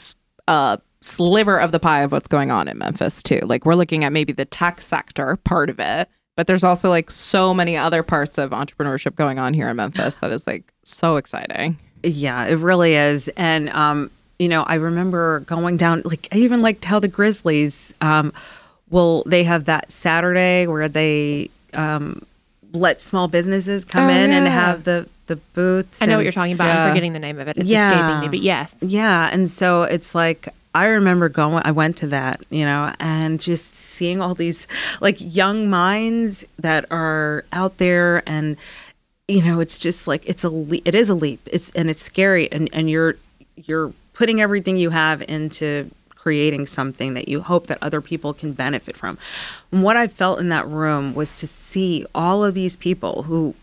sliver 1.02 1.58
of 1.58 1.72
the 1.72 1.80
pie 1.80 2.02
of 2.02 2.12
what's 2.12 2.28
going 2.28 2.50
on 2.50 2.68
in 2.68 2.78
Memphis 2.78 3.22
too. 3.22 3.40
Like 3.42 3.64
we're 3.64 3.74
looking 3.74 4.04
at 4.04 4.12
maybe 4.12 4.32
the 4.32 4.44
tech 4.44 4.80
sector 4.80 5.36
part 5.36 5.70
of 5.70 5.78
it, 5.78 6.08
but 6.36 6.46
there's 6.46 6.64
also 6.64 6.88
like 6.88 7.10
so 7.10 7.54
many 7.54 7.76
other 7.76 8.02
parts 8.02 8.38
of 8.38 8.50
entrepreneurship 8.50 9.14
going 9.14 9.38
on 9.38 9.54
here 9.54 9.68
in 9.68 9.76
Memphis 9.76 10.16
that 10.16 10.30
is 10.30 10.46
like 10.46 10.72
so 10.82 11.16
exciting. 11.16 11.78
Yeah, 12.02 12.44
it 12.44 12.58
really 12.58 12.94
is. 12.94 13.28
And 13.36 13.68
um, 13.70 14.10
you 14.38 14.48
know, 14.48 14.62
I 14.64 14.74
remember 14.74 15.40
going 15.40 15.76
down 15.76 16.02
like 16.04 16.28
I 16.32 16.36
even 16.38 16.60
liked 16.60 16.84
how 16.84 16.98
the 16.98 17.08
Grizzlies 17.08 17.94
um 18.00 18.32
will 18.96 19.22
they 19.26 19.44
have 19.44 19.66
that 19.66 19.92
Saturday 19.92 20.66
where 20.66 20.88
they 20.88 21.50
um 21.74 22.22
let 22.72 23.00
small 23.00 23.28
businesses 23.28 23.84
come 23.84 24.06
Oh, 24.08 24.12
in 24.12 24.30
and 24.32 24.46
have 24.48 24.84
the 24.84 25.06
the 25.28 25.36
booths. 25.36 26.00
I 26.02 26.06
know 26.06 26.16
what 26.16 26.22
you're 26.24 26.32
talking 26.32 26.52
about. 26.52 26.66
Yeah. 26.66 26.84
I'm 26.84 26.90
forgetting 26.90 27.12
the 27.12 27.18
name 27.18 27.38
of 27.38 27.46
it. 27.48 27.56
It's 27.58 27.68
Yeah. 27.70 27.86
escaping 27.86 28.20
me, 28.20 28.28
but 28.28 28.40
yes. 28.42 28.82
Yeah, 28.82 29.28
and 29.32 29.48
so 29.50 29.82
it's 29.82 30.14
like 30.14 30.48
I 30.74 30.86
remember 30.86 31.28
going 31.28 31.62
I 31.64 31.70
went 31.72 31.96
to 31.98 32.06
that, 32.08 32.40
you 32.50 32.64
know, 32.64 32.92
and 33.00 33.40
just 33.40 33.74
seeing 33.76 34.20
all 34.20 34.34
these 34.34 34.66
like 35.00 35.16
young 35.20 35.68
minds 35.70 36.44
that 36.58 36.84
are 36.90 37.44
out 37.52 37.78
there 37.78 38.22
and 38.26 38.56
you 39.28 39.42
know, 39.42 39.58
it's 39.60 39.78
just 39.78 40.06
like 40.06 40.22
it's 40.26 40.44
a 40.44 40.50
le- 40.50 40.84
it 40.84 40.94
is 40.94 41.08
a 41.08 41.14
leap. 41.14 41.40
It's 41.52 41.70
and 41.70 41.90
it's 41.90 42.02
scary 42.02 42.50
and 42.52 42.68
and 42.72 42.88
you're 42.90 43.16
you're 43.56 43.92
putting 44.14 44.40
everything 44.40 44.76
you 44.76 44.90
have 44.90 45.22
into 45.22 45.90
creating 46.26 46.66
something 46.66 47.14
that 47.14 47.28
you 47.28 47.40
hope 47.40 47.68
that 47.68 47.78
other 47.80 48.00
people 48.00 48.34
can 48.34 48.50
benefit 48.52 48.96
from. 48.96 49.16
And 49.70 49.84
what 49.84 49.96
I 49.96 50.08
felt 50.08 50.40
in 50.40 50.48
that 50.48 50.66
room 50.66 51.14
was 51.14 51.36
to 51.36 51.46
see 51.46 52.04
all 52.16 52.42
of 52.44 52.52
these 52.52 52.74
people 52.74 53.22
who 53.22 53.54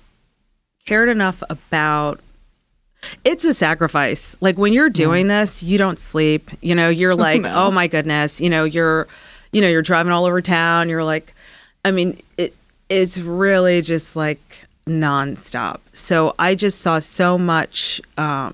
cared 0.85 1.09
enough 1.09 1.43
about 1.49 2.21
it's 3.25 3.43
a 3.43 3.53
sacrifice. 3.53 4.37
Like 4.39 4.57
when 4.57 4.71
you're 4.71 4.89
doing 4.89 5.27
this, 5.27 5.61
you 5.61 5.77
don't 5.77 5.99
sleep. 5.99 6.51
You 6.61 6.73
know, 6.73 6.87
you're 6.87 7.15
like, 7.27 7.41
No. 7.41 7.65
oh 7.65 7.69
my 7.71 7.87
goodness. 7.87 8.39
You 8.39 8.49
know, 8.49 8.63
you're, 8.63 9.09
you 9.51 9.59
know, 9.59 9.67
you're 9.67 9.81
driving 9.81 10.13
all 10.13 10.23
over 10.23 10.41
town. 10.41 10.87
You're 10.87 11.03
like, 11.03 11.33
I 11.83 11.91
mean, 11.91 12.21
it 12.37 12.55
it's 12.87 13.19
really 13.19 13.81
just 13.81 14.15
like 14.15 14.63
nonstop. 14.87 15.81
So 15.91 16.33
I 16.39 16.55
just 16.55 16.79
saw 16.79 16.99
so 16.99 17.37
much 17.37 17.99
um, 18.17 18.53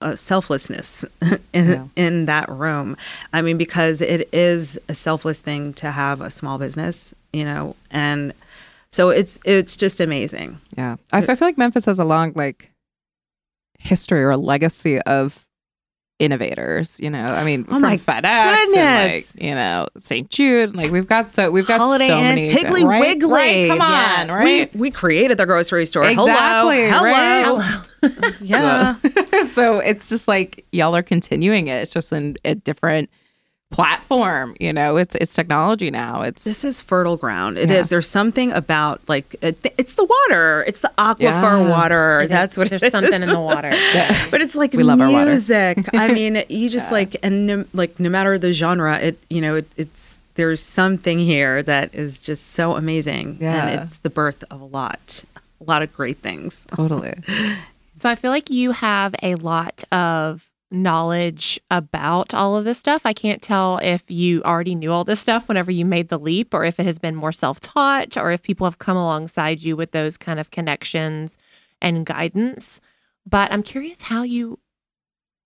uh, 0.00 0.14
selflessness 0.16 1.04
in 1.52 1.68
Yeah. 1.68 1.84
in 1.96 2.26
that 2.26 2.48
room. 2.48 2.96
I 3.32 3.42
mean, 3.42 3.56
because 3.58 4.00
it 4.00 4.28
is 4.32 4.78
a 4.88 4.94
selfless 4.94 5.40
thing 5.40 5.72
to 5.74 5.90
have 5.90 6.20
a 6.20 6.30
small 6.30 6.58
business. 6.58 7.14
You 7.32 7.44
know, 7.44 7.76
and 7.90 8.32
so 8.90 9.10
it's 9.10 9.38
it's 9.44 9.76
just 9.76 10.00
amazing. 10.00 10.58
Yeah, 10.76 10.96
I 11.12 11.20
feel 11.22 11.36
like 11.40 11.58
Memphis 11.58 11.84
has 11.86 11.98
a 11.98 12.04
long 12.04 12.32
like 12.36 12.70
history 13.78 14.22
or 14.24 14.30
a 14.30 14.36
legacy 14.36 15.00
of 15.02 15.44
innovators. 16.18 16.98
You 16.98 17.10
know, 17.10 17.24
I 17.24 17.44
mean, 17.44 17.64
Oh 17.68 17.74
from 17.74 17.82
my 17.82 17.96
FedEx 17.96 18.24
and 18.24 18.72
like 18.72 19.10
goodness. 19.12 19.34
you 19.38 19.54
know 19.54 19.88
St. 19.98 20.30
Jude. 20.30 20.74
Like 20.74 20.90
we've 20.90 21.06
got 21.06 21.30
so 21.30 21.50
we've 21.50 21.66
got 21.66 21.80
Holiday 21.80 22.06
so 22.08 22.20
many 22.20 22.50
Piggly 22.50 22.84
right? 22.84 23.00
Wiggly. 23.00 23.30
Right, 23.30 23.68
come 23.68 23.80
on, 23.80 24.28
Yes. 24.28 24.30
right? 24.30 24.74
We, 24.74 24.80
we 24.80 24.90
created 24.90 25.38
the 25.38 25.46
grocery 25.46 25.86
store. 25.86 26.04
Exactly, 26.04 26.88
Hello. 26.88 27.02
right? 27.04 27.44
Hello. 27.44 27.82
Yeah. 28.40 28.94
so 29.46 29.78
it's 29.78 30.08
just 30.08 30.28
like 30.28 30.64
y'all 30.72 30.94
are 30.96 31.02
continuing 31.02 31.68
it. 31.68 31.76
It's 31.82 31.90
just 31.90 32.12
in 32.12 32.36
a 32.44 32.54
different 32.54 33.10
platform. 33.70 34.56
You 34.60 34.72
know, 34.72 34.96
it's 34.96 35.14
it's 35.16 35.34
technology 35.34 35.90
now. 35.90 36.22
It's 36.22 36.44
This 36.44 36.64
is 36.64 36.80
fertile 36.80 37.16
ground. 37.16 37.58
It 37.58 37.70
is. 37.70 37.86
Yeah. 37.86 37.88
There's 37.90 38.08
something 38.08 38.50
about 38.52 39.00
like 39.08 39.36
it, 39.42 39.58
it's 39.76 39.94
the 39.94 40.04
water. 40.04 40.64
It's 40.66 40.80
the 40.80 40.90
aquifer 40.98 41.20
Yeah. 41.20 41.68
water. 41.70 42.20
It 42.20 42.24
is- 42.24 42.28
That's 42.30 42.56
what 42.56 42.70
there's 42.70 42.82
it 42.82 42.86
is. 42.86 42.92
something 42.92 43.22
in 43.22 43.28
the 43.28 43.40
water. 43.40 43.70
But 44.30 44.40
it's 44.40 44.56
like 44.56 44.72
We 44.72 44.82
love 44.82 45.00
our 45.00 45.10
water. 45.10 45.26
music. 45.26 45.86
I 45.94 46.12
mean, 46.12 46.42
you 46.48 46.70
just 46.70 46.90
like 46.92 47.16
and 47.22 47.46
no, 47.46 47.64
like 47.74 48.00
no 48.00 48.08
matter 48.08 48.38
the 48.38 48.52
genre, 48.52 48.98
it 48.98 49.18
you 49.28 49.40
know 49.42 49.56
it, 49.56 49.66
it's 49.76 50.18
there's 50.34 50.62
something 50.62 51.18
here 51.18 51.62
that 51.64 51.94
is 51.94 52.20
just 52.20 52.52
so 52.52 52.76
amazing. 52.76 53.38
Yeah. 53.40 53.66
And 53.66 53.80
it's 53.82 53.98
the 53.98 54.10
birth 54.10 54.44
of 54.50 54.60
a 54.60 54.64
lot, 54.64 55.24
a 55.60 55.64
lot 55.64 55.82
of 55.82 55.92
great 55.92 56.18
things. 56.18 56.64
totally. 56.74 57.14
So 57.98 58.08
I 58.08 58.14
feel 58.14 58.30
like 58.30 58.48
you 58.48 58.70
have 58.70 59.12
a 59.24 59.34
lot 59.34 59.82
of 59.90 60.48
knowledge 60.70 61.58
about 61.68 62.32
all 62.32 62.56
of 62.56 62.64
this 62.64 62.78
stuff. 62.78 63.02
I 63.04 63.12
can't 63.12 63.42
tell 63.42 63.78
if 63.82 64.08
you 64.08 64.40
already 64.44 64.76
knew 64.76 64.92
all 64.92 65.02
this 65.02 65.18
stuff 65.18 65.48
whenever 65.48 65.72
you 65.72 65.84
made 65.84 66.08
the 66.08 66.18
leap 66.18 66.54
or 66.54 66.64
if 66.64 66.78
it 66.78 66.86
has 66.86 67.00
been 67.00 67.16
more 67.16 67.32
self-taught 67.32 68.16
or 68.16 68.30
if 68.30 68.42
people 68.42 68.68
have 68.68 68.78
come 68.78 68.96
alongside 68.96 69.64
you 69.64 69.76
with 69.76 69.90
those 69.90 70.16
kind 70.16 70.38
of 70.38 70.52
connections 70.52 71.36
and 71.82 72.06
guidance. 72.06 72.80
But 73.26 73.50
I'm 73.50 73.64
curious 73.64 74.02
how 74.02 74.22
you 74.22 74.60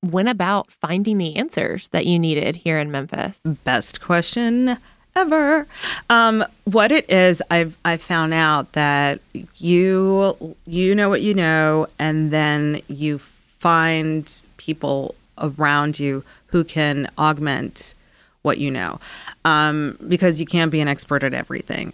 went 0.02 0.28
about 0.28 0.70
finding 0.70 1.16
the 1.16 1.36
answers 1.36 1.88
that 1.88 2.04
you 2.04 2.18
needed 2.18 2.56
here 2.56 2.78
in 2.78 2.90
Memphis. 2.90 3.40
best 3.64 4.02
question 4.02 4.76
ever. 5.16 5.66
Um, 6.10 6.44
what 6.64 6.92
it 6.92 7.08
is, 7.10 7.42
I've 7.50 7.76
I 7.84 7.96
found 7.96 8.34
out 8.34 8.72
that 8.72 9.20
you 9.56 10.56
you 10.66 10.94
know 10.94 11.08
what 11.08 11.22
you 11.22 11.34
know, 11.34 11.86
and 11.98 12.30
then 12.30 12.80
you 12.88 13.18
find 13.18 14.42
people 14.56 15.14
around 15.38 15.98
you 15.98 16.24
who 16.46 16.64
can 16.64 17.08
augment 17.18 17.94
what 18.42 18.58
you 18.58 18.70
know, 18.70 19.00
um, 19.44 19.96
because 20.08 20.40
you 20.40 20.46
can't 20.46 20.70
be 20.70 20.80
an 20.80 20.88
expert 20.88 21.22
at 21.22 21.34
everything. 21.34 21.92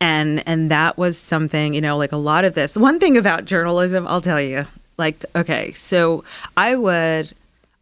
And 0.00 0.46
and 0.46 0.70
that 0.70 0.96
was 0.96 1.18
something 1.18 1.74
you 1.74 1.80
know, 1.80 1.96
like 1.96 2.12
a 2.12 2.16
lot 2.16 2.44
of 2.44 2.54
this. 2.54 2.76
One 2.76 3.00
thing 3.00 3.16
about 3.16 3.44
journalism, 3.44 4.06
I'll 4.06 4.20
tell 4.20 4.40
you. 4.40 4.66
Like, 4.96 5.24
okay, 5.36 5.72
so 5.72 6.24
I 6.56 6.74
would, 6.74 7.32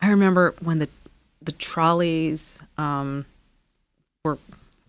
I 0.03 0.11
remember 0.11 0.55
when 0.61 0.79
the 0.79 0.89
the 1.41 1.53
trolleys 1.53 2.61
um, 2.77 3.25
were 4.25 4.39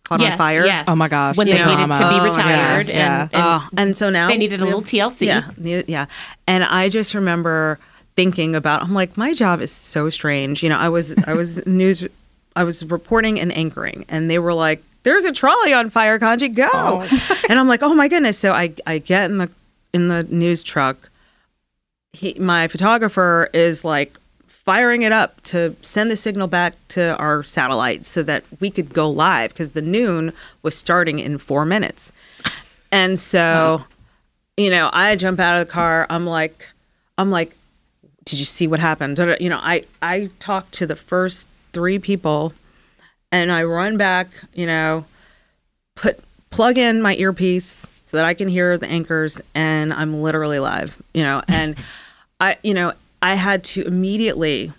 caught 0.07 0.21
yes, 0.21 0.31
on 0.31 0.37
fire. 0.37 0.65
Yes. 0.65 0.85
Oh 0.87 0.95
my 0.95 1.07
gosh, 1.07 1.35
When 1.35 1.47
the 1.47 1.53
they 1.53 1.59
needed 1.59 1.69
to 1.69 1.87
drama. 1.87 1.97
be 1.97 2.03
Oh 2.03 2.17
my 2.17 2.23
retired, 2.23 2.79
and, 2.79 2.89
yeah. 2.89 3.21
and 3.23 3.33
Uh, 3.33 3.61
and 3.75 3.97
so 3.97 4.09
now 4.09 4.27
they 4.29 4.37
needed 4.37 4.61
a 4.61 4.65
little 4.65 4.81
TLC. 4.81 5.27
Yeah, 5.27 5.49
needed, 5.57 5.89
yeah. 5.89 6.05
And 6.47 6.63
I 6.63 6.89
just 6.89 7.13
remember 7.13 7.77
thinking 8.15 8.55
about. 8.55 8.83
I'm 8.83 8.93
like, 8.93 9.17
my 9.17 9.33
job 9.33 9.61
is 9.61 9.71
so 9.71 10.09
strange. 10.09 10.63
You 10.63 10.69
know, 10.69 10.77
I 10.77 10.89
was 10.89 11.13
I 11.25 11.33
was 11.33 11.65
news, 11.67 12.07
I 12.55 12.63
was 12.63 12.85
reporting 12.85 13.39
and 13.39 13.51
anchoring, 13.51 14.05
and 14.07 14.29
they 14.29 14.39
were 14.39 14.53
like, 14.53 14.81
"There's 15.03 15.25
a 15.25 15.33
trolley 15.33 15.73
on 15.73 15.89
fire, 15.89 16.17
Kontji, 16.19 16.53
go!" 16.55 17.01
and 17.49 17.59
I'm 17.59 17.67
like, 17.67 17.83
"Oh 17.83 17.93
my 17.93 18.07
goodness!" 18.07 18.39
So 18.39 18.53
I 18.53 18.73
I 18.85 18.99
get 18.99 19.29
in 19.29 19.39
the 19.39 19.49
in 19.93 20.07
the 20.07 20.23
news 20.23 20.63
truck. 20.63 21.09
He, 22.13 22.33
my 22.39 22.67
photographer 22.67 23.49
is 23.53 23.83
like 23.83 24.13
firing 24.67 25.03
it 25.03 25.13
up 25.13 25.41
to 25.43 25.73
send 25.81 26.11
the 26.11 26.17
signal 26.17 26.45
back 26.45 26.73
to 26.89 27.15
our 27.15 27.41
satellite 27.41 28.05
so 28.05 28.21
that 28.21 28.43
we 28.59 28.69
could 28.69 28.93
go 28.93 29.09
live 29.09 29.53
because 29.53 29.71
the 29.71 29.81
noon 29.81 30.33
was 30.61 30.75
starting 30.75 31.19
in 31.19 31.37
four 31.37 31.63
minutes. 31.63 32.11
And 32.91 33.17
so, 33.17 33.85
you 34.57 34.69
know, 34.69 34.89
I 34.91 35.15
jump 35.15 35.39
out 35.39 35.61
of 35.61 35.65
the 35.65 35.71
car. 35.71 36.05
I'm 36.09 36.25
like, 36.25 36.67
I'm 37.17 37.31
like, 37.31 37.55
did 38.25 38.39
you 38.39 38.43
see 38.43 38.67
what 38.67 38.81
happened? 38.81 39.17
You 39.39 39.47
know, 39.47 39.59
I 39.61 39.83
I 40.01 40.31
talked 40.39 40.73
to 40.73 40.85
the 40.85 40.97
first 40.97 41.47
three 41.71 41.97
people, 41.97 42.51
and 43.31 43.53
I 43.53 43.63
run 43.63 43.95
back. 43.95 44.27
You 44.53 44.67
know, 44.67 45.05
put 45.95 46.19
plug 46.49 46.77
in 46.77 47.01
my 47.01 47.15
earpiece 47.15 47.87
so 48.03 48.17
that 48.17 48.25
I 48.25 48.33
can 48.33 48.49
hear 48.49 48.77
the 48.77 48.87
anchors, 48.87 49.41
and 49.55 49.93
I'm 49.93 50.21
literally 50.21 50.59
live. 50.59 51.01
You 51.13 51.23
know, 51.23 51.41
and 51.47 51.77
I, 52.41 52.57
you 52.63 52.73
know, 52.73 52.91
I 53.21 53.35
had 53.35 53.63
to 53.65 53.83
immediately 53.83 54.71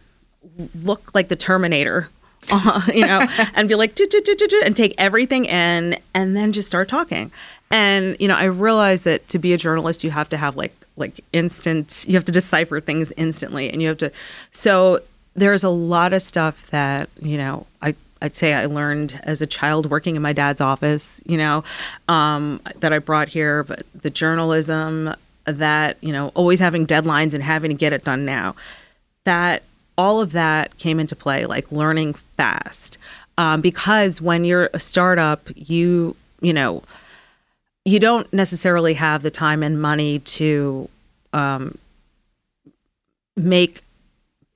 look 0.83 1.15
like 1.15 1.29
the 1.29 1.37
Terminator. 1.37 2.09
Uh, 2.51 2.83
you 2.95 3.07
know, 3.07 3.27
and 3.55 3.69
be 3.69 3.75
like, 3.75 3.95
"Ju- 3.95 4.09
ju- 4.09 4.23
ju- 4.23 4.37
ju- 4.37 4.49
ju," 4.49 4.63
and 4.65 4.75
take 4.75 4.95
everything 4.99 5.45
in, 5.45 5.99
and 6.15 6.37
then 6.37 6.53
just 6.53 6.69
start 6.69 6.89
talking. 6.89 7.31
And 7.71 8.17
you 8.19 8.29
know, 8.29 8.37
I 8.37 8.45
realized 8.45 9.05
that 9.05 9.29
to 9.31 9.39
be 9.39 9.53
a 9.53 9.59
journalist, 9.59 10.03
you 10.05 10.11
have 10.11 10.29
to 10.31 10.37
have 10.37 10.57
like 10.57 10.75
like 10.97 11.21
instant. 11.33 12.05
You 12.09 12.15
have 12.15 12.25
to 12.25 12.33
decipher 12.33 12.81
things 12.81 13.13
instantly, 13.17 13.71
and 13.71 13.83
you 13.83 13.89
have 13.89 13.99
to. 13.99 14.11
So 14.51 15.01
there's 15.35 15.63
a 15.65 15.69
lot 15.69 16.13
of 16.13 16.23
stuff 16.23 16.69
that 16.71 17.09
you 17.21 17.37
know 17.37 17.67
I 17.83 17.95
I'd 18.23 18.37
say 18.37 18.55
I 18.55 18.67
learned 18.67 19.21
as 19.25 19.43
a 19.43 19.47
child 19.47 19.91
working 19.91 20.17
in 20.17 20.23
my 20.23 20.33
dad's 20.33 20.61
office. 20.61 21.21
You 21.27 21.37
know, 21.37 21.65
um, 22.09 22.61
that 22.77 22.93
I 22.93 22.99
brought 22.99 23.29
here, 23.29 23.63
but 23.65 23.83
the 23.95 24.11
journalism 24.11 25.15
that 25.53 25.97
you 26.01 26.13
know 26.13 26.29
always 26.35 26.61
having 26.61 26.87
deadlines 26.87 27.35
and 27.35 27.43
having 27.43 27.71
to 27.71 27.77
get 27.77 27.93
it 27.93 28.05
done 28.05 28.25
now. 28.25 28.55
That 29.25 29.63
all 29.97 30.21
of 30.21 30.33
that 30.33 30.77
came 30.79 31.01
into 31.01 31.17
play, 31.17 31.47
like 31.47 31.71
learning 31.73 32.15
fast, 32.15 32.99
um, 33.37 33.61
because 33.61 34.21
when 34.21 34.45
you're 34.45 34.71
a 34.73 34.79
startup, 34.79 35.49
you 35.55 36.17
you 36.41 36.53
know 36.53 36.83
you 37.85 37.99
don't 37.99 38.31
necessarily 38.33 38.95
have 38.95 39.23
the 39.23 39.31
time 39.31 39.63
and 39.63 39.81
money 39.81 40.19
to 40.19 40.89
um, 41.33 41.79
make 43.37 43.83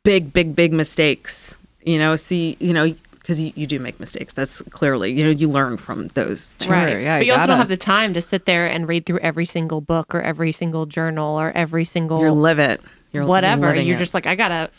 big, 0.03 0.32
big, 0.32 0.55
big 0.55 0.72
mistakes. 0.72 1.57
You 1.82 1.99
know, 1.99 2.16
see, 2.16 2.57
you 2.61 2.72
know, 2.72 2.95
because 3.33 3.43
you, 3.43 3.53
you 3.55 3.66
do 3.66 3.78
make 3.78 3.99
mistakes. 3.99 4.35
That's 4.35 4.61
clearly, 4.62 5.12
you 5.12 5.24
know, 5.24 5.30
you 5.30 5.49
learn 5.49 5.78
from 5.78 6.09
those 6.09 6.53
things. 6.55 6.70
Right. 6.70 7.01
Yeah, 7.01 7.18
but 7.18 7.26
you 7.26 7.33
you 7.33 7.39
also 7.39 7.47
don't 7.47 7.59
have 7.59 7.68
the 7.68 7.76
time 7.76 8.12
to 8.14 8.20
sit 8.20 8.45
there 8.45 8.66
and 8.66 8.87
read 8.87 9.07
through 9.07 9.20
every 9.20 9.47
single 9.47 9.80
book 9.80 10.14
or 10.14 10.20
every 10.20 10.53
single 10.53 10.85
journal 10.87 11.41
or 11.41 11.51
every 11.53 11.85
single 11.85 12.20
You 12.20 12.33
live 12.33 12.59
it. 12.59 12.80
You're 13.12 13.24
whatever. 13.24 13.74
You're 13.74 13.97
it. 13.97 13.99
just 13.99 14.12
like, 14.14 14.26
I 14.26 14.35
gotta 14.35 14.70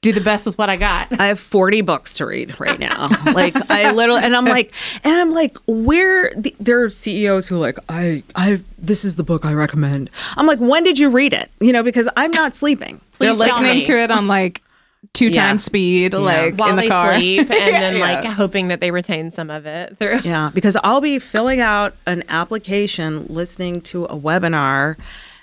do 0.00 0.12
the 0.12 0.20
best 0.20 0.46
with 0.46 0.56
what 0.58 0.70
I 0.70 0.76
got. 0.76 1.20
I 1.20 1.26
have 1.26 1.40
40 1.40 1.80
books 1.80 2.14
to 2.18 2.26
read 2.26 2.60
right 2.60 2.78
now. 2.78 3.06
like 3.32 3.56
I 3.68 3.90
literally, 3.90 4.22
and 4.22 4.36
I'm 4.36 4.44
like, 4.44 4.72
and 5.02 5.12
I'm 5.12 5.32
like, 5.32 5.56
where 5.66 6.32
the, 6.36 6.54
there 6.60 6.82
are 6.84 6.90
CEOs 6.90 7.48
who 7.48 7.56
are 7.56 7.58
like, 7.58 7.78
I, 7.88 8.22
I, 8.36 8.60
this 8.78 9.04
is 9.04 9.16
the 9.16 9.24
book 9.24 9.44
I 9.44 9.54
recommend. 9.54 10.10
I'm 10.36 10.46
like, 10.46 10.60
when 10.60 10.84
did 10.84 11.00
you 11.00 11.10
read 11.10 11.34
it? 11.34 11.50
You 11.58 11.72
know, 11.72 11.82
because 11.82 12.08
I'm 12.16 12.30
not 12.30 12.54
sleeping. 12.54 13.00
They're 13.18 13.32
listening 13.32 13.78
me. 13.78 13.84
to 13.84 13.98
it 13.98 14.12
on 14.12 14.28
like 14.28 14.62
two 15.12 15.28
Yeah. 15.28 15.46
times 15.48 15.64
speed, 15.64 16.12
like 16.14 16.56
While 16.56 16.70
in 16.70 16.76
the 16.76 16.82
they 16.82 16.88
car. 16.88 17.14
sleep, 17.14 17.40
and 17.40 17.50
then 17.50 17.96
Yeah. 17.96 18.00
like 18.00 18.24
hoping 18.24 18.68
that 18.68 18.80
they 18.80 18.90
retain 18.90 19.30
some 19.30 19.50
of 19.50 19.66
it 19.66 19.96
through. 19.98 20.20
Yeah, 20.24 20.50
because 20.52 20.76
I'll 20.84 21.00
be 21.00 21.18
filling 21.18 21.60
out 21.60 21.94
an 22.06 22.22
application, 22.28 23.26
listening 23.28 23.80
to 23.82 24.04
a 24.06 24.16
webinar, 24.16 24.96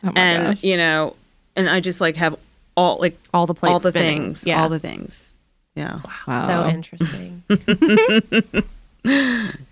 Oh 0.03 0.11
and 0.15 0.55
gosh. 0.55 0.63
you 0.63 0.77
know, 0.77 1.15
and 1.55 1.69
I 1.69 1.79
just 1.79 2.01
like 2.01 2.15
have 2.17 2.35
all 2.75 2.97
like 2.99 3.17
All 3.33 3.45
the 3.47 3.55
all 3.67 3.79
the 3.79 3.89
spinning. 3.89 4.23
things, 4.23 4.43
Yeah. 4.45 4.61
all 4.61 4.69
the 4.69 4.79
things. 4.79 5.33
Yeah. 5.75 5.99
Wow. 6.27 6.45
So 6.45 6.69
interesting. 6.69 7.43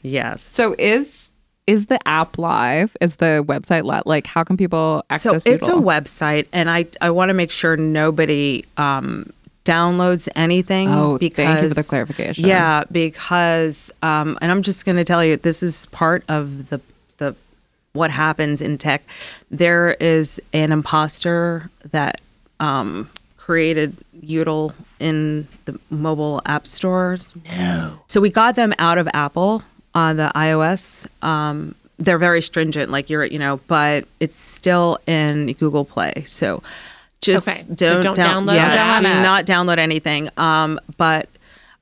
Yes. 0.04 0.42
So 0.44 0.76
is 0.78 1.32
is 1.66 1.88
the 1.88 1.98
app 2.08 2.38
live? 2.38 2.96
Is 3.02 3.16
the 3.16 3.44
website 3.48 3.84
live? 3.84 4.04
Like, 4.06 4.28
how 4.28 4.44
can 4.44 4.58
people 4.58 5.04
access? 5.10 5.24
So 5.24 5.36
access 5.36 5.54
it's 5.54 5.68
a 5.68 5.72
website, 5.72 6.46
and 6.54 6.70
I 6.70 6.86
I 7.02 7.10
want 7.10 7.30
to 7.30 7.34
make 7.34 7.50
sure 7.50 7.76
nobody 7.76 8.64
um, 8.78 9.32
downloads 9.66 10.28
anything. 10.36 10.89
Oh, 10.89 11.18
because 11.18 11.45
thank 11.45 11.61
you 11.61 11.70
for 11.70 11.76
the 11.76 11.84
clarification. 11.84 12.45
Yeah, 12.45 12.84
because 12.91 13.91
um, 14.01 14.38
and 14.41 14.51
I'm 14.51 14.61
just 14.61 14.86
going 14.86 14.97
to 14.97 15.03
tell 15.03 15.24
you, 15.24 15.38
this 15.38 15.64
is 15.64 15.86
part 15.88 16.24
of 16.28 16.70
the 16.70 16.82
the 17.18 17.36
what 17.93 18.11
happens 18.11 18.61
in 18.61 18.78
tech. 18.78 19.03
There 19.51 19.93
is 19.99 20.41
an 20.51 20.72
imposter 20.72 21.70
that 21.91 22.22
um, 22.59 23.09
created 23.38 23.97
Youdle 24.22 24.74
in 24.99 25.47
the 25.66 25.80
mobile 25.89 26.41
app 26.45 26.66
stores. 26.66 27.32
No. 27.45 27.99
So 28.07 28.22
we 28.22 28.30
got 28.30 28.55
them 28.55 28.74
out 28.80 28.97
of 28.97 29.07
Apple 29.14 29.64
on 29.93 30.18
the 30.18 30.32
iOS. 30.36 31.07
Um, 31.24 31.76
they're 31.99 32.18
very 32.18 32.41
stringent, 32.41 32.89
like 32.89 33.09
you're, 33.09 33.26
you 33.26 33.38
know, 33.38 33.57
but 33.68 34.05
it's 34.20 34.36
still 34.36 34.97
in 35.07 35.53
Google 35.53 35.86
Play. 35.86 36.24
So 36.26 36.64
just 37.24 37.47
Okay, 37.47 37.63
don't, 37.74 38.01
don't 38.03 38.15
down- 38.15 38.45
download 38.45 38.55
yeah, 38.55 38.99
do 38.99 39.21
not 39.21 39.45
download 39.45 39.78
anything. 39.78 40.30
Um, 40.38 40.80
but 40.97 41.30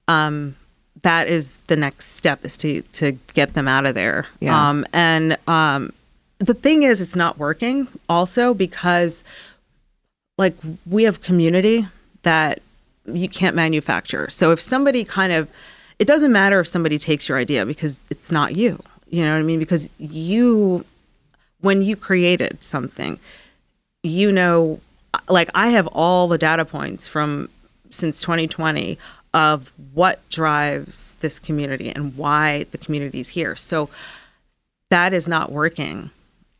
um, 0.07 0.55
that 1.01 1.27
is 1.27 1.57
the 1.67 1.75
next 1.75 2.11
step 2.13 2.45
is 2.45 2.57
to 2.57 2.81
to 2.83 3.13
get 3.33 3.53
them 3.53 3.67
out 3.67 3.85
of 3.85 3.95
there. 3.95 4.27
Yeah. 4.39 4.69
Um, 4.69 4.85
and 4.93 5.37
um, 5.47 5.93
the 6.39 6.53
thing 6.53 6.83
is, 6.83 7.01
it's 7.01 7.15
not 7.15 7.37
working. 7.37 7.87
Also 8.07 8.53
because 8.53 9.23
like 10.37 10.55
we 10.85 11.03
have 11.03 11.21
community 11.21 11.87
that 12.23 12.61
you 13.05 13.27
can't 13.29 13.55
manufacture. 13.55 14.29
So 14.29 14.51
if 14.51 14.61
somebody 14.61 15.03
kind 15.03 15.33
of 15.33 15.49
it 15.99 16.07
doesn't 16.07 16.31
matter 16.31 16.59
if 16.59 16.67
somebody 16.67 16.97
takes 16.97 17.29
your 17.29 17.37
idea 17.37 17.65
because 17.65 18.01
it's 18.09 18.31
not 18.31 18.55
you. 18.55 18.81
You 19.09 19.23
know 19.23 19.33
what 19.33 19.39
I 19.39 19.43
mean? 19.43 19.59
Because 19.59 19.89
you 19.97 20.85
when 21.59 21.81
you 21.81 21.95
created 21.95 22.63
something, 22.63 23.19
you 24.03 24.31
know 24.31 24.79
like 25.31 25.49
I 25.55 25.69
have 25.69 25.87
all 25.87 26.27
the 26.27 26.37
data 26.37 26.65
points 26.65 27.07
from 27.07 27.49
since 27.89 28.21
2020 28.21 28.97
of 29.33 29.71
what 29.93 30.27
drives 30.29 31.15
this 31.15 31.39
community 31.39 31.89
and 31.89 32.15
why 32.17 32.65
the 32.71 32.77
community 32.77 33.19
is 33.19 33.29
here. 33.29 33.55
So 33.55 33.89
that 34.89 35.13
is 35.13 35.27
not 35.27 35.51
working. 35.51 36.09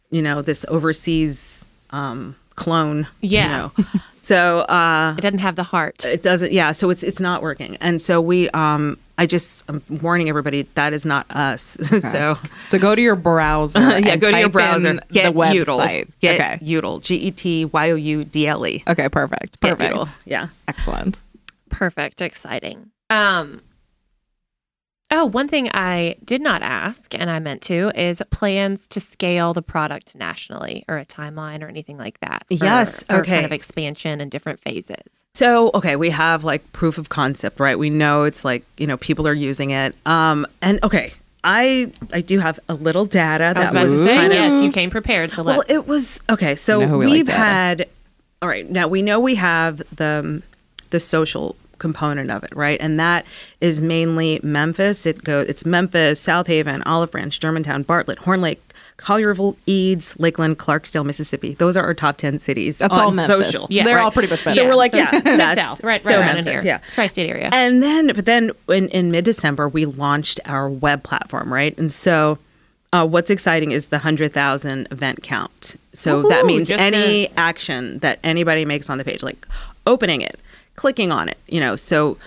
You 0.10 0.22
know, 0.22 0.42
this 0.42 0.66
overseas 0.68 1.66
um, 1.92 2.36
clone. 2.56 3.08
Yeah. 3.22 3.70
You 3.78 3.84
know. 3.84 3.90
so 4.18 4.60
uh, 4.62 5.16
It 5.18 5.22
doesn't 5.22 5.40
have 5.40 5.56
the 5.56 5.64
heart. 5.64 6.06
it 6.06 6.22
doesn't. 6.24 6.52
Yeah. 6.52 6.72
So 6.72 6.90
it's 6.90 7.04
it's 7.04 7.20
not 7.20 7.42
working. 7.42 7.78
And 7.82 8.02
so 8.02 8.22
we. 8.22 8.50
Um, 8.52 8.98
I 9.22 9.28
just 9.28 9.64
I'm 9.68 9.84
warning 10.02 10.30
everybody 10.30 10.64
that 10.74 10.94
is 10.94 11.06
not 11.06 11.30
us. 11.30 11.78
so 12.12 12.40
So 12.70 12.80
go 12.80 12.96
to 12.96 13.02
your 13.02 13.16
browser. 13.16 13.80
yeah, 14.00 14.14
and 14.14 14.22
go 14.22 14.32
to 14.32 14.40
your 14.40 14.50
browser. 14.50 14.90
in 14.90 15.02
Get 15.12 15.32
the 15.32 15.40
website. 15.40 16.08
Youdle. 16.08 16.20
Get 16.20 16.42
okay. 16.42 16.58
Youdle. 16.60 17.04
G 17.04 17.16
e 17.18 17.30
t 17.30 17.66
y 17.66 17.92
o 17.92 17.96
u 17.96 18.24
d 18.24 18.48
l 18.48 18.66
e. 18.66 18.84
Okay. 18.88 19.10
Perfect. 19.10 19.60
Perfect. 19.60 19.94
Youdle. 19.94 20.10
Yeah. 20.26 20.48
Excellent. 20.68 21.22
Perfect. 21.70 22.20
Exciting. 22.20 22.90
Um 23.12 23.62
Oh, 25.14 25.26
one 25.26 25.48
thing 25.50 25.70
I 25.74 26.16
did 26.24 26.42
not 26.42 26.62
ask 26.62 27.14
and 27.14 27.30
I 27.30 27.40
meant 27.40 27.62
to 27.64 27.92
is 28.00 28.24
plans 28.32 28.88
to 28.88 29.00
scale 29.02 29.54
the 29.54 29.62
product 29.62 30.16
nationally 30.16 30.86
or 30.88 30.98
a 30.98 31.06
timeline 31.06 31.62
or 31.62 31.68
anything 31.68 31.98
like 31.98 32.20
that. 32.22 32.46
for- 32.48 32.54
Yes, 32.66 33.04
for 33.04 33.18
okay. 33.20 33.32
kind 33.34 33.46
of 33.46 33.52
expansion 33.52 34.22
and 34.22 34.32
different 34.32 34.62
phases. 34.62 35.24
So, 35.34 35.70
okay, 35.74 35.96
we 35.98 36.12
have 36.12 36.44
like 36.46 36.72
proof 36.72 36.98
of 36.98 37.10
concept, 37.10 37.60
right? 37.60 37.78
We 37.78 37.90
know 37.90 38.24
it's 38.24 38.46
like, 38.46 38.64
you 38.78 38.88
know, 38.88 38.96
people 38.98 39.28
are 39.28 39.34
using 39.34 39.72
it. 39.72 39.96
Um 40.06 40.48
and 40.62 40.82
okay, 40.84 41.14
I 41.44 41.92
I 42.14 42.22
do 42.22 42.40
have 42.40 42.60
a 42.70 42.74
little 42.74 43.06
data 43.06 43.46
I 43.46 43.48
was 43.50 43.56
that 43.56 43.72
about 43.72 43.84
was 43.84 43.94
to 43.94 44.04
say, 44.04 44.16
kind 44.16 44.32
of 44.32 44.40
yes, 44.40 44.62
you 44.64 44.72
came 44.72 44.90
prepared. 44.90 45.32
So 45.32 45.44
Well, 45.44 45.58
let's 45.58 45.72
it 45.72 45.88
was 45.88 46.22
okay. 46.30 46.56
So 46.56 46.80
You 46.80 46.86
know 46.86 46.92
who 46.92 46.98
we 47.00 47.06
like 47.08 47.14
we've 47.14 47.26
data. 47.26 47.38
had 47.38 47.88
all 48.42 48.48
right. 48.48 48.70
Now 48.70 48.88
we 48.88 49.02
know 49.02 49.20
we 49.20 49.36
have 49.36 49.78
the 49.96 50.42
the 50.92 51.00
social 51.02 51.56
component 51.82 52.32
of 52.32 52.44
it, 52.46 52.56
right? 52.56 52.80
And 52.80 52.98
that 53.00 53.26
is 53.60 53.82
mainly 53.82 54.40
Memphis. 54.44 55.06
It 55.06 55.24
goes 55.26 55.48
it's 55.50 55.66
Memphis, 55.66 56.20
South 56.20 56.48
Haven, 56.48 56.82
Olive 56.84 57.12
Branch, 57.12 57.38
Germantown, 57.38 57.84
Bartlett, 57.84 58.20
Horn 58.20 58.40
Lake, 58.40 58.62
Collierville, 58.98 59.58
Eads, 59.66 60.16
Lakeland, 60.20 60.60
Clarksdale, 60.60 61.04
Mississippi. 61.04 61.56
Those 61.56 61.76
are 61.76 61.84
our 61.84 61.96
top 61.96 62.18
10 62.18 62.38
cities. 62.40 62.78
That's 62.78 62.96
on 62.96 63.04
all 63.04 63.12
Memphis. 63.12 63.52
social. 63.52 63.68
Yeah. 63.70 63.84
They're 63.84 64.00
all 64.00 64.12
pretty 64.12 64.30
much 64.30 64.42
So 64.42 64.64
we're 64.66 64.76
like, 64.76 64.94
yeah, 64.94 65.20
that's 65.22 65.60
South, 65.60 65.84
right, 65.84 66.00
so 66.00 66.12
right 66.12 66.20
around 66.20 66.38
in 66.38 66.46
Memphis, 66.46 66.62
here. 66.62 66.74
Yeah. 66.74 66.94
Tri-state 66.94 67.28
area. 67.30 67.50
And 67.52 67.82
then, 67.82 68.08
but 68.14 68.26
then 68.26 68.52
in, 68.70 68.90
in 68.90 69.10
mid 69.12 69.26
December, 69.26 69.68
we 69.68 69.86
launched 69.86 70.40
our 70.46 70.70
web 70.70 71.02
platform, 71.04 71.52
right? 71.52 71.76
And 71.80 71.92
so, 71.92 72.38
uh, 72.94 73.08
what's 73.08 73.30
exciting 73.30 73.72
is 73.72 73.88
the 73.88 73.98
100,000 73.98 74.88
event 74.92 75.24
count. 75.24 75.78
So 75.94 76.24
that 76.30 76.46
means 76.46 76.70
any 76.70 77.26
since- 77.26 77.38
action 77.38 78.00
that 78.00 78.20
anybody 78.24 78.66
makes 78.66 78.90
on 78.90 78.98
the 79.00 79.04
page, 79.04 79.24
like 79.24 79.48
opening 79.88 80.22
it, 80.22 80.40
clicking 80.82 81.12
on 81.12 81.30
it, 81.30 81.38
you 81.48 81.60
know, 81.60 81.76
so 81.76 82.18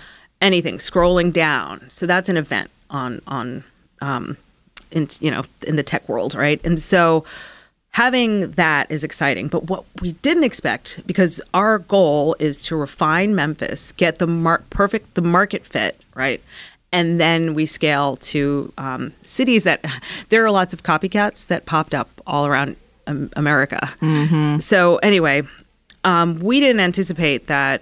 anything, 0.41 0.77
scrolling 0.77 1.33
down. 1.33 1.85
So 1.89 2.05
that's 2.05 2.29
an 2.29 2.37
event 2.37 2.71
on, 2.89 3.21
on, 3.27 3.65
um, 3.99 4.37
in, 4.91 5.09
you 5.19 5.29
know, 5.29 5.43
in 5.67 5.75
the 5.75 5.83
tech 5.83 6.07
world, 6.07 6.35
right? 6.35 6.61
And 6.63 6.79
so, 6.79 7.25
having 7.89 8.51
that 8.51 8.89
is 8.89 9.03
exciting. 9.03 9.49
But 9.49 9.65
what 9.65 9.83
we 10.01 10.13
didn't 10.13 10.45
expect, 10.45 11.01
because 11.05 11.41
our 11.53 11.79
goal 11.79 12.37
is 12.39 12.61
to 12.67 12.77
refine 12.77 13.35
Memphis, 13.35 13.91
get 13.91 14.19
the 14.19 14.27
mar- 14.27 14.63
perfect 14.69 15.15
the 15.15 15.21
market 15.21 15.65
fit, 15.65 15.99
right? 16.13 16.41
And 16.93 17.19
then 17.19 17.55
we 17.55 17.65
scale 17.65 18.15
to 18.31 18.71
um, 18.77 19.11
cities 19.19 19.65
that 19.65 19.83
there 20.29 20.45
are 20.45 20.51
lots 20.51 20.73
of 20.73 20.81
copycats 20.81 21.45
that 21.47 21.65
popped 21.65 21.93
up 21.93 22.09
all 22.25 22.45
around 22.45 22.77
um, 23.05 23.29
America. 23.35 23.89
So 24.61 24.95
anyway, 24.97 25.41
um, 26.05 26.39
we 26.39 26.61
didn't 26.61 26.79
anticipate 26.79 27.47
that 27.47 27.81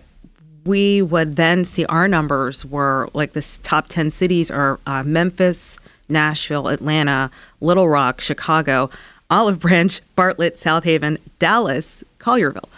we 0.65 1.01
would 1.01 1.35
then 1.35 1.65
see 1.65 1.85
our 1.85 2.07
numbers 2.07 2.65
were 2.65 3.09
like 3.13 3.33
the 3.33 3.59
top 3.63 3.87
10 3.87 4.09
cities 4.09 4.49
are 4.49 4.79
uh, 4.85 5.03
Memphis, 5.03 5.77
Nashville, 6.09 6.67
Atlanta, 6.67 7.31
Little 7.61 7.89
Rock, 7.89 8.21
Chicago, 8.21 8.89
Olive 9.29 9.59
Branch, 9.59 9.99
Bartlett, 10.15 10.57
South 10.57 10.83
Haven, 10.83 11.17
Dallas, 11.39 12.03
Collierville. 12.19 12.69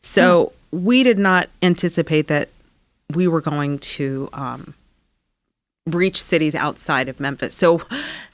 So 0.00 0.52
we 0.70 1.02
did 1.02 1.18
not 1.18 1.48
anticipate 1.62 2.28
that 2.28 2.48
we 3.14 3.28
were 3.28 3.40
going 3.40 3.78
to 3.78 4.28
um, 4.32 4.74
reach 5.86 6.22
cities 6.22 6.54
outside 6.54 7.08
of 7.08 7.20
Memphis. 7.20 7.54
So 7.54 7.82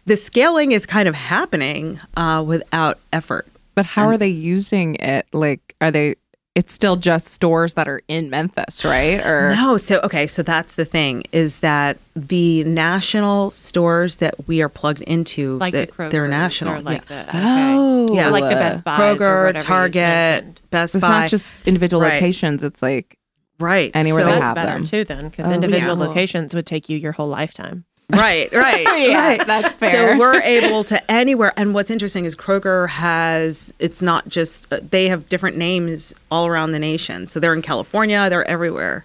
the 0.06 0.16
scaling 0.16 0.72
is 0.72 0.86
kind 0.86 1.08
of 1.08 1.14
happening 1.14 2.00
uh, 2.16 2.42
without 2.46 2.98
effort. 3.12 3.46
But 3.74 3.86
how 3.86 4.06
are 4.08 4.18
they 4.18 4.28
using 4.28 4.96
it? 4.96 5.26
Like, 5.32 5.74
are 5.80 5.90
they? 5.90 6.16
It's 6.56 6.74
still 6.74 6.96
just 6.96 7.28
stores 7.28 7.74
that 7.74 7.86
are 7.88 8.02
in 8.08 8.28
Memphis, 8.28 8.84
right? 8.84 9.24
Or 9.24 9.54
No, 9.54 9.76
so 9.76 10.00
okay, 10.02 10.26
so 10.26 10.42
that's 10.42 10.74
the 10.74 10.84
thing 10.84 11.22
is 11.30 11.60
that 11.60 11.96
the 12.16 12.64
national 12.64 13.52
stores 13.52 14.16
that 14.16 14.34
we 14.48 14.60
are 14.60 14.68
plugged 14.68 15.00
into, 15.02 15.58
like 15.58 15.72
that 15.74 15.88
the 15.88 15.94
Kroger, 15.94 16.10
they're 16.10 16.26
national. 16.28 16.74
or 16.74 16.80
like 16.80 17.02
yeah. 17.08 17.22
the 17.22 17.28
okay. 17.28 17.38
Oh. 17.38 18.06
yeah, 18.12 18.24
Yeah. 18.24 18.28
like 18.30 18.44
the 18.44 18.56
Best 18.56 18.82
Buy, 18.82 18.98
Kroger, 18.98 19.60
Target, 19.60 20.60
Best 20.70 20.96
it's 20.96 21.04
Buy. 21.04 21.20
not 21.20 21.30
just 21.30 21.56
individual 21.66 22.02
Right. 22.02 22.14
locations. 22.14 22.64
It's 22.64 22.82
like 22.82 23.16
right 23.60 23.92
anywhere 23.94 24.20
so, 24.22 24.24
they 24.26 24.32
That's 24.32 24.42
have 24.42 24.54
better 24.56 24.72
them. 24.72 24.84
too, 24.84 25.04
then, 25.04 25.28
because 25.28 25.46
Oh, 25.46 25.52
individual 25.52 25.96
yeah. 25.98 26.04
locations 26.08 26.52
would 26.54 26.66
take 26.66 26.88
you 26.88 26.96
your 26.98 27.12
whole 27.12 27.28
lifetime. 27.28 27.84
Right, 28.12 28.52
right, 28.52 28.86
right. 28.86 29.46
that's 29.46 29.78
fair. 29.78 30.14
So 30.14 30.18
we're 30.18 30.40
able 30.40 30.84
to 30.84 31.10
anywhere. 31.10 31.52
And 31.56 31.74
what's 31.74 31.90
interesting 31.90 32.24
is 32.24 32.34
Kroger 32.36 32.88
has. 32.88 33.72
It's 33.78 34.02
not 34.02 34.28
just 34.28 34.72
uh, 34.72 34.80
they 34.90 35.08
have 35.08 35.28
different 35.28 35.56
names 35.56 36.14
all 36.30 36.46
around 36.46 36.72
the 36.72 36.78
nation. 36.78 37.26
So 37.26 37.40
they're 37.40 37.54
in 37.54 37.62
California. 37.62 38.28
They're 38.30 38.46
everywhere. 38.48 39.04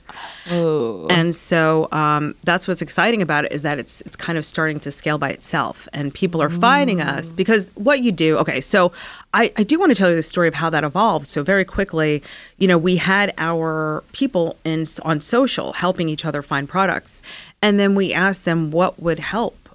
oh, 0.51 1.07
And 1.09 1.35
so 1.35 1.87
um, 1.91 2.35
that's 2.43 2.67
what's 2.67 2.81
exciting 2.81 3.21
about 3.21 3.45
it 3.45 3.51
is 3.51 3.61
that 3.61 3.79
it's 3.79 4.01
it's 4.01 4.15
kind 4.15 4.37
of 4.37 4.45
starting 4.45 4.79
to 4.81 4.91
scale 4.91 5.17
by 5.17 5.29
itself, 5.29 5.87
and 5.93 6.13
people 6.13 6.41
are 6.41 6.49
finding 6.49 7.01
us 7.01 7.31
because 7.31 7.71
what 7.75 8.01
you 8.01 8.11
do. 8.11 8.37
Okay, 8.37 8.61
so 8.61 8.91
I, 9.33 9.51
I 9.57 9.63
do 9.63 9.77
want 9.79 9.89
to 9.89 9.95
tell 9.95 10.09
you 10.09 10.15
the 10.15 10.23
story 10.23 10.47
of 10.47 10.53
how 10.55 10.69
that 10.69 10.83
evolved. 10.83 11.27
So 11.27 11.43
very 11.43 11.65
quickly, 11.65 12.23
you 12.57 12.67
know, 12.67 12.77
we 12.77 12.97
had 12.97 13.33
our 13.37 14.03
people 14.13 14.57
in 14.63 14.85
on 15.03 15.19
social 15.21 15.73
helping 15.73 16.09
each 16.09 16.25
other 16.25 16.41
find 16.41 16.69
products, 16.69 17.21
and 17.61 17.79
then 17.79 17.95
we 17.95 18.13
asked 18.13 18.45
them 18.45 18.71
what 18.71 19.01
would 19.01 19.19
help, 19.19 19.69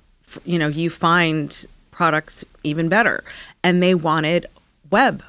you 0.44 0.58
know, 0.58 0.68
you 0.68 0.90
find 0.90 1.66
products 1.90 2.44
even 2.62 2.88
better, 2.88 3.24
and 3.62 3.82
they 3.82 3.94
wanted 3.94 4.46
web 4.90 5.22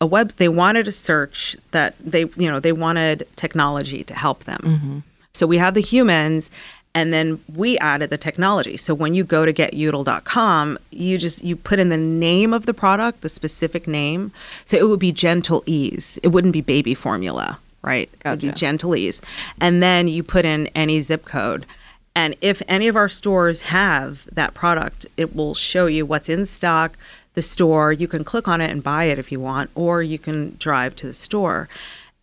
a 0.00 0.06
web 0.06 0.30
they 0.32 0.48
wanted 0.48 0.86
a 0.86 0.92
search 0.92 1.56
that 1.72 1.94
they 1.98 2.20
you 2.36 2.48
know 2.48 2.60
they 2.60 2.72
wanted 2.72 3.26
technology 3.36 4.04
to 4.04 4.14
help 4.14 4.44
them. 4.44 4.60
Mm-hmm. 4.62 4.98
So 5.34 5.46
we 5.46 5.58
have 5.58 5.74
the 5.74 5.80
humans 5.80 6.50
and 6.94 7.12
then 7.12 7.40
we 7.54 7.78
added 7.78 8.10
the 8.10 8.16
technology. 8.16 8.76
So 8.76 8.94
when 8.94 9.14
you 9.14 9.22
go 9.24 9.44
to 9.44 9.52
getyoudle.com 9.52 10.78
you 10.90 11.18
just 11.18 11.44
you 11.44 11.56
put 11.56 11.78
in 11.78 11.88
the 11.88 11.96
name 11.96 12.52
of 12.52 12.66
the 12.66 12.74
product 12.74 13.20
the 13.22 13.28
specific 13.28 13.86
name. 13.86 14.32
So 14.64 14.76
it 14.76 14.88
would 14.88 15.00
be 15.00 15.12
Gentlease. 15.12 16.18
It 16.22 16.28
wouldn't 16.28 16.52
be 16.52 16.60
baby 16.60 16.94
formula 16.94 17.58
right? 17.82 18.10
It 18.24 18.28
would 18.28 18.40
be 18.40 18.48
Gentlease. 18.48 19.20
And 19.60 19.80
then 19.80 20.08
you 20.08 20.24
put 20.24 20.44
in 20.44 20.66
any 20.68 21.00
zip 21.00 21.24
code 21.24 21.64
and 22.18 22.34
if 22.40 22.62
any 22.66 22.88
of 22.88 22.96
our 22.96 23.08
stores 23.08 23.60
have 23.60 24.26
that 24.34 24.52
product, 24.52 25.06
it 25.16 25.36
will 25.36 25.54
show 25.54 25.86
you 25.86 26.04
what's 26.04 26.28
in 26.28 26.46
stock, 26.46 26.98
the 27.34 27.42
store. 27.42 27.92
You 27.92 28.08
can 28.08 28.24
click 28.24 28.48
on 28.48 28.60
it 28.60 28.72
and 28.72 28.82
buy 28.82 29.04
it 29.04 29.20
if 29.20 29.30
you 29.30 29.38
want, 29.38 29.70
or 29.76 30.02
you 30.02 30.18
can 30.18 30.56
drive 30.58 30.96
to 30.96 31.06
the 31.06 31.14
store. 31.14 31.68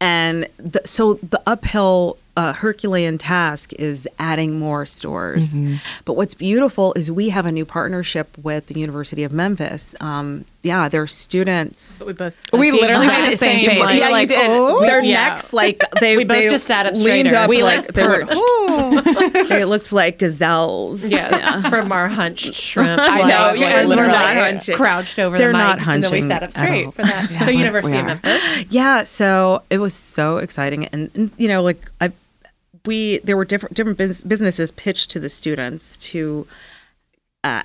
And 0.02 0.48
the, 0.58 0.82
so 0.84 1.14
the 1.14 1.42
uphill 1.48 2.18
uh, 2.36 2.52
Herculean 2.52 3.18
task 3.18 3.72
is 3.80 4.06
adding 4.20 4.60
more 4.60 4.86
stores. 4.86 5.62
But 6.04 6.18
what's 6.18 6.34
beautiful 6.34 6.92
is 6.96 7.10
we 7.10 7.30
have 7.30 7.46
a 7.46 7.52
new 7.52 7.64
partnership 7.64 8.38
with 8.44 8.68
the 8.68 8.78
University 8.78 9.24
of 9.24 9.32
Memphis. 9.32 9.96
Um, 10.02 10.44
yeah, 10.66 10.90
they're 10.90 11.08
students. 11.08 12.04
We 12.06 12.14
both 12.14 12.36
We 12.52 12.72
literally 12.72 13.08
made 13.08 13.32
the 13.32 13.38
same 13.38 13.66
face. 13.66 13.80
like- 13.80 13.94
We 13.94 14.00
yeah, 14.00 14.06
were 14.08 14.12
like, 14.12 14.30
you 14.30 14.36
did. 14.36 14.50
"Oh." 14.52 14.82
Their 14.82 15.02
Yeah. 15.04 15.30
necks, 15.30 15.54
like 15.54 15.84
they, 16.02 16.18
We 16.18 16.24
both 16.26 16.38
they 16.38 16.50
just 16.50 16.66
sat 16.66 16.86
up 16.86 16.94
leaned 16.94 17.30
straighter. 17.30 17.36
up, 17.36 17.50
We, 17.50 17.64
like, 17.64 17.78
like, 17.86 17.94
they 17.94 18.04
were. 18.08 18.26
perched. 18.26 19.50
They 19.50 19.64
looked 19.66 19.94
like 19.94 20.18
gazelles. 20.20 21.06
Yes, 21.16 21.68
from 21.70 21.92
our 21.92 22.08
hunched 22.08 22.54
shrimp. 22.56 23.00
I 23.00 23.20
know, 23.20 23.24
like, 23.52 23.60
yeah, 23.60 23.82
like, 23.84 23.98
we're 23.98 24.08
not 24.08 24.36
hunching. 24.36 24.76
Crouched 24.76 25.20
over 25.20 25.38
They're 25.38 25.52
the 25.52 25.58
not 25.58 25.80
mics, 25.80 25.88
and 25.94 26.04
then 26.04 26.12
we 26.12 26.22
sat 26.22 26.44
up 26.44 26.52
straight 26.52 26.94
for 26.94 27.04
that. 27.04 27.30
Yeah, 27.32 27.40
so 27.44 27.52
we- 27.52 27.58
University 27.58 27.94
we 27.94 28.00
of. 28.00 28.06
Memphis. 28.08 28.66
Yeah, 28.70 29.04
so 29.04 29.62
it 29.70 29.78
was 29.78 29.94
so 29.94 30.38
exciting, 30.38 30.86
and, 30.88 31.10
and, 31.16 31.32
you 31.38 31.48
know, 31.48 31.62
like 31.62 31.90
I, 32.02 32.12
we 32.86 33.20
there 33.20 33.38
were 33.38 33.46
different 33.46 33.76
different 33.76 33.98
bus- 33.98 34.22
businesses 34.22 34.72
pitched 34.72 35.10
to 35.12 35.20
the 35.20 35.30
students 35.30 35.98
to 35.98 36.48
uh, 37.44 37.62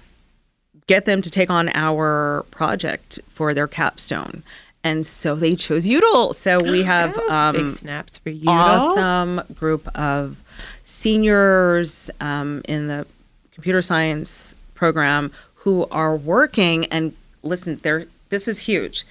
get 0.90 1.04
them 1.04 1.22
to 1.22 1.30
take 1.30 1.50
on 1.50 1.68
our 1.68 2.44
project 2.50 3.20
for 3.28 3.54
their 3.54 3.68
capstone, 3.68 4.42
and 4.82 5.06
so 5.06 5.36
they 5.36 5.54
chose 5.54 5.86
Youdle. 5.86 6.34
So 6.34 6.58
we 6.58 6.82
have 6.94 7.14
Big 7.14 7.30
um, 7.30 7.70
snaps 7.70 8.18
for 8.18 8.30
you. 8.30 8.48
awesome 8.50 9.40
group 9.54 9.86
of 9.96 10.42
seniors 10.82 12.10
um, 12.20 12.62
in 12.64 12.88
the 12.88 13.06
computer 13.52 13.80
science 13.80 14.56
program 14.74 15.30
who 15.62 15.86
are 15.92 16.16
working 16.16 16.86
and 16.86 17.14
listen 17.44 17.76
they're 17.82 18.06
this 18.30 18.48
is 18.48 18.60
huge 18.60 19.06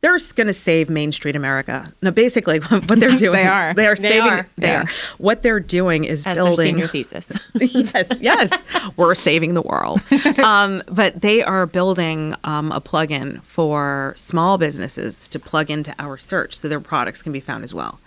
they're 0.00 0.18
going 0.36 0.46
to 0.46 0.52
save 0.52 0.88
main 0.88 1.10
street 1.12 1.34
america 1.36 1.84
now 2.02 2.10
basically 2.10 2.58
what 2.88 3.00
they're 3.00 3.08
doing 3.10 3.32
They 3.32 3.46
are. 3.46 3.74
they 3.74 3.86
are 3.86 3.96
They 3.96 4.08
saving 4.08 4.30
are. 4.30 4.46
they 4.56 4.68
Yeah. 4.68 4.82
are 4.82 4.90
what 5.18 5.42
they're 5.42 5.60
doing 5.60 6.04
is 6.04 6.24
As 6.26 6.38
building 6.38 6.66
senior 6.74 6.86
thesis. 6.94 7.32
yes, 7.54 8.12
yes, 8.20 8.52
we're 8.96 9.14
saving 9.14 9.54
the 9.54 9.62
world. 9.62 10.00
Um, 10.38 10.82
but 10.86 11.20
they 11.20 11.42
are 11.42 11.66
building 11.66 12.34
um, 12.44 12.70
a 12.72 12.80
plugin 12.80 13.42
for 13.42 14.12
small 14.16 14.56
businesses 14.56 15.26
to 15.28 15.38
plug 15.38 15.70
into 15.70 15.92
our 15.98 16.16
search 16.16 16.54
so 16.56 16.68
their 16.68 16.80
products 16.80 17.22
can 17.22 17.32
be 17.32 17.40
found 17.40 17.64
as 17.64 17.74
well. 17.74 17.98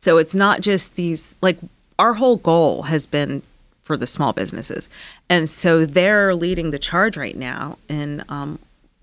So 0.00 0.18
it's 0.18 0.34
not 0.34 0.60
just 0.60 0.96
these, 0.96 1.34
like, 1.40 1.58
our 1.98 2.14
whole 2.14 2.36
goal 2.36 2.82
has 2.84 3.06
been 3.06 3.42
for 3.82 3.96
the 3.96 4.06
small 4.06 4.32
businesses. 4.32 4.88
And 5.30 5.48
so 5.48 5.86
they're 5.86 6.34
leading 6.34 6.70
the 6.70 6.78
charge 6.78 7.16
right 7.16 7.36
now 7.36 7.78
in 7.88 8.22
um, 8.28 8.58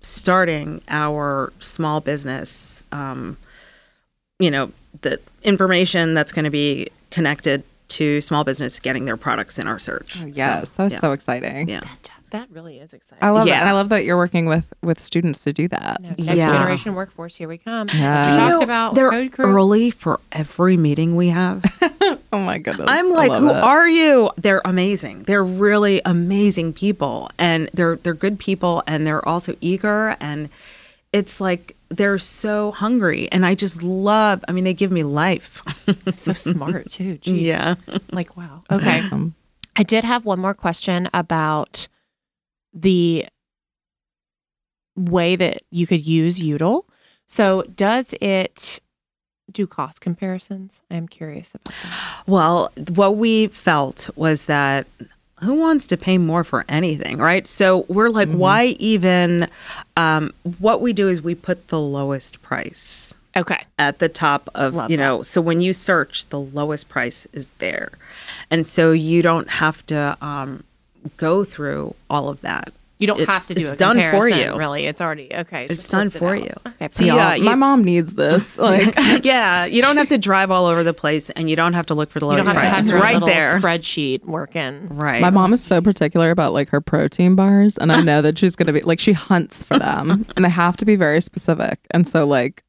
starting 0.06 0.80
our 0.88 1.52
small 1.60 2.00
business. 2.00 2.84
Um, 2.92 3.36
you 4.38 4.50
know 4.50 4.70
the 5.02 5.18
information 5.42 6.14
that's 6.14 6.32
going 6.32 6.44
to 6.44 6.50
be 6.50 6.88
connected 7.10 7.62
to 7.88 8.20
small 8.20 8.44
business 8.44 8.78
getting 8.80 9.04
their 9.04 9.16
products 9.16 9.58
in 9.58 9.66
our 9.66 9.78
search. 9.78 10.16
yes, 10.16 10.70
So, 10.72 10.82
that's 10.82 10.94
yeah. 10.94 11.00
so 11.00 11.12
exciting. 11.12 11.68
yeah. 11.68 11.80
that 12.30 12.48
really 12.50 12.78
is 12.78 12.92
exciting. 12.92 13.22
I 13.22 13.30
love 13.30 13.46
it, 13.46 13.50
Yeah. 13.50 13.60
and 13.60 13.68
I 13.68 13.72
love 13.72 13.88
that 13.90 14.04
you're 14.04 14.16
working 14.16 14.46
with 14.46 14.72
with 14.82 15.00
students 15.00 15.44
to 15.44 15.52
do 15.52 15.68
that. 15.68 16.02
Next 16.02 16.26
Yeah. 16.26 16.50
generation 16.50 16.94
workforce, 16.94 17.36
here 17.36 17.48
we 17.48 17.56
come. 17.58 17.88
Yeah. 17.94 18.18
We 18.18 18.24
Do 18.24 18.30
you 18.30 18.36
talked 18.36 18.50
know, 18.50 18.60
about 18.62 18.94
they're 18.94 19.10
Code 19.30 19.46
early 19.46 19.90
for 19.90 20.20
every 20.32 20.76
meeting 20.76 21.14
we 21.16 21.28
have. 21.28 21.62
Oh 22.32 22.38
my 22.38 22.58
goodness, 22.58 22.86
I'm 22.88 23.10
like, 23.10 23.32
who 23.32 23.50
it. 23.50 23.56
are 23.56 23.88
you? 23.88 24.30
They're 24.36 24.62
amazing. 24.64 25.24
They're 25.24 25.44
really 25.44 26.00
amazing 26.04 26.72
people, 26.72 27.30
and 27.38 27.70
they're 27.72 27.96
they're 27.96 28.14
good 28.14 28.38
people, 28.38 28.82
and 28.86 29.06
they're 29.06 29.26
also 29.26 29.56
eager. 29.60 30.16
And 30.20 30.48
it's 31.12 31.40
like 31.40 31.76
they're 31.88 32.18
so 32.18 32.72
hungry, 32.72 33.28
and 33.30 33.46
I 33.46 33.54
just 33.54 33.82
love. 33.82 34.44
I 34.48 34.52
mean, 34.52 34.64
they 34.64 34.74
give 34.74 34.92
me 34.92 35.04
life. 35.04 35.62
so 36.10 36.32
smart 36.32 36.90
too. 36.90 37.18
Jeez. 37.22 37.40
Yeah. 37.40 37.74
Like 38.10 38.36
wow. 38.36 38.62
Okay. 38.70 39.00
Awesome. 39.00 39.34
I 39.76 39.82
did 39.82 40.04
have 40.04 40.24
one 40.24 40.38
more 40.38 40.54
question 40.54 41.08
about 41.12 41.88
the 42.72 43.26
way 44.96 45.36
that 45.36 45.62
you 45.70 45.86
could 45.86 46.06
use 46.06 46.40
Youdle. 46.40 46.84
So, 47.26 47.62
does 47.62 48.14
it 48.20 48.80
do 49.50 49.66
cost 49.66 50.00
comparisons? 50.00 50.82
I'm 50.90 51.08
curious 51.08 51.54
about 51.54 51.74
that. 51.82 52.22
Well, 52.26 52.72
what 52.94 53.16
we 53.16 53.46
felt 53.48 54.10
was 54.16 54.46
that 54.46 54.86
who 55.42 55.54
wants 55.54 55.86
to 55.88 55.96
pay 55.96 56.16
more 56.18 56.44
for 56.44 56.64
anything, 56.68 57.18
right? 57.18 57.46
So 57.46 57.84
we're 57.88 58.08
like, 58.08 58.30
why 58.30 58.66
even? 58.78 59.48
Um, 59.96 60.32
what 60.58 60.80
we 60.80 60.92
do 60.92 61.08
is 61.08 61.20
we 61.22 61.34
put 61.34 61.68
the 61.68 61.78
lowest 61.80 62.40
price 62.42 63.14
Okay. 63.36 63.64
at 63.78 63.98
the 63.98 64.08
top 64.08 64.48
of 64.54 64.74
Love 64.74 64.90
you 64.90 64.96
know 64.96 65.20
so 65.22 65.42
when 65.42 65.60
you 65.60 65.74
search 65.74 66.26
the 66.30 66.40
lowest 66.40 66.88
price 66.88 67.26
is 67.34 67.48
there 67.58 67.90
and 68.50 68.66
so 68.66 68.92
you 68.92 69.20
don't 69.20 69.48
have 69.50 69.84
to 69.86 70.16
um, 70.22 70.64
go 71.18 71.44
through 71.44 71.94
all 72.08 72.30
of 72.30 72.40
that 72.40 72.72
You 72.98 73.06
don't 73.06 73.20
It's- 73.20 73.34
have 73.36 73.46
to 73.48 73.54
do 73.54 73.60
it's 73.62 73.72
a 73.72 73.76
done 73.76 73.96
for 74.10 74.26
you. 74.28 74.56
Really, 74.56 74.86
it's 74.86 75.00
already 75.02 75.28
okay. 75.32 75.66
It's 75.66 75.76
just 75.76 75.90
done 75.90 76.08
for 76.10 76.34
out. 76.34 76.42
you. 76.42 76.52
Okay. 76.66 76.88
So, 76.90 77.04
yeah, 77.04 77.34
Y'all, 77.34 77.44
my 77.44 77.54
mom 77.54 77.84
needs 77.84 78.14
this. 78.14 78.58
Like, 78.66 78.94
yeah 79.24 79.64
you 79.66 79.82
don't 79.82 79.96
have 79.98 80.08
to 80.08 80.18
drive 80.18 80.50
all 80.50 80.66
over 80.66 80.82
the 80.82 80.94
place 80.94 81.28
and 81.30 81.48
you 81.50 81.56
don't 81.56 81.74
have 81.74 81.86
to 81.86 81.94
look 81.94 82.10
for 82.10 82.20
the 82.20 82.26
you 82.26 82.32
lowest 82.32 82.46
don't 82.46 82.54
have 82.56 82.64
to 82.64 82.68
price 82.70 82.80
it's 82.80 82.92
right 82.92 83.24
there 83.24 83.56
spreadsheet 83.60 84.24
working. 84.24 84.88
right 84.88 85.20
my 85.20 85.30
mom 85.30 85.52
is 85.52 85.62
so 85.62 85.80
particular 85.80 86.30
about 86.30 86.52
like 86.52 86.68
her 86.70 86.80
protein 86.80 87.34
bars, 87.34 87.76
and 87.78 87.92
I 87.92 88.00
know 88.02 88.22
that 88.22 88.38
she's 88.38 88.56
gonna 88.56 88.72
be 88.72 88.80
like 88.80 88.98
she 88.98 89.12
hunts 89.12 89.62
for 89.62 89.78
them, 89.78 90.26
and 90.36 90.44
they 90.44 90.48
have 90.48 90.76
to 90.78 90.84
be 90.84 90.96
very 90.96 91.20
specific. 91.20 91.78
And 91.90 92.08
so 92.08 92.26
like, 92.26 92.64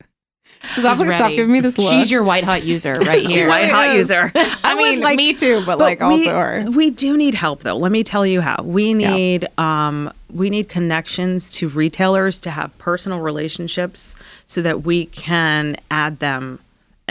she's 0.75 0.85
off 0.85 0.97
She's 0.97 1.07
like 1.07 1.17
stop 1.17 1.29
giving 1.31 1.51
me 1.51 1.59
this 1.59 1.77
look. 1.77 1.89
She's 1.91 2.09
your 2.11 2.23
white 2.23 2.43
hot 2.43 2.63
user 2.63 2.93
right 2.93 3.21
here. 3.25 3.47
white 3.47 3.69
hot 3.69 3.93
user. 3.95 4.31
I 4.35 4.73
was 4.75 4.83
mean, 4.83 4.99
like- 5.01 5.17
me 5.17 5.33
too, 5.33 5.57
but, 5.65 5.77
But 5.77 5.79
like 5.79 5.99
we, 5.99 6.27
also 6.27 6.35
her. 6.39 6.63
we 6.71 6.89
do 6.89 7.15
need 7.17 7.35
help 7.35 7.61
though. 7.61 7.77
Let 7.77 7.91
me 7.91 8.03
tell 8.03 8.25
you 8.25 8.41
how. 8.41 8.61
We 8.63 8.93
Yeah. 8.93 9.13
need 9.15 9.47
um 9.57 10.11
we 10.33 10.49
need 10.49 10.67
connections 10.69 11.49
to 11.53 11.69
retailers 11.69 12.39
to 12.41 12.51
have 12.51 12.77
personal 12.79 13.19
relationships 13.19 14.15
so 14.45 14.61
that 14.61 14.83
we 14.83 15.05
can 15.07 15.77
add 15.89 16.19
them 16.19 16.59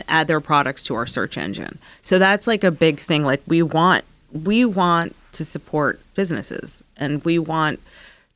add 0.09 0.27
their 0.27 0.41
products 0.41 0.83
to 0.85 0.95
our 0.95 1.07
search 1.07 1.39
engine. 1.39 1.79
So 2.03 2.19
that's 2.19 2.47
like 2.47 2.63
a 2.65 2.71
big 2.71 3.01
thing. 3.01 3.25
Like 3.25 3.43
we 3.47 3.63
want 3.63 4.05
we 4.33 4.65
want 4.65 5.17
to 5.33 5.45
support 5.45 6.01
businesses 6.15 6.83
and 6.97 7.25
we 7.25 7.39
want 7.39 7.81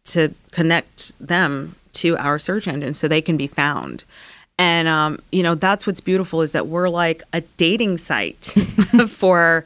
to 0.04 0.34
connect 0.50 1.12
them 1.20 1.74
to 1.92 2.16
our 2.16 2.38
search 2.38 2.66
engine 2.66 2.94
so 2.94 3.06
they 3.08 3.20
can 3.20 3.36
be 3.36 3.46
found 3.46 4.04
and 4.60 4.86
um, 4.86 5.18
you 5.32 5.42
know 5.42 5.54
that's 5.56 5.86
what's 5.86 6.00
beautiful 6.00 6.42
is 6.42 6.52
that 6.52 6.66
we're 6.68 6.88
like 6.88 7.22
a 7.32 7.40
dating 7.56 7.98
site 7.98 8.54
for 9.08 9.64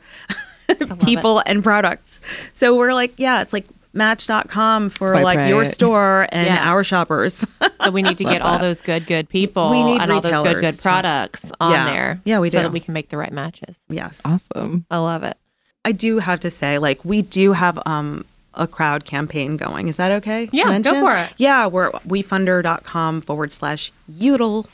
people 1.04 1.42
and 1.46 1.62
products. 1.62 2.20
So 2.54 2.74
we're 2.76 2.94
like, 2.94 3.12
yeah, 3.18 3.42
it's 3.42 3.52
like 3.52 3.66
match.com 3.92 4.88
for 4.90 5.08
Swipe 5.08 5.22
like 5.24 5.48
your 5.48 5.64
store 5.64 6.26
and 6.32 6.46
Yeah. 6.46 6.70
our 6.70 6.82
shoppers. 6.84 7.44
So 7.84 7.90
we 7.90 8.00
need 8.00 8.16
to 8.18 8.24
get 8.24 8.40
all 8.40 8.58
those 8.58 8.80
good, 8.80 9.06
good 9.06 9.28
people 9.28 9.68
We 9.68 9.84
need 9.84 10.00
and 10.00 10.10
all 10.10 10.20
those 10.22 10.32
good, 10.32 10.38
retailers 10.38 10.60
good 10.62 10.74
to- 10.76 10.82
products 10.88 11.52
on 11.60 11.72
Yeah. 11.72 11.84
there. 11.84 12.20
Yeah, 12.24 12.38
we 12.38 12.48
so 12.48 12.62
that 12.62 12.72
we 12.72 12.80
can 12.80 12.94
make 12.94 13.10
the 13.10 13.18
right 13.18 13.32
matches. 13.32 13.80
yes. 13.90 14.22
Awesome. 14.24 14.86
I 14.90 14.96
love 14.98 15.22
it. 15.22 15.36
I 15.84 15.92
do 15.92 16.18
have 16.20 16.40
to 16.40 16.50
say, 16.50 16.78
like, 16.78 17.04
we 17.04 17.20
do 17.20 17.52
have 17.52 17.78
um 17.84 18.24
a 18.54 18.66
crowd 18.66 19.04
campaign 19.04 19.58
going. 19.58 19.88
Is 19.88 19.98
that 19.98 20.12
okay? 20.12 20.46
to 20.46 20.56
Yeah, 20.56 20.78
go 20.78 20.92
for 21.04 21.14
it. 21.14 21.34
Yeah, 21.36 21.66
we're 21.66 21.90
wefunder.com 22.08 23.20
forward 23.20 23.52
slash 23.52 23.92
youdle. 24.10 24.66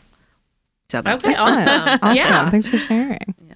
So 0.90 1.00
that's 1.02 1.24
Okay, 1.24 1.34
awesome. 1.34 1.98
Awesome. 2.02 2.16
Yeah. 2.16 2.50
Thanks 2.50 2.66
for 2.66 2.78
sharing. 2.78 3.34
Yeah. 3.48 3.54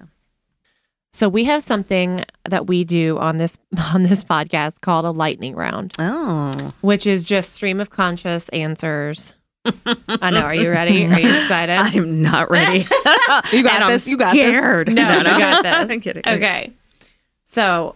So 1.11 1.29
we 1.29 1.43
have 1.45 1.63
something 1.63 2.23
that 2.49 2.67
we 2.67 2.83
do 2.83 3.17
on 3.19 3.37
this 3.37 3.57
on 3.93 4.03
this 4.03 4.23
podcast 4.23 4.81
called 4.81 5.05
a 5.05 5.11
lightning 5.11 5.55
round, 5.55 5.93
Oh. 5.99 6.73
which 6.81 7.05
is 7.05 7.25
just 7.25 7.53
stream 7.53 7.79
of 7.79 7.89
conscious 7.89 8.49
answers. 8.49 9.33
I 10.07 10.29
know. 10.29 10.41
Are 10.41 10.53
you 10.55 10.69
ready? 10.69 11.05
Are 11.07 11.19
you 11.19 11.35
excited? 11.37 11.73
I'm 11.77 12.21
not 12.21 12.49
ready. 12.51 12.79
You 13.51 13.63
got 13.63 13.73
And 13.73 13.83
I'm 13.85 13.89
this. 13.91 14.07
You 14.07 14.15
got 14.17 14.33
this. 14.33 14.53
no, 14.87 14.93
No, 14.93 15.21
no. 15.23 15.33
you 15.33 15.39
got 15.39 15.63
this. 15.63 15.89
I'm 15.89 15.99
kidding. 16.01 16.23
Okay. 16.27 16.71
So, 17.43 17.95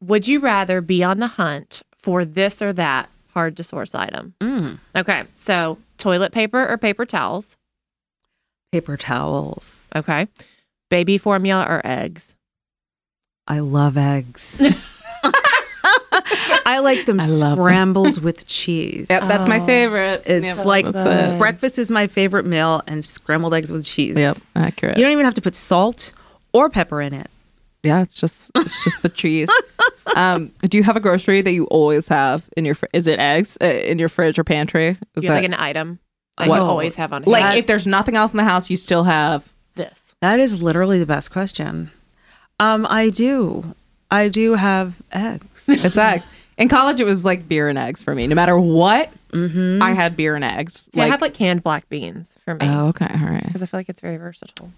would 0.00 0.26
you 0.26 0.40
rather 0.40 0.80
be 0.80 1.04
on 1.04 1.18
the 1.20 1.28
hunt 1.28 1.82
for 1.98 2.24
this 2.24 2.60
or 2.60 2.72
that 2.72 3.08
hard 3.34 3.56
to 3.58 3.62
source 3.64 3.94
item? 3.94 4.34
Mm. 4.40 4.78
Okay. 4.96 5.24
So, 5.36 5.78
toilet 5.98 6.32
paper 6.32 6.66
or 6.66 6.76
paper 6.76 7.04
towels? 7.06 7.56
Paper 8.72 8.96
towels. 8.96 9.86
Okay. 9.96 10.28
Baby 10.90 11.18
formula 11.18 11.66
or 11.68 11.80
eggs? 11.84 12.34
I 13.48 13.58
love 13.60 13.96
eggs. 13.96 14.62
I 16.66 16.78
like 16.80 17.04
them 17.06 17.20
I 17.20 17.26
love 17.26 17.40
them. 17.40 17.54
scrambled 17.56 18.22
with 18.22 18.46
cheese. 18.46 19.08
Yep, 19.10 19.22
that's 19.22 19.48
my 19.48 19.58
Oh. 19.58 19.66
favorite. 19.66 20.22
It's 20.26 20.58
Yep, 20.58 20.66
like 20.66 20.86
it. 20.86 21.38
breakfast 21.38 21.78
is 21.78 21.90
my 21.90 22.06
favorite 22.06 22.46
meal, 22.46 22.82
and 22.86 23.04
scrambled 23.04 23.54
eggs 23.54 23.72
with 23.72 23.84
cheese. 23.84 24.16
Yep, 24.16 24.36
accurate. 24.54 24.96
You 24.98 25.02
don't 25.02 25.12
even 25.12 25.24
have 25.24 25.34
to 25.34 25.40
put 25.40 25.56
salt 25.56 26.12
or 26.52 26.70
pepper 26.70 27.00
in 27.00 27.12
it. 27.12 27.28
yeah, 27.82 28.02
it's 28.02 28.14
just 28.14 28.50
it's 28.56 28.84
just 28.84 29.02
the 29.02 29.08
cheese. 29.08 29.48
um, 30.16 30.52
do 30.68 30.76
you 30.78 30.84
have 30.84 30.96
a 30.96 31.00
grocery 31.00 31.40
that 31.42 31.52
you 31.52 31.64
always 31.66 32.06
have 32.08 32.48
in 32.56 32.64
your? 32.64 32.74
Fr- 32.76 32.86
is 32.92 33.06
it 33.08 33.18
eggs 33.18 33.58
uh, 33.60 33.66
in 33.66 33.98
your 33.98 34.08
fridge 34.08 34.38
or 34.38 34.44
pantry? 34.44 34.90
Is 35.16 35.24
You 35.24 35.30
have 35.30 35.42
that 35.42 35.42
like 35.42 35.44
an 35.44 35.54
item 35.54 35.98
that 36.40 36.48
What- 36.48 36.56
you 36.56 36.62
always 36.62 36.96
have 36.96 37.12
on 37.12 37.22
hand. 37.22 37.30
like 37.30 37.56
if 37.56 37.66
there's 37.66 37.86
nothing 37.86 38.16
else 38.16 38.32
in 38.32 38.36
the 38.36 38.44
house, 38.44 38.68
you 38.68 38.76
still 38.76 39.04
have? 39.04 39.50
this. 39.74 40.14
That 40.20 40.40
is 40.40 40.62
literally 40.62 40.98
the 40.98 41.06
best 41.06 41.30
question. 41.30 41.90
Um, 42.58 42.86
I 42.88 43.08
do. 43.08 43.74
I 44.10 44.28
do 44.28 44.54
have 44.54 44.94
eggs. 45.12 45.64
It's 45.68 45.96
eggs. 45.96 46.28
In 46.58 46.68
college, 46.68 47.00
it 47.00 47.04
was 47.04 47.24
like 47.24 47.48
beer 47.48 47.68
and 47.68 47.78
eggs 47.78 48.02
for 48.02 48.14
me. 48.14 48.26
No 48.26 48.34
matter 48.34 48.58
what, 48.58 49.10
mm-hmm. 49.30 49.82
I 49.82 49.92
had 49.92 50.16
beer 50.16 50.34
and 50.34 50.44
eggs. 50.44 50.90
See, 50.92 51.00
I 51.00 51.06
have 51.06 51.22
like 51.22 51.32
canned 51.32 51.62
black 51.62 51.88
beans 51.88 52.34
for 52.44 52.54
me 52.54 52.66
oh, 52.68 52.88
okay, 52.88 53.08
all 53.08 53.30
right. 53.30 53.44
because 53.46 53.62
I 53.62 53.66
feel 53.66 53.80
like 53.80 53.88
it's 53.88 54.00
very 54.00 54.18
versatile. 54.18 54.70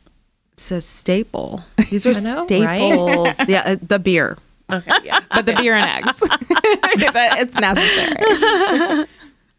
It's 0.53 0.71
a 0.71 0.81
staple. 0.81 1.65
These 1.91 2.07
are 2.07 2.15
know, 2.23 2.45
staples. 2.47 3.37
yeah, 3.49 3.63
uh, 3.67 3.77
the 3.83 3.99
beer. 3.99 4.39
Okay. 4.71 4.93
Yeah. 5.03 5.21
But 5.35 5.47
the 5.47 5.55
beer 5.55 5.75
and 5.75 6.07
eggs, 6.07 6.21
But 6.21 7.41
it's 7.41 7.59
necessary. 7.59 9.07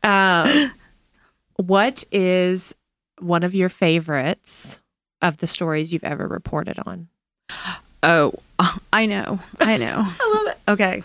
Um, 0.03 0.71
what 1.57 2.03
is 2.11 2.75
one 3.19 3.43
of 3.43 3.53
your 3.53 3.69
favorites 3.69 4.79
of 5.21 5.37
the 5.37 5.47
stories 5.47 5.93
you've 5.93 6.03
ever 6.03 6.27
reported 6.27 6.79
on? 6.85 7.07
Oh, 8.01 8.33
I 8.93 9.05
know. 9.05 9.39
I 9.59 9.77
know. 9.77 9.95
I 10.19 10.33
love 10.35 10.47
it. 10.47 10.71
Okay. 10.71 11.03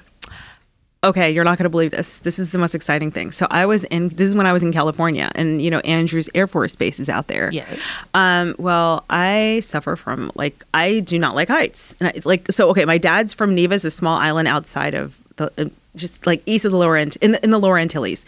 Okay, 1.04 1.30
you're 1.30 1.44
not 1.44 1.58
going 1.58 1.64
to 1.64 1.70
believe 1.70 1.92
this. 1.92 2.18
This 2.18 2.40
is 2.40 2.50
the 2.50 2.58
most 2.58 2.74
exciting 2.74 3.12
thing. 3.12 3.30
So 3.30 3.46
I 3.50 3.66
was 3.66 3.84
in 3.84 4.08
this 4.08 4.26
is 4.26 4.34
when 4.34 4.46
I 4.46 4.52
was 4.52 4.64
in 4.64 4.72
California 4.72 5.30
and 5.36 5.62
you 5.62 5.70
know 5.70 5.78
Andrews 5.80 6.28
Air 6.34 6.48
Force 6.48 6.74
Base 6.74 6.98
is 6.98 7.08
out 7.08 7.28
there. 7.28 7.52
Yes. 7.52 8.08
Um 8.14 8.56
well, 8.58 9.04
I 9.08 9.60
suffer 9.60 9.94
from 9.94 10.32
like 10.34 10.64
I 10.74 10.98
do 10.98 11.16
not 11.16 11.36
like 11.36 11.48
heights. 11.48 11.94
And 12.00 12.08
I, 12.08 12.20
like 12.24 12.50
so 12.50 12.68
okay, 12.70 12.84
my 12.84 12.98
dad's 12.98 13.32
from 13.32 13.54
Nevis, 13.54 13.84
a 13.84 13.92
small 13.92 14.18
island 14.18 14.48
outside 14.48 14.94
of 14.94 15.16
the 15.36 15.70
just 15.96 16.26
like 16.26 16.42
east 16.46 16.64
of 16.64 16.72
the 16.72 16.78
lower 16.78 16.96
Ant- 16.96 17.16
in 17.16 17.32
the, 17.32 17.42
in 17.44 17.50
the 17.50 17.58
lower 17.58 17.78
Antilles. 17.78 18.24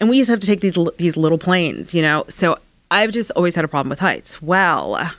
And 0.00 0.08
we 0.08 0.16
used 0.16 0.28
to 0.28 0.32
have 0.32 0.40
to 0.40 0.46
take 0.46 0.60
these 0.60 0.78
these 0.96 1.16
little 1.16 1.38
planes, 1.38 1.94
you 1.94 2.02
know. 2.02 2.24
So 2.28 2.58
I've 2.90 3.12
just 3.12 3.30
always 3.32 3.54
had 3.54 3.64
a 3.64 3.68
problem 3.68 3.90
with 3.90 4.00
heights. 4.00 4.40
Well, 4.40 5.10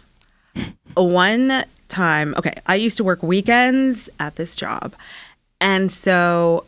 one 0.95 1.65
time, 1.87 2.33
okay, 2.37 2.61
I 2.65 2.75
used 2.75 2.97
to 2.97 3.03
work 3.03 3.21
weekends 3.21 4.09
at 4.19 4.35
this 4.35 4.55
job. 4.55 4.95
And 5.61 5.91
so 5.91 6.65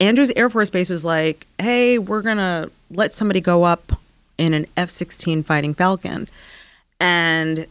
Andrews 0.00 0.32
Air 0.36 0.48
Force 0.50 0.70
Base 0.70 0.90
was 0.90 1.04
like, 1.04 1.46
hey, 1.58 1.98
we're 1.98 2.22
going 2.22 2.36
to 2.36 2.70
let 2.90 3.12
somebody 3.12 3.40
go 3.40 3.64
up 3.64 4.00
in 4.36 4.54
an 4.54 4.66
F 4.76 4.90
16 4.90 5.42
Fighting 5.42 5.74
Falcon. 5.74 6.28
And 7.00 7.66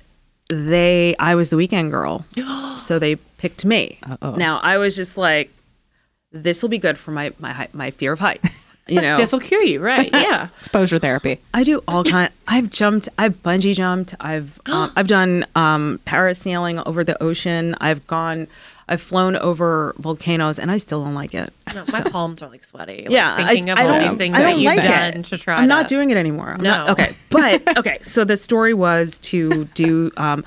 they, 0.50 1.16
I 1.20 1.36
was 1.36 1.50
the 1.50 1.58
weekend 1.58 1.92
girl. 1.92 2.26
so 2.76 3.00
they 3.00 3.16
picked 3.16 3.66
me. 3.66 4.00
Uh-oh. 4.04 4.36
Now 4.36 4.60
I 4.60 4.78
was 4.78 4.96
just 4.96 5.18
like, 5.18 5.52
this 6.44 6.62
will 6.62 6.70
be 6.70 6.78
good 6.78 6.98
for 6.98 7.12
my, 7.12 7.34
my, 7.40 7.68
my 7.74 7.92
fear 7.92 8.14
of 8.14 8.20
heights. 8.20 8.74
You 8.88 9.02
know, 9.02 9.18
This 9.22 9.32
will 9.34 9.42
cure 9.42 9.62
you, 9.64 9.80
right? 9.82 10.10
Yeah. 10.14 10.48
Exposure 10.60 10.98
therapy. 11.00 11.40
I 11.54 11.64
do 11.64 11.84
all 11.88 12.04
kind. 12.04 12.32
I've 12.48 12.70
jumped. 12.70 13.10
I've 13.18 13.42
bungee 13.44 13.76
jumped. 13.76 14.16
I've 14.20 14.60
um, 14.68 14.92
I've 14.96 15.08
done 15.08 15.46
um, 15.56 16.00
parasailing 16.06 16.82
over 16.86 17.04
the 17.04 17.22
ocean. 17.22 17.76
I've 17.82 18.06
gone. 18.08 18.48
I've 18.90 19.02
flown 19.02 19.36
over 19.36 19.94
volcanoes, 19.98 20.58
and 20.58 20.72
I 20.72 20.78
still 20.78 21.04
don't 21.04 21.14
like 21.16 21.34
it. 21.34 21.52
No, 21.74 21.84
my 21.92 22.00
palms 22.00 22.42
are 22.42 22.50
like 22.50 22.64
sweaty. 22.64 23.02
Like, 23.02 23.10
yeah, 23.10 23.36
Thinking 23.46 23.70
I, 23.70 23.74
of 23.74 23.80
I 23.80 23.84
all 23.84 23.90
don't, 24.00 24.04
these 24.08 24.18
things 24.18 24.34
I 24.34 24.38
that 24.44 24.52
don't 24.52 24.60
you've 24.62 24.74
like 24.76 24.82
done 24.84 25.14
it. 25.16 25.26
to 25.26 25.38
try 25.38 25.56
I'm 25.56 25.68
not 25.68 25.90
to- 25.90 25.96
doing 25.96 26.10
it 26.10 26.16
anymore. 26.16 26.52
I'm 26.54 26.62
not- 26.64 26.86
No. 26.88 26.94
okay, 26.94 27.14
but 27.30 27.78
okay. 27.80 27.98
So 28.04 28.24
the 28.24 28.38
story 28.38 28.74
was 28.74 29.20
to 29.20 29.66
do. 29.74 30.12
Um, 30.16 30.46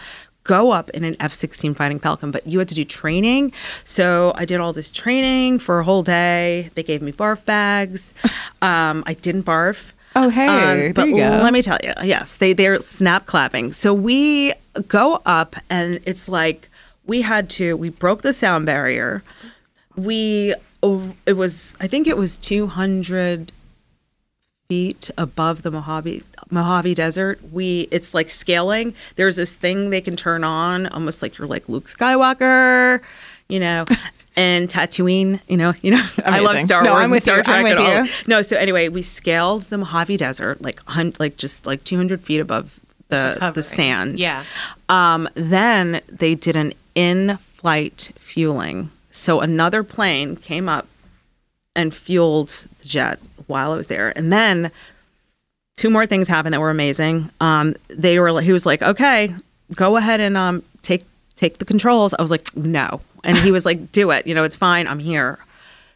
go 0.51 0.73
up 0.73 0.91
in 0.91 1.05
an 1.05 1.15
F-16 1.21 1.77
fighting 1.77 2.01
Falcon, 2.01 2.33
but 2.33 2.45
you 2.45 2.59
had 2.59 2.69
to 2.69 2.75
do 2.75 2.83
training. 2.83 3.53
So 3.85 4.33
I 4.35 4.45
did 4.45 4.59
all 4.59 4.73
this 4.73 4.91
training 4.91 5.61
for 5.61 5.79
a 5.79 5.85
whole 5.85 6.03
day. 6.03 6.71
They 6.75 6.83
gave 6.83 7.03
me 7.03 7.13
barf 7.13 7.45
bags. 7.45 8.13
Um, 8.63 9.03
I 9.07 9.15
didn't 9.15 9.45
barf. 9.45 9.93
Oh, 10.15 10.29
hey, 10.29 10.47
Um, 10.89 10.93
but 10.93 11.09
let 11.09 11.55
me 11.55 11.63
tell 11.63 11.79
you, 11.83 11.95
yes, 12.03 12.37
they 12.37 12.53
they're 12.53 12.79
snap 12.81 13.25
clapping. 13.25 13.73
So 13.73 13.95
we 13.95 14.53
go 14.87 15.23
up, 15.25 15.57
and 15.71 15.99
it's 16.05 16.29
like 16.29 16.69
we 17.07 17.23
had 17.23 17.49
to. 17.57 17.75
We 17.79 17.89
broke 17.89 18.21
the 18.21 18.35
sound 18.35 18.67
barrier. 18.67 19.23
We 19.97 20.55
oh, 20.83 21.15
it 21.25 21.35
was 21.35 21.75
I 21.81 21.87
think 21.87 22.07
it 22.07 22.19
was 22.19 22.37
two 22.37 22.67
hundred 22.67 23.51
feet 24.71 25.11
above 25.19 25.63
the 25.63 25.71
Mojave 25.73 26.23
Mojave 26.49 26.95
Desert. 26.95 27.41
We 27.53 27.89
it's 27.91 28.15
like 28.15 28.31
scaling. 28.31 28.95
There's 29.17 29.35
this 29.35 29.55
thing 29.57 29.91
they 29.91 30.01
can 30.01 30.15
turn 30.15 30.45
on, 30.45 30.87
almost 30.87 31.23
like 31.23 31.37
you're 31.39 31.49
like 31.49 31.69
Luke 31.69 31.89
Skywalker, 31.89 33.01
you 33.49 33.59
know. 33.61 33.85
And 34.37 34.71
Tatooine, 34.71 35.41
you 35.49 35.57
know, 35.57 35.75
you 35.83 35.91
know, 35.91 36.03
I 36.25 36.39
love 36.39 36.53
Amazing. 36.53 36.67
Star 36.67 36.83
No, 36.85 36.91
Wars 36.93 36.99
I'm 37.01 37.05
and 37.07 37.13
with 37.13 37.23
Star 37.25 37.39
you. 37.39 37.43
Trek 37.43 37.57
and 37.57 37.65
with 37.65 37.79
all. 37.79 38.05
you. 38.05 38.11
No, 38.29 38.43
so 38.43 38.57
anyway, 38.57 38.89
we 38.89 39.03
scaled 39.03 39.63
the 39.63 39.77
Mojave 39.77 40.17
Desert 40.17 40.63
like 40.63 40.81
hun- 40.89 41.13
like 41.19 41.37
just 41.37 41.67
like 41.67 41.83
200 41.83 42.23
feet 42.23 42.39
above 42.39 42.79
the 43.09 43.51
the 43.53 43.63
sand. 43.63 44.21
Yeah. 44.21 44.45
Um, 44.89 45.29
then 45.35 46.01
they 46.09 46.37
did 46.37 46.55
an 46.55 46.73
in-flight 46.95 48.13
fueling. 48.19 48.91
So 49.11 49.41
another 49.41 49.83
plane 49.83 50.37
came 50.37 50.69
up 50.69 50.87
and 51.77 51.95
fueled 51.95 52.67
the 52.81 52.89
jet 52.89 53.19
while 53.47 53.73
I 53.73 53.77
was 53.77 53.87
there, 53.87 54.17
and 54.17 54.33
then 54.33 54.71
two 55.77 55.91
more 55.91 56.07
things 56.07 56.29
happened 56.29 56.55
that 56.55 56.61
were 56.61 56.71
amazing. 56.71 57.31
Um, 57.41 57.75
they 57.89 58.19
were 58.19 58.41
he 58.41 58.53
was 58.53 58.67
like, 58.67 58.83
okay, 58.83 59.35
go 59.75 59.97
ahead 59.97 60.21
and 60.21 60.37
um 60.37 60.63
take 60.83 61.05
take 61.37 61.59
the 61.59 61.65
controls. 61.65 62.15
I 62.15 62.23
was 62.23 62.31
like, 62.31 62.55
no, 62.57 63.01
and 63.25 63.37
he 63.39 63.51
was 63.51 63.65
like, 63.65 63.93
do 63.93 64.11
it. 64.11 64.27
You 64.27 64.35
know, 64.35 64.45
it's 64.45 64.57
fine. 64.57 64.87
I'm 64.87 64.99
here. 64.99 65.39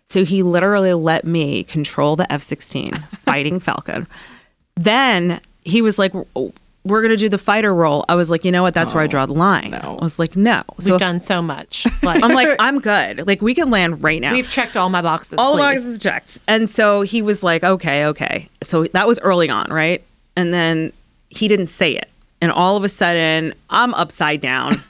So 0.07 0.25
he 0.25 0.43
literally 0.43 0.93
let 0.95 1.25
me 1.25 1.65
control 1.65 2.17
the 2.17 2.31
F 2.31 2.43
16 2.43 2.93
fighting 3.25 3.59
Falcon. 3.61 4.07
Then 4.77 5.41
he 5.63 5.83
was 5.83 5.99
like, 5.99 6.13
we're 6.85 7.01
going 7.01 7.11
to 7.11 7.17
do 7.17 7.29
the 7.31 7.39
fighter 7.39 7.75
role. 7.75 8.05
I 8.09 8.15
was 8.15 8.31
like, 8.31 8.45
you 8.45 8.53
know 8.53 8.63
what? 8.63 8.75
That's 8.75 8.93
where 8.93 9.03
I 9.03 9.07
oh, 9.07 9.09
draw 9.09 9.25
the 9.27 9.33
line. 9.33 9.71
no. 9.71 9.99
I 9.99 10.05
was 10.05 10.19
like, 10.19 10.37
no. 10.37 10.63
We've 10.79 10.89
if- 10.91 10.99
done 10.99 11.19
so 11.19 11.41
much. 11.41 11.87
Like 12.03 12.23
I'm 12.23 12.33
like, 12.33 12.57
I'm 12.59 12.79
good. 12.81 13.27
Like, 13.27 13.41
we 13.41 13.55
can 13.55 13.71
land 13.71 14.03
right 14.03 14.21
now. 14.21 14.33
we've 14.33 14.49
checked 14.51 14.77
all 14.77 14.91
my 14.91 15.01
boxes. 15.01 15.37
All 15.39 15.53
the 15.57 15.63
boxes 15.63 15.99
checked. 15.99 16.41
And 16.47 16.69
so 16.69 17.01
he 17.01 17.23
was 17.23 17.43
like, 17.43 17.65
okay, 17.65 18.05
okay. 18.07 18.49
So 18.63 18.85
that 18.89 19.07
was 19.09 19.19
early 19.21 19.49
on, 19.49 19.73
right? 19.73 20.05
And 20.37 20.53
then 20.53 20.93
he 21.31 21.49
didn't 21.49 21.69
say 21.69 21.93
it. 21.93 22.11
And 22.43 22.53
all 22.53 22.77
of 22.77 22.85
a 22.85 22.89
sudden, 22.91 23.55
I'm 23.71 23.95
upside 23.95 24.41
down 24.43 24.83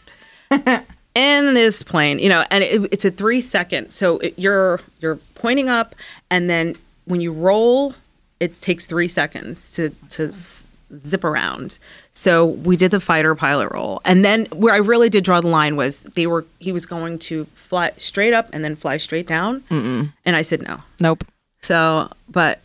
in 1.14 1.55
this 1.55 1.82
plane, 1.84 2.18
you 2.18 2.28
know, 2.28 2.45
and 2.51 2.64
it, 2.64 2.88
it's 2.92 3.05
a 3.05 3.11
three 3.11 3.40
second. 3.40 3.92
So 3.92 4.18
it, 4.18 4.34
you're 4.36 4.80
you're 5.01 5.16
pointing 5.36 5.68
up, 5.68 5.95
and 6.30 6.51
then 6.51 6.74
when 7.05 7.20
you 7.20 7.32
roll, 7.32 7.95
it 8.40 8.55
takes 8.61 8.86
three 8.86 9.07
seconds 9.09 9.72
to 9.74 9.90
to 10.11 10.28
s- 10.28 10.66
zip 10.97 11.24
around. 11.24 11.78
So 12.12 12.45
we 12.45 12.76
did 12.76 12.91
the 12.91 13.01
fighter 13.01 13.35
pilot 13.35 13.70
role. 13.72 14.01
and 14.05 14.24
then 14.24 14.47
where 14.47 14.74
I 14.74 14.78
really 14.78 15.09
did 15.09 15.24
draw 15.24 15.41
the 15.41 15.49
line 15.49 15.76
was 15.76 16.01
they 16.01 16.26
were 16.26 16.45
he 16.61 16.72
was 16.72 16.87
going 16.87 17.18
to 17.20 17.45
fly 17.55 17.93
straight 17.99 18.32
up 18.35 18.49
and 18.53 18.64
then 18.64 18.76
fly 18.76 18.97
straight 18.97 19.26
down, 19.26 19.62
and 19.70 20.37
I 20.37 20.43
said 20.43 20.62
no. 20.62 20.82
nope. 21.01 21.24
So, 21.62 22.11
but 22.28 22.61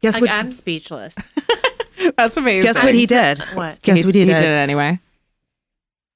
guess 0.00 0.14
Like 0.14 0.22
what? 0.22 0.30
I'm 0.32 0.52
speechless. 0.52 1.14
That's 2.16 2.36
amazing. 2.36 2.64
guess 2.72 2.82
what 2.82 2.94
he 2.94 3.06
did? 3.06 3.38
What? 3.54 3.80
Guess 3.82 4.04
what 4.04 4.14
he, 4.14 4.22
he 4.22 4.26
did? 4.26 4.34
He 4.36 4.42
did 4.42 4.50
it 4.50 4.54
anyway. 4.56 4.98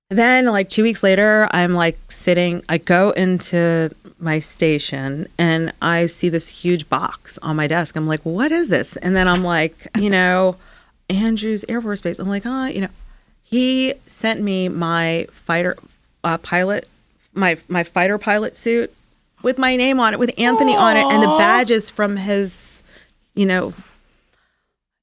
Then, 0.09 0.47
like 0.47 0.69
two 0.69 0.83
weeks 0.85 1.03
later, 1.03 1.49
I'm 1.51 1.75
like 1.75 1.99
sitting. 2.11 2.63
I 2.69 2.79
go 2.79 3.11
into 3.11 3.91
my 4.21 4.39
station 4.39 5.27
and 5.37 5.73
I 5.83 6.07
see 6.07 6.29
this 6.29 6.49
huge 6.49 6.89
box 6.89 7.39
on 7.43 7.57
my 7.57 7.67
desk. 7.67 7.97
I'm 7.97 8.07
like, 8.07 8.21
"What 8.25 8.53
is 8.53 8.69
this?" 8.69 8.97
And 8.99 9.17
then 9.17 9.27
I'm 9.27 9.43
like, 9.43 9.89
you 9.99 10.09
know, 10.11 10.55
Andrews 11.09 11.65
Air 11.69 11.81
Force 11.81 12.01
Base. 12.01 12.19
I'm 12.19 12.29
like, 12.29 12.45
"Ah, 12.47 12.67
you 12.67 12.81
know." 12.83 12.89
He 13.49 13.95
sent 14.07 14.41
me 14.41 14.69
my 14.69 15.29
fighter 15.31 15.77
uh, 16.25 16.39
pilot, 16.39 16.89
my 17.33 17.59
my 17.69 17.85
fighter 17.85 18.19
pilot 18.19 18.57
suit 18.57 18.93
with 19.43 19.57
my 19.57 19.77
name 19.77 20.01
on 20.01 20.15
it, 20.15 20.19
with 20.19 20.33
Anthony 20.37 20.75
on 20.77 20.97
it, 20.97 21.05
and 21.05 21.23
the 21.23 21.29
badges 21.39 21.89
from 21.89 22.17
his, 22.17 22.83
you 23.35 23.47
know, 23.47 23.73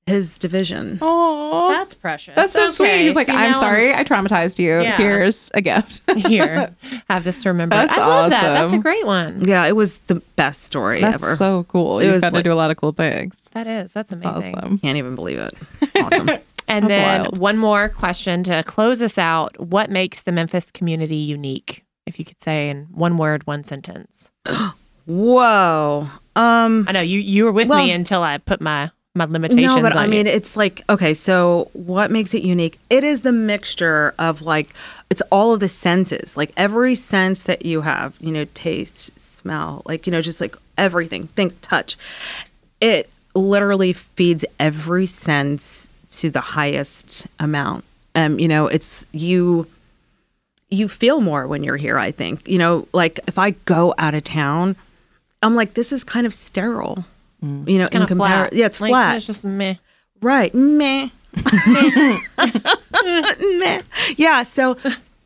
his 0.06 0.38
division. 0.38 0.97
Oh, 1.01 1.70
That's 1.70 1.93
precious. 1.93 2.36
that's 2.36 2.51
so 2.51 2.68
sweet. 2.68 3.01
He's 3.01 3.16
like, 3.16 3.28
see, 3.28 3.32
I'm 3.34 3.54
sorry, 3.54 3.93
I 3.93 4.04
traumatized 4.04 4.60
you. 4.60 4.82
Yeah. 4.82 4.97
Here's 4.97 5.49
a 5.54 5.62
gift. 5.62 6.01
Here, 6.28 6.76
have 7.10 7.24
this 7.24 7.41
to 7.43 7.49
remember. 7.49 7.76
That's 7.78 7.93
I 7.97 8.06
love 8.06 8.32
that. 8.32 8.41
That's 8.41 8.74
a 8.74 8.78
great 8.80 9.06
one. 9.06 9.47
Yeah, 9.47 9.66
it 9.66 9.76
was 9.78 9.99
the 10.08 10.16
best 10.36 10.64
story 10.64 10.99
That's 11.01 11.24
ever. 11.26 11.36
so 11.36 11.64
cool. 11.66 11.99
It 11.99 12.06
You've 12.06 12.14
was 12.16 12.22
got 12.24 12.34
to 12.34 12.43
do 12.43 12.51
a 12.51 12.56
lot 12.56 12.70
of 12.70 12.78
cool 12.78 12.91
things. 12.91 13.49
That 13.54 13.66
is. 13.68 13.93
That's 13.93 14.12
amazing. 14.12 14.56
Awesome. 14.56 14.78
Can't 14.80 14.97
even 14.97 15.16
believe 15.16 15.39
it. 15.39 15.54
Awesome. 15.95 16.30
And 16.68 16.86
That's 16.86 16.88
then 16.89 17.22
wild. 17.24 17.38
one 17.39 17.58
more 17.58 17.88
question 17.89 18.43
to 18.45 18.64
close 18.64 19.01
us 19.01 19.18
out. 19.18 19.58
What 19.60 19.89
makes 19.89 20.24
the 20.24 20.32
Memphis 20.32 20.72
community 20.72 21.16
unique? 21.18 21.84
If 22.06 22.20
you 22.20 22.26
could 22.26 22.41
say 22.41 22.70
in 22.70 22.88
one 22.91 23.16
word, 23.18 23.45
one 23.47 23.64
sentence. 23.64 24.30
Whoa. 25.06 26.08
Um 26.36 26.86
I 26.88 26.91
know 26.93 27.01
you 27.01 27.20
you 27.20 27.45
were 27.45 27.51
with 27.51 27.68
Well- 27.68 27.84
me 27.84 27.91
until 27.91 28.24
I 28.24 28.38
put 28.38 28.60
my 28.62 28.91
my 29.16 29.26
limitations 29.26 29.76
no, 29.76 29.82
but 29.82 29.95
I 29.95 30.07
mean 30.07 30.26
it's 30.26 30.57
like 30.57 30.84
okay, 30.89 31.14
so 31.14 31.70
what 31.74 32.09
makes 32.09 32.34
it 32.34 32.41
unique? 32.41 32.80
It 32.89 33.03
is 33.03 33.22
the 33.22 33.32
mixture 33.32 34.16
of 34.18 34.41
like 34.41 34.74
it's 35.09 35.22
all 35.32 35.53
of 35.53 35.59
the 35.59 35.70
senses. 35.70 36.36
Like 36.36 36.51
every 36.57 36.95
sense 36.95 37.43
that 37.43 37.64
you 37.64 37.82
have, 37.82 38.18
you 38.20 38.32
know, 38.32 38.45
taste, 38.55 39.20
smell, 39.20 39.84
like 39.86 40.07
you 40.07 40.11
know, 40.11 40.22
just 40.22 40.41
like 40.41 40.55
everything. 40.78 41.28
Think 41.28 41.53
touch. 41.61 41.95
It 42.82 43.09
literally 43.36 43.93
feeds 43.93 44.45
every 44.59 45.05
sense 45.05 45.89
to 46.14 46.32
the 46.32 46.41
highest 46.41 47.28
amount. 47.39 47.84
Um, 48.16 48.39
you 48.39 48.47
know, 48.47 48.68
it's 48.68 49.05
you 49.11 49.68
you 50.72 50.88
feel 50.88 51.22
more 51.22 51.45
when 51.45 51.64
you're 51.64 51.78
here, 51.78 51.99
I 51.99 52.09
think. 52.09 52.47
You 52.47 52.57
know, 52.57 52.88
like 52.93 53.20
if 53.28 53.38
I 53.38 53.51
go 53.51 53.93
out 53.99 54.16
of 54.16 54.24
town, 54.24 54.76
I'm 55.43 55.53
like, 55.53 55.76
this 55.76 55.91
is 55.91 56.03
kind 56.03 56.26
of 56.26 56.34
sterile. 56.34 57.05
Mm. 57.44 57.68
You 57.70 57.78
know, 57.80 57.88
kind 57.88 57.96
in 57.96 58.02
of 58.04 58.10
compar- 58.10 58.50
Yeah, 58.54 58.68
it's 58.68 58.80
Like, 58.80 58.91
flat. 58.91 59.18
It's 59.18 59.26
just 59.26 59.46
meh. 59.46 59.76
Right. 60.22 60.54
Meh. 60.56 61.10
Meh. 63.60 63.82
Yeah. 64.18 64.44
So 64.44 64.78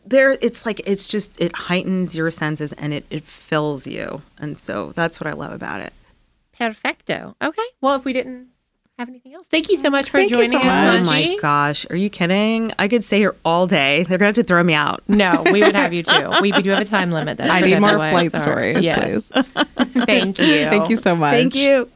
there 0.05 0.31
it's 0.41 0.65
like 0.65 0.81
it's 0.85 1.07
just 1.07 1.39
it 1.39 1.55
heightens 1.55 2.15
your 2.15 2.31
senses 2.31 2.73
and 2.73 2.93
it, 2.93 3.05
it 3.09 3.23
fills 3.23 3.85
you. 3.85 4.21
And 4.39 4.57
so 4.57 4.93
that's 4.95 5.19
what 5.19 5.27
I 5.27 5.33
love 5.33 5.51
about 5.51 5.81
it. 5.81 5.93
Perfecto. 6.57 7.35
Okay. 7.41 7.61
Well, 7.81 7.95
if 7.95 8.05
we 8.05 8.13
didn't 8.13 8.47
have 8.97 9.09
anything 9.09 9.35
else, 9.35 9.47
thank 9.47 9.69
you 9.69 9.75
so 9.75 9.91
much 9.91 10.09
for 10.09 10.17
Thank 10.17 10.31
joining 10.31 10.49
so 10.49 10.57
us, 10.57 10.65
much. 10.65 11.01
Oh 11.01 11.03
my 11.03 11.37
gosh. 11.39 11.85
Are 11.91 11.95
you 11.95 12.09
kidding? 12.09 12.71
I 12.79 12.87
could 12.87 13.03
stay 13.03 13.19
here 13.19 13.35
all 13.45 13.67
day. 13.67 14.03
They're 14.03 14.17
gonna 14.17 14.29
have 14.29 14.35
to 14.35 14.43
throw 14.43 14.63
me 14.63 14.73
out. 14.73 15.03
No, 15.07 15.43
we 15.51 15.61
would 15.61 15.75
have 15.75 15.93
you 15.93 16.01
too. 16.01 16.31
We, 16.41 16.51
we 16.51 16.61
do 16.63 16.71
have 16.71 16.81
a 16.81 16.85
time 16.85 17.11
limit. 17.11 17.37
That 17.37 17.49
I 17.51 17.61
need 17.61 17.79
more 17.79 17.93
flight 17.93 18.31
stories, 18.31 18.83
yes. 18.83 19.31
please. 19.31 19.43
Thank 20.05 20.39
you. 20.39 20.69
Thank 20.69 20.89
you 20.89 20.95
so 20.95 21.15
much. 21.15 21.33
Thank 21.33 21.53
you. 21.53 21.91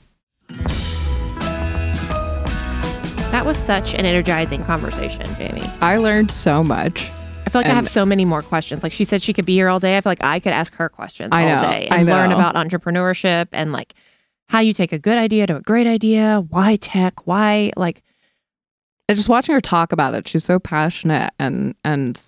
That 3.32 3.46
was 3.46 3.58
such 3.58 3.94
an 3.94 4.06
energizing 4.06 4.64
conversation, 4.64 5.24
Jamie. 5.36 5.64
I 5.80 5.98
learned 5.98 6.32
so 6.32 6.62
much. 6.64 7.10
I 7.46 7.50
feel 7.50 7.62
like 7.62 7.72
I 7.72 7.74
have 7.74 7.88
so 7.88 8.06
many 8.06 8.26
more 8.26 8.42
questions. 8.42 8.84
Like 8.84 8.92
she 8.92 9.06
said, 9.06 9.22
she 9.22 9.34
could 9.34 9.46
be 9.46 9.54
here 9.56 9.70
all 9.70 9.80
day. 9.80 9.98
I 9.98 10.02
feel 10.02 10.12
like 10.12 10.24
I 10.24 10.40
could 10.40 10.54
ask 10.54 10.74
her 10.76 10.90
questions 10.90 11.30
I 11.32 11.44
all 11.50 11.62
know, 11.62 11.70
day 11.70 11.88
I 11.90 11.98
and 12.00 12.08
learn 12.08 12.32
about 12.32 12.56
entrepreneurship 12.56 13.48
and 13.52 13.72
like 13.72 13.94
how 14.48 14.60
you 14.60 14.74
take 14.74 14.92
a 14.92 15.00
good 15.00 15.18
idea 15.18 15.48
to 15.48 15.56
a 15.56 15.62
great 15.62 15.88
idea. 15.88 16.44
Why 16.50 16.76
tech? 16.76 17.26
Why 17.26 17.72
like 17.78 18.04
And 19.08 19.18
just 19.18 19.30
watching 19.30 19.56
her 19.56 19.62
talk 19.62 19.92
about 19.92 20.14
it, 20.14 20.28
she's 20.28 20.44
so 20.44 20.60
passionate 20.60 21.32
and 21.40 21.76
and 21.84 22.22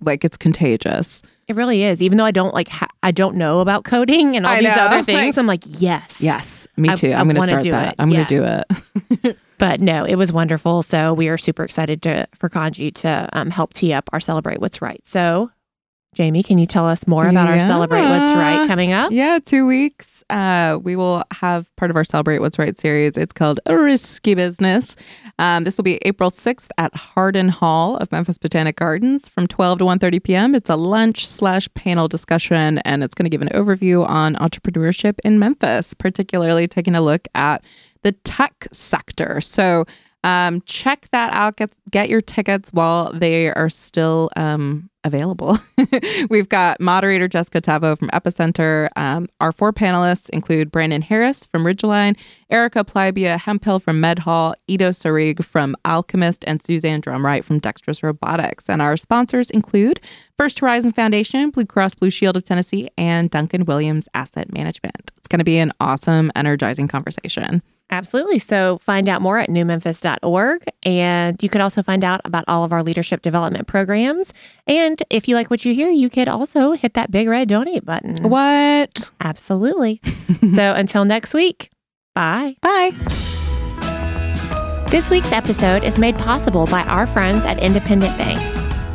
like 0.00 0.24
it's 0.24 0.36
contagious. 0.36 1.22
it 1.48 1.56
really 1.56 1.82
is. 1.82 2.00
Even 2.02 2.18
though 2.18 2.24
I 2.24 2.30
don't 2.30 2.54
like 2.54 2.68
ha- 2.68 2.88
I 3.02 3.10
don't 3.10 3.36
know 3.36 3.60
about 3.60 3.84
coding 3.84 4.36
and 4.36 4.46
all 4.46 4.52
I 4.52 4.60
these 4.60 4.76
know, 4.76 4.82
other 4.86 5.02
things, 5.02 5.36
I'm 5.38 5.46
like 5.46 5.62
yes, 5.66 6.20
Yes, 6.22 6.68
me 6.76 6.94
too. 6.94 7.10
I 7.12 7.20
I'm 7.20 7.26
going 7.26 7.36
to 7.36 7.42
start 7.42 7.64
that. 7.64 7.88
it. 7.88 7.94
I'm 7.98 8.10
going 8.10 8.24
to 8.24 8.34
do 8.34 8.44
it. 9.24 9.36
But 9.58 9.82
no, 9.82 10.06
it 10.06 10.14
was 10.14 10.32
wonderful. 10.32 10.82
So 10.82 11.12
we 11.12 11.28
are 11.28 11.36
super 11.36 11.64
excited 11.64 12.00
to 12.04 12.26
for 12.34 12.48
Kontji 12.48 12.94
to 12.94 13.28
um, 13.34 13.50
help 13.50 13.74
tee 13.74 13.92
up 13.92 14.08
our 14.10 14.18
Celebrate 14.18 14.58
What's 14.58 14.80
Right. 14.80 15.06
So, 15.06 15.50
Jamie, 16.12 16.42
can 16.42 16.58
you 16.58 16.66
tell 16.66 16.88
us 16.88 17.06
more 17.06 17.28
about 17.28 17.48
our 17.48 17.60
Celebrate 17.60 18.02
What's 18.02 18.32
Right 18.32 18.66
coming 18.66 18.90
up? 18.90 19.12
Yeah, 19.12 19.38
two 19.38 19.64
weeks. 19.64 20.24
Uh, 20.28 20.76
we 20.82 20.96
will 20.96 21.22
have 21.30 21.74
part 21.76 21.88
of 21.88 21.96
our 21.96 22.02
Celebrate 22.02 22.40
What's 22.40 22.58
Right 22.58 22.76
series. 22.76 23.16
It's 23.16 23.32
called 23.32 23.60
Risky 23.68 24.34
Business. 24.34 24.96
Um, 25.38 25.62
this 25.62 25.78
will 25.78 25.84
be 25.84 25.98
April 26.02 26.30
6th 26.30 26.68
at 26.78 26.92
Hardin 26.96 27.48
Hall 27.48 27.96
of 27.98 28.10
Memphis 28.10 28.38
Botanic 28.38 28.74
Gardens 28.74 29.28
from 29.28 29.46
12 29.46 29.78
to 29.78 29.84
1.30 29.84 30.24
p.m. 30.24 30.54
It's 30.56 30.68
a 30.68 30.74
lunch 30.74 31.28
slash 31.28 31.72
panel 31.74 32.08
discussion, 32.08 32.78
and 32.78 33.04
it's 33.04 33.14
going 33.14 33.30
to 33.30 33.30
give 33.30 33.42
an 33.42 33.50
overview 33.54 34.04
on 34.04 34.34
entrepreneurship 34.34 35.20
in 35.24 35.38
Memphis, 35.38 35.94
particularly 35.94 36.66
taking 36.66 36.96
a 36.96 37.00
look 37.00 37.28
at 37.36 37.62
the 38.02 38.10
tech 38.12 38.66
sector. 38.72 39.40
So 39.40 39.84
um, 40.24 40.60
check 40.66 41.06
that 41.12 41.32
out. 41.32 41.56
Get, 41.56 41.70
get 41.88 42.08
your 42.08 42.20
tickets 42.20 42.70
while 42.72 43.12
they 43.12 43.48
are 43.52 43.68
still 43.68 44.28
um, 44.36 44.89
available. 45.04 45.58
We've 46.30 46.48
got 46.48 46.80
moderator 46.80 47.28
Jessica 47.28 47.60
Tavo 47.60 47.98
from 47.98 48.08
Epicenter. 48.10 48.88
Um, 48.96 49.28
our 49.40 49.52
four 49.52 49.72
panelists 49.72 50.28
include 50.30 50.70
Brandon 50.70 51.02
Harris 51.02 51.46
from 51.46 51.64
Ridgeline, 51.64 52.16
Erica 52.50 52.84
Plybeah 52.84 53.38
Hemphill 53.38 53.78
from 53.78 54.00
MedHaul, 54.00 54.54
Ido 54.66 54.90
Sarig 54.90 55.44
from 55.44 55.76
Alchemist, 55.84 56.44
and 56.46 56.62
Suzanne 56.62 57.00
Drumright 57.00 57.44
from 57.44 57.58
Dexterous 57.58 58.02
Robotics. 58.02 58.68
And 58.68 58.82
our 58.82 58.96
sponsors 58.96 59.50
include 59.50 60.00
First 60.38 60.60
Horizon 60.60 60.92
Foundation, 60.92 61.50
Blue 61.50 61.66
Cross 61.66 61.94
Blue 61.94 62.10
Shield 62.10 62.36
of 62.36 62.44
Tennessee, 62.44 62.88
and 62.96 63.30
Duncan 63.30 63.64
Williams 63.64 64.08
Asset 64.14 64.52
Management. 64.52 65.10
It's 65.16 65.28
going 65.28 65.38
to 65.38 65.44
be 65.44 65.58
an 65.58 65.72
awesome, 65.80 66.30
energizing 66.34 66.88
conversation. 66.88 67.62
Absolutely. 67.90 68.38
So 68.38 68.78
find 68.78 69.08
out 69.08 69.20
more 69.20 69.38
at 69.38 69.48
newmemphis.org. 69.48 70.64
And 70.84 71.42
you 71.42 71.48
could 71.48 71.60
also 71.60 71.82
find 71.82 72.04
out 72.04 72.20
about 72.24 72.44
all 72.46 72.64
of 72.64 72.72
our 72.72 72.82
leadership 72.82 73.22
development 73.22 73.66
programs. 73.66 74.32
And 74.66 75.02
if 75.10 75.28
you 75.28 75.34
like 75.34 75.50
what 75.50 75.64
you 75.64 75.74
hear, 75.74 75.90
you 75.90 76.08
could 76.08 76.28
also 76.28 76.72
hit 76.72 76.94
that 76.94 77.10
big 77.10 77.28
red 77.28 77.48
donate 77.48 77.84
button. 77.84 78.16
What? 78.22 79.10
Absolutely. 79.20 80.00
so 80.54 80.74
until 80.74 81.04
next 81.04 81.34
week, 81.34 81.70
bye. 82.14 82.56
Bye. 82.62 82.92
This 84.90 85.10
week's 85.10 85.32
episode 85.32 85.84
is 85.84 85.98
made 85.98 86.16
possible 86.16 86.66
by 86.66 86.82
our 86.82 87.06
friends 87.06 87.44
at 87.44 87.58
Independent 87.60 88.16
Bank. 88.18 88.40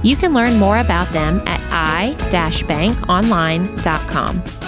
You 0.04 0.16
can 0.16 0.34
learn 0.34 0.60
more 0.60 0.80
about 0.80 1.08
them 1.10 1.42
at 1.48 1.62
i-bankonline.com. 1.72 4.65